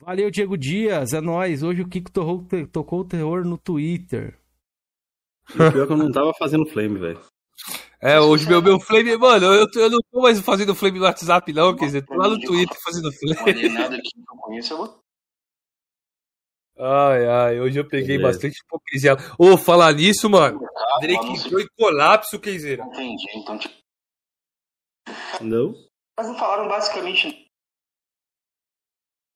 [0.00, 1.62] Valeu, Diego Dias, é nóis.
[1.62, 4.36] Hoje o Kiko tocou, tocou o terror no Twitter.
[5.50, 7.20] E pior é que eu não tava fazendo flame, velho.
[8.00, 11.52] É, hoje meu, meu flame, mano, eu, eu não tô mais fazendo flame no WhatsApp,
[11.52, 13.68] não, quer dizer, tô lá no Twitter fazendo flame.
[13.68, 15.00] Não nada aqui que eu conheço, eu vou
[16.80, 18.38] Ai, ai, hoje eu peguei Beleza.
[18.38, 19.16] bastante hipocrisia.
[19.36, 20.64] Ô, falar nisso, mano.
[20.64, 22.84] Ah, Drake entrou em colapso, Keizeira.
[22.84, 23.58] Entendi, então.
[23.58, 23.74] tipo,
[25.40, 25.74] Não?
[26.16, 27.48] Mas não falaram basicamente.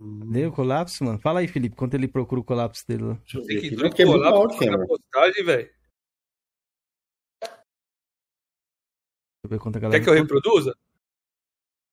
[0.00, 1.18] Deu colapso, mano?
[1.18, 3.14] Fala aí, Felipe, quanto ele procura o colapso dele lá.
[3.14, 5.70] Deixa eu ver Drake entrou Porque em é colapso alto, na postagem, velho.
[9.48, 9.98] Ver quanto a galera.
[9.98, 10.74] Quer que eu reproduza?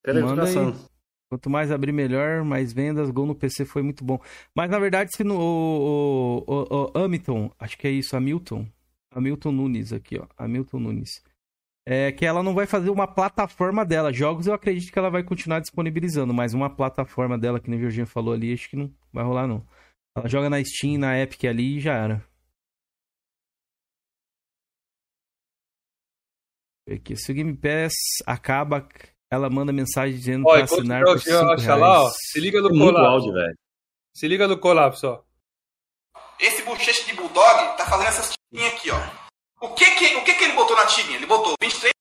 [0.03, 0.89] Tô Manda aí.
[1.30, 3.11] Quanto mais abrir, melhor, mais vendas.
[3.11, 4.19] Gol no PC foi muito bom.
[4.55, 8.67] Mas na verdade, se no o, o, o, o Hamilton, acho que é isso, Hamilton.
[9.11, 10.26] Hamilton Nunes aqui, ó.
[10.38, 11.23] Hamilton Nunes.
[11.85, 14.13] É que ela não vai fazer uma plataforma dela.
[14.13, 17.81] Jogos eu acredito que ela vai continuar disponibilizando, mas uma plataforma dela, que nem o
[17.84, 19.65] Jorginho falou ali, acho que não vai rolar, não.
[20.15, 22.28] Ela joga na Steam, na Epic ali e já era.
[26.95, 27.94] Aqui, se o Game Pass
[28.26, 28.88] acaba,
[29.32, 32.02] ela manda mensagem dizendo pra enquanto assinar por Jorginho 5 acha lá, ó.
[32.03, 32.14] reais.
[32.32, 33.34] Se liga no É colapso.
[33.34, 33.56] velho.
[34.16, 35.24] Se liga no colapso, ó.
[36.40, 38.99] Esse bochecha de bulldog tá fazendo essas tirinhas aqui, ó.
[39.61, 41.18] O que que, o que que ele botou na tirinha?
[41.18, 41.94] Ele botou 23.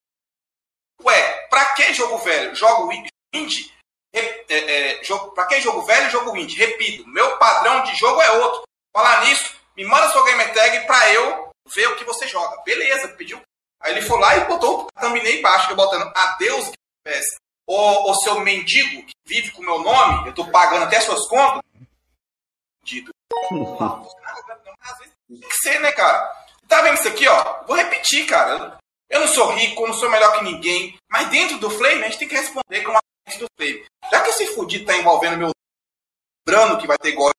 [1.02, 2.55] Ué, pra que jogo velho?
[2.55, 2.90] Jogo
[3.35, 3.73] indie?
[4.15, 4.55] Re- É,
[5.01, 6.10] é, jogo, pra que jogo velho?
[6.10, 6.56] Jogo indie.
[6.56, 8.62] Repito, meu padrão de jogo é outro.
[8.97, 12.62] Falar nisso, me manda sua gamer tag pra eu ver o que você joga.
[12.65, 13.40] Beleza, pediu.
[13.80, 16.70] Aí ele foi lá e botou o thumbnail embaixo, botando adeus,
[17.06, 17.20] Game.
[17.66, 21.26] Ô, ô seu mendigo que vive com o meu nome, eu tô pagando até suas
[21.28, 21.60] contas.
[22.82, 23.10] Dito.
[25.28, 26.32] Tem que ser, né, cara?
[26.66, 27.64] Tá vendo isso aqui, ó?
[27.66, 28.78] Vou repetir, cara.
[29.09, 30.96] Eu- não sou rico, não sou melhor que ninguém.
[31.10, 33.84] Mas dentro do Flame, a gente tem que responder como a gente do Flame.
[34.10, 35.50] Já que esse fudido tá envolvendo meu
[36.46, 37.30] Brano, que vai ter igual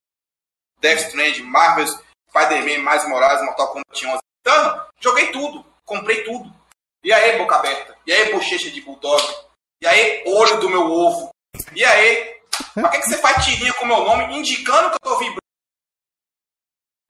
[0.79, 1.91] Death Strand, Marvel's,
[2.29, 4.19] Spider-Man, Mais Morales, Mortal Kombat 11.
[4.41, 5.65] Então, joguei tudo.
[5.89, 6.53] Comprei tudo.
[7.03, 7.97] E aí, boca aberta?
[8.05, 9.23] E aí, bochecha de bulldog?
[9.81, 11.31] E aí, olho do meu ovo?
[11.75, 12.39] E aí,
[12.75, 15.39] pra que, que você faz tirinha com meu nome indicando que eu tô vibrando?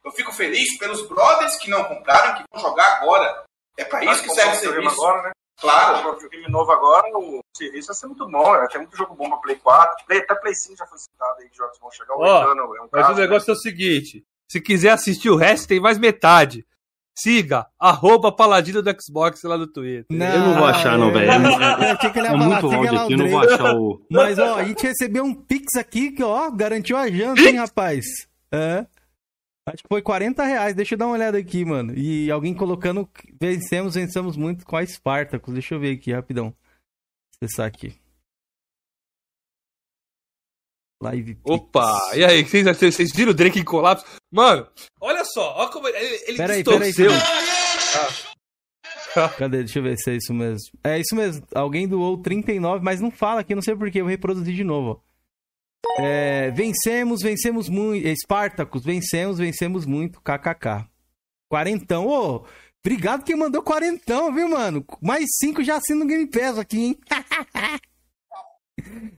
[0.06, 3.44] Eu fico feliz pelos brothers que não compraram, que vão jogar agora.
[3.78, 5.02] É pra isso que serve o serviço.
[5.04, 5.32] agora, né?
[5.60, 6.10] Claro.
[6.10, 8.54] O videogame novo agora, o serviço vai ser muito bom.
[8.54, 8.68] né?
[8.72, 10.06] Tem muito jogo bom pra Play 4.
[10.06, 12.16] Play, até Play 5 já foi citado aí, de jogos que vão chegar.
[12.16, 15.36] O Oitano é um Mas caso, o negócio é o seguinte: se quiser assistir o
[15.36, 16.66] resto, tem mais metade.
[17.22, 20.06] Siga, arroba Paladino do Xbox lá no Twitter.
[20.10, 21.30] Eu não vou achar, não, velho.
[21.30, 24.02] É, ia é falar, muito o aqui, eu não vou achar o.
[24.10, 28.06] Mas, ó, a gente recebeu um Pix aqui que, ó, garantiu a janta, hein, rapaz?
[28.52, 28.86] É.
[29.68, 30.74] Acho que foi 40 reais.
[30.74, 31.94] Deixa eu dar uma olhada aqui, mano.
[31.96, 33.08] E alguém colocando
[33.40, 35.54] vencemos, vencemos muito com a Spartacus.
[35.54, 36.54] Deixa eu ver aqui, rapidão.
[37.42, 37.94] Acessar aqui.
[41.02, 41.42] Live Pix.
[41.46, 44.06] Opa, e aí, vocês, vocês viram o Drake em colapso?
[44.30, 44.68] Mano,
[45.00, 45.98] olha só, olha como ele,
[46.28, 47.12] ele peraí, distorceu.
[49.38, 49.60] Cadê?
[49.60, 50.70] Deixa eu ver se é isso mesmo.
[50.84, 51.44] É isso mesmo.
[51.56, 54.02] Alguém doou 39, mas não fala aqui, não sei porquê.
[54.02, 55.02] Eu vou reproduzir de novo.
[55.98, 58.06] É, vencemos, vencemos muito.
[58.22, 60.22] Spartacus, vencemos, vencemos muito.
[60.22, 60.86] KKK.
[61.50, 62.08] Quarentão.
[62.08, 62.46] Ô,
[62.86, 64.86] obrigado quem mandou quarentão, viu, mano?
[65.02, 67.00] Mais cinco já assino o Game Pass aqui, hein?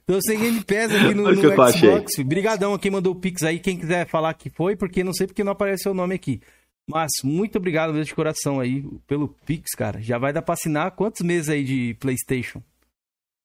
[0.05, 1.71] Tô sem Game Pass aqui no, no eu.
[1.71, 2.15] Xbox.
[2.25, 3.59] Brigadão a quem mandou o Pix aí.
[3.59, 6.41] Quem quiser falar que foi, porque não sei porque não apareceu o nome aqui.
[6.87, 10.01] Mas muito obrigado mesmo de coração aí pelo Pix, cara.
[10.01, 12.61] Já vai dar pra assinar quantos meses aí de PlayStation?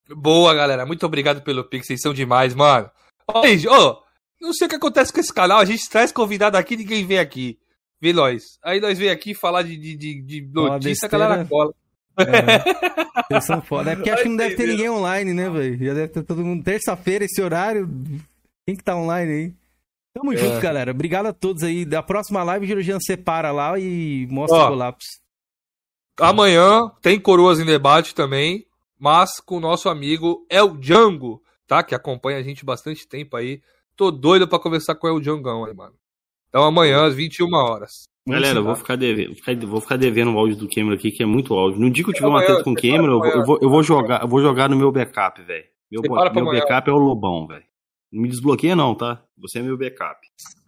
[0.08, 2.90] Boa, galera, muito obrigado pelo Pix, vocês são demais, mano.
[3.26, 3.98] Ó, gente, ô,
[4.40, 7.18] não sei o que acontece com esse canal, a gente traz convidado aqui, ninguém vem
[7.18, 7.58] aqui.
[8.00, 8.42] Vê nós.
[8.62, 11.72] Aí nós vem aqui falar de, de, de, notícia, a galera cola.
[12.18, 13.92] É, eles são foda.
[13.92, 15.78] É porque acho que não deve ter ninguém online, né, velho?
[15.84, 16.62] Já deve ter todo mundo.
[16.64, 17.88] Terça-feira, esse horário.
[18.66, 19.54] Quem que tá online aí?
[20.14, 20.36] Tamo É.
[20.36, 20.90] junto, galera.
[20.92, 21.84] Obrigado a todos aí.
[21.84, 24.64] Da próxima live, o Georgian separa lá e mostra Ó.
[24.66, 25.06] o colapso.
[26.18, 28.66] Amanhã tem Coroas em Debate também,
[28.98, 31.82] mas com o nosso amigo El Django, tá?
[31.82, 33.60] Que acompanha a gente bastante tempo aí.
[33.94, 35.94] Tô doido pra conversar com o El Djangão aí, mano.
[36.48, 38.08] Então amanhã, às 21 horas.
[38.28, 41.10] Galera, eu vou ficar devendo, vou ficar- vou ficar devendo o áudio do Cameron aqui,
[41.12, 41.78] que é muito áudio.
[41.80, 44.22] No dia que eu tiver uma treta com o Cameron, eu, vou- eu vou, jogar,
[44.22, 45.64] eu vou jogar no meu backup, velho.
[45.90, 47.62] Meu, meu backup é o Lobão, velho.
[48.12, 49.22] Não me desbloqueia não, tá?
[49.38, 50.18] Você é meu backup.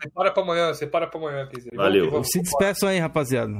[0.02, 1.70] Separa pra amanhã, separa pra amanhã, dizer.
[1.74, 2.10] Valeu.
[2.10, 2.28] Vamos.
[2.28, 3.52] Se despeçam aí, rapaziada.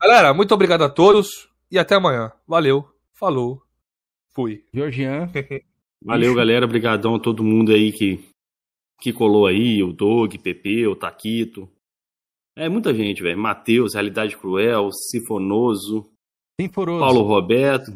[0.00, 2.30] Galera, muito obrigado a todos e até amanhã.
[2.46, 3.60] Valeu, falou,
[4.34, 4.64] fui.
[4.72, 5.28] Georgian.
[6.04, 6.64] Valeu, galera.
[6.66, 8.20] Obrigadão a todo mundo aí que,
[9.00, 9.82] que colou aí.
[9.82, 11.68] O Doug, Pepe, o Taquito.
[12.56, 13.38] É muita gente, velho.
[13.38, 16.10] Matheus, Realidade Cruel, Sifonoso,
[16.58, 17.00] Sinforoso.
[17.00, 17.92] Paulo Roberto,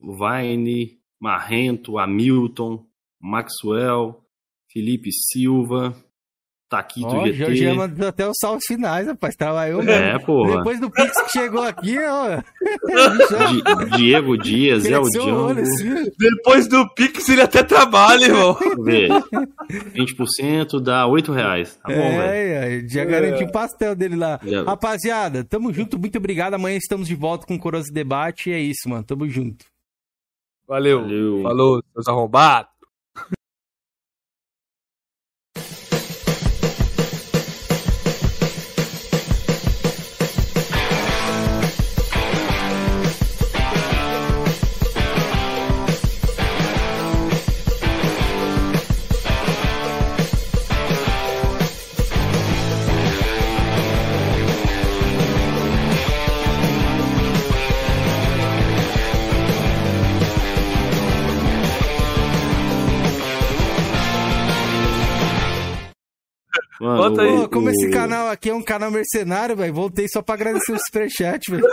[0.00, 2.86] Vine, Marrento, Hamilton,
[3.20, 4.24] Maxwell,
[4.70, 5.94] Felipe Silva,
[6.72, 7.34] Taquito Ó, o GT.
[7.36, 9.36] Jorginho mandou até os salvos finais, rapaz.
[9.36, 10.02] Trabalhou mesmo.
[10.02, 10.56] É, porra.
[10.56, 12.38] Depois do Pix que chegou aqui, ó.
[13.90, 15.60] Di- Diego Dias, é o Django.
[15.60, 16.10] assim.
[16.18, 18.56] Depois do Pix ele até trabalha, irmão.
[18.82, 19.10] Ver.
[19.94, 21.76] 20% dá 8 reais.
[21.82, 22.22] Tá bom, velho.
[22.22, 24.40] É, é, já garantiu o pastel dele lá.
[24.42, 24.62] Já.
[24.62, 26.54] Rapaziada, tamo junto, muito obrigado.
[26.54, 28.48] Amanhã estamos de volta com o Coroso Debate.
[28.48, 29.04] E é isso, mano.
[29.04, 29.66] Tamo junto.
[30.66, 31.02] Valeu.
[31.02, 31.42] Valeu.
[31.42, 32.71] Falou, seus arrombados.
[66.82, 67.28] Mano, Bota aí.
[67.36, 70.72] Pô, como o- esse canal aqui é um canal mercenário, velho, voltei só pra agradecer
[70.72, 71.62] o superchat, velho.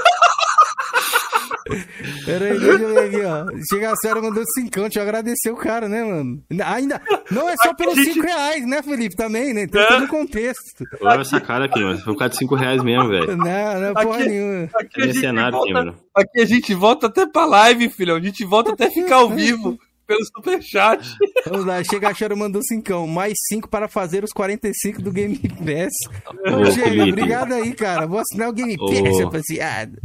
[2.26, 3.46] Pera aí, deixa eu ver aqui, ó.
[3.72, 6.42] Chega a senhora mandou cincão, deixa eu agradecer o cara, né, mano?
[6.66, 7.00] Ainda,
[7.30, 9.68] não é só pelos gente- 5 reais, né, Felipe, também, né?
[9.68, 10.84] Tem todo um contexto.
[11.02, 11.98] Olha essa cara aqui, mano.
[12.00, 13.38] Foi por causa de 5 reais mesmo, velho.
[13.38, 14.70] Não, não é porra Aqui- nenhuma.
[14.76, 15.96] Aqui É a, gente volta, mano.
[16.16, 18.16] aqui a gente volta até pra live, filhão.
[18.16, 19.78] A gente volta até ficar ao vivo
[20.10, 21.08] pelo superchat.
[21.46, 23.06] Vamos lá, chega a Chora mandou cincão.
[23.08, 25.94] Mais 5 para fazer os 45 do Game Pass.
[26.52, 27.10] Ô, Ô, Chega, Felipe.
[27.12, 28.08] obrigado aí, cara.
[28.08, 28.86] Vou assinar o Game Ô.
[28.88, 29.98] Pass, rapaziada.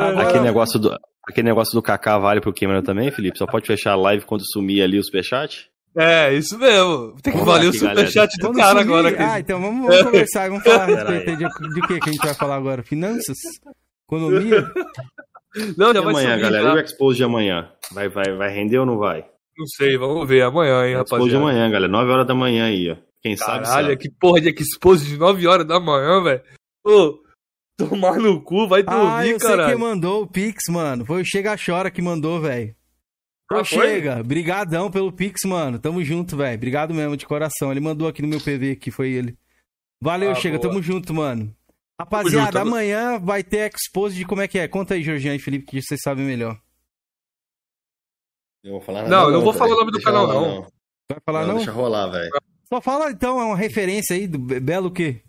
[0.00, 0.96] Agora- Aquele negócio do.
[1.28, 3.36] Aquele negócio do Kaká vale pro Cameron também, Felipe?
[3.36, 5.68] Só pode fechar a live quando sumir ali o superchat?
[5.96, 7.16] É, isso mesmo.
[7.20, 9.16] Tem que Vamos valer lá o superchat do Quando cara subir- agora.
[9.18, 9.40] Ah, Aqui.
[9.40, 11.44] então vamos, vamos conversar, vamos falar a Pera respeito aí.
[11.46, 12.82] aí de, de que que a gente vai falar agora?
[12.84, 13.36] Finanças?
[14.06, 14.70] Economia?
[15.76, 16.64] Não, E já vai amanhã, subir, galera?
[16.70, 16.74] tá?
[16.74, 17.72] E o Expose de amanhã?
[17.92, 19.24] Vai, vai, vai render ou não vai?
[19.58, 21.38] Não sei, vamos ver amanhã, hein, Expose de rapaziada.
[21.38, 21.92] amanhã, galera.
[21.92, 22.96] 9 horas da manhã aí, ó.
[23.22, 23.96] Quem sabe, Caralho, sabe.
[23.96, 26.42] que porra de expose de 9 horas da manhã, velho.
[26.86, 27.18] Ô,
[27.78, 29.78] tomar no cu, vai Ah, dormir, eu sei quem caralho.
[29.78, 31.04] mandou o Pix, mano.
[31.06, 32.74] Foi o Chega Chora que mandou, velho.
[33.50, 33.78] Ô, Ah, foi?
[33.88, 35.78] Chega, brigadão pelo Pix, mano.
[35.78, 36.54] Tamo junto, velho.
[36.56, 37.70] Obrigado mesmo, de coração.
[37.70, 39.36] Ele mandou aqui no meu PV, que foi ele.
[40.02, 40.68] Valeu, Ah, Chega, boa.
[40.68, 41.52] tamo junto, mano.
[41.98, 42.68] Rapaziada, junto.
[42.68, 44.68] amanhã vai ter expose de como é que é.
[44.68, 46.60] Conta aí, Jorginho e Felipe, que vocês sabem melhor.
[48.62, 50.60] Eu vou falar Não, eu não vou falar o nome do Deixa canal, rolar, não.
[51.10, 51.56] Vai falar não?
[51.56, 52.30] Deixa rolar, velho.
[52.68, 55.22] Só fala então, é uma referência aí do Be- Belo o quê?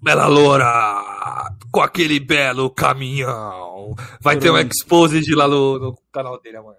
[0.00, 3.94] Bela Loura, com aquele belo caminhão.
[4.20, 4.70] Vai ter um Pronto.
[4.72, 6.78] expose de lá no, no canal dele amanhã.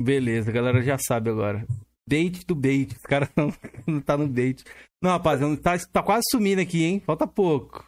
[0.00, 1.66] Beleza, a galera já sabe agora.
[2.08, 2.94] Bait do bait.
[3.04, 3.52] O cara não,
[3.86, 4.62] não tá no bait.
[5.02, 7.02] Não, rapaziada, tá, tá quase sumindo aqui, hein?
[7.04, 7.84] Falta pouco.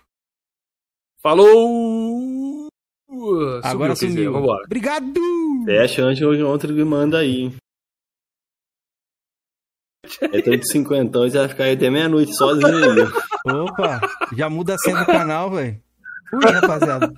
[1.22, 2.68] Falou!
[3.62, 4.32] Agora sumiu.
[4.32, 4.64] Vambora.
[4.64, 5.20] Obrigado!
[5.64, 7.42] Fecha antes de outro que manda aí.
[7.42, 7.56] hein?
[10.20, 13.06] É todo de cinquentão e você vai ficar aí até meia-noite sozinho.
[13.46, 14.00] Opa,
[14.36, 15.80] já muda a senha do canal, velho.
[16.28, 17.12] Fui, rapaziada.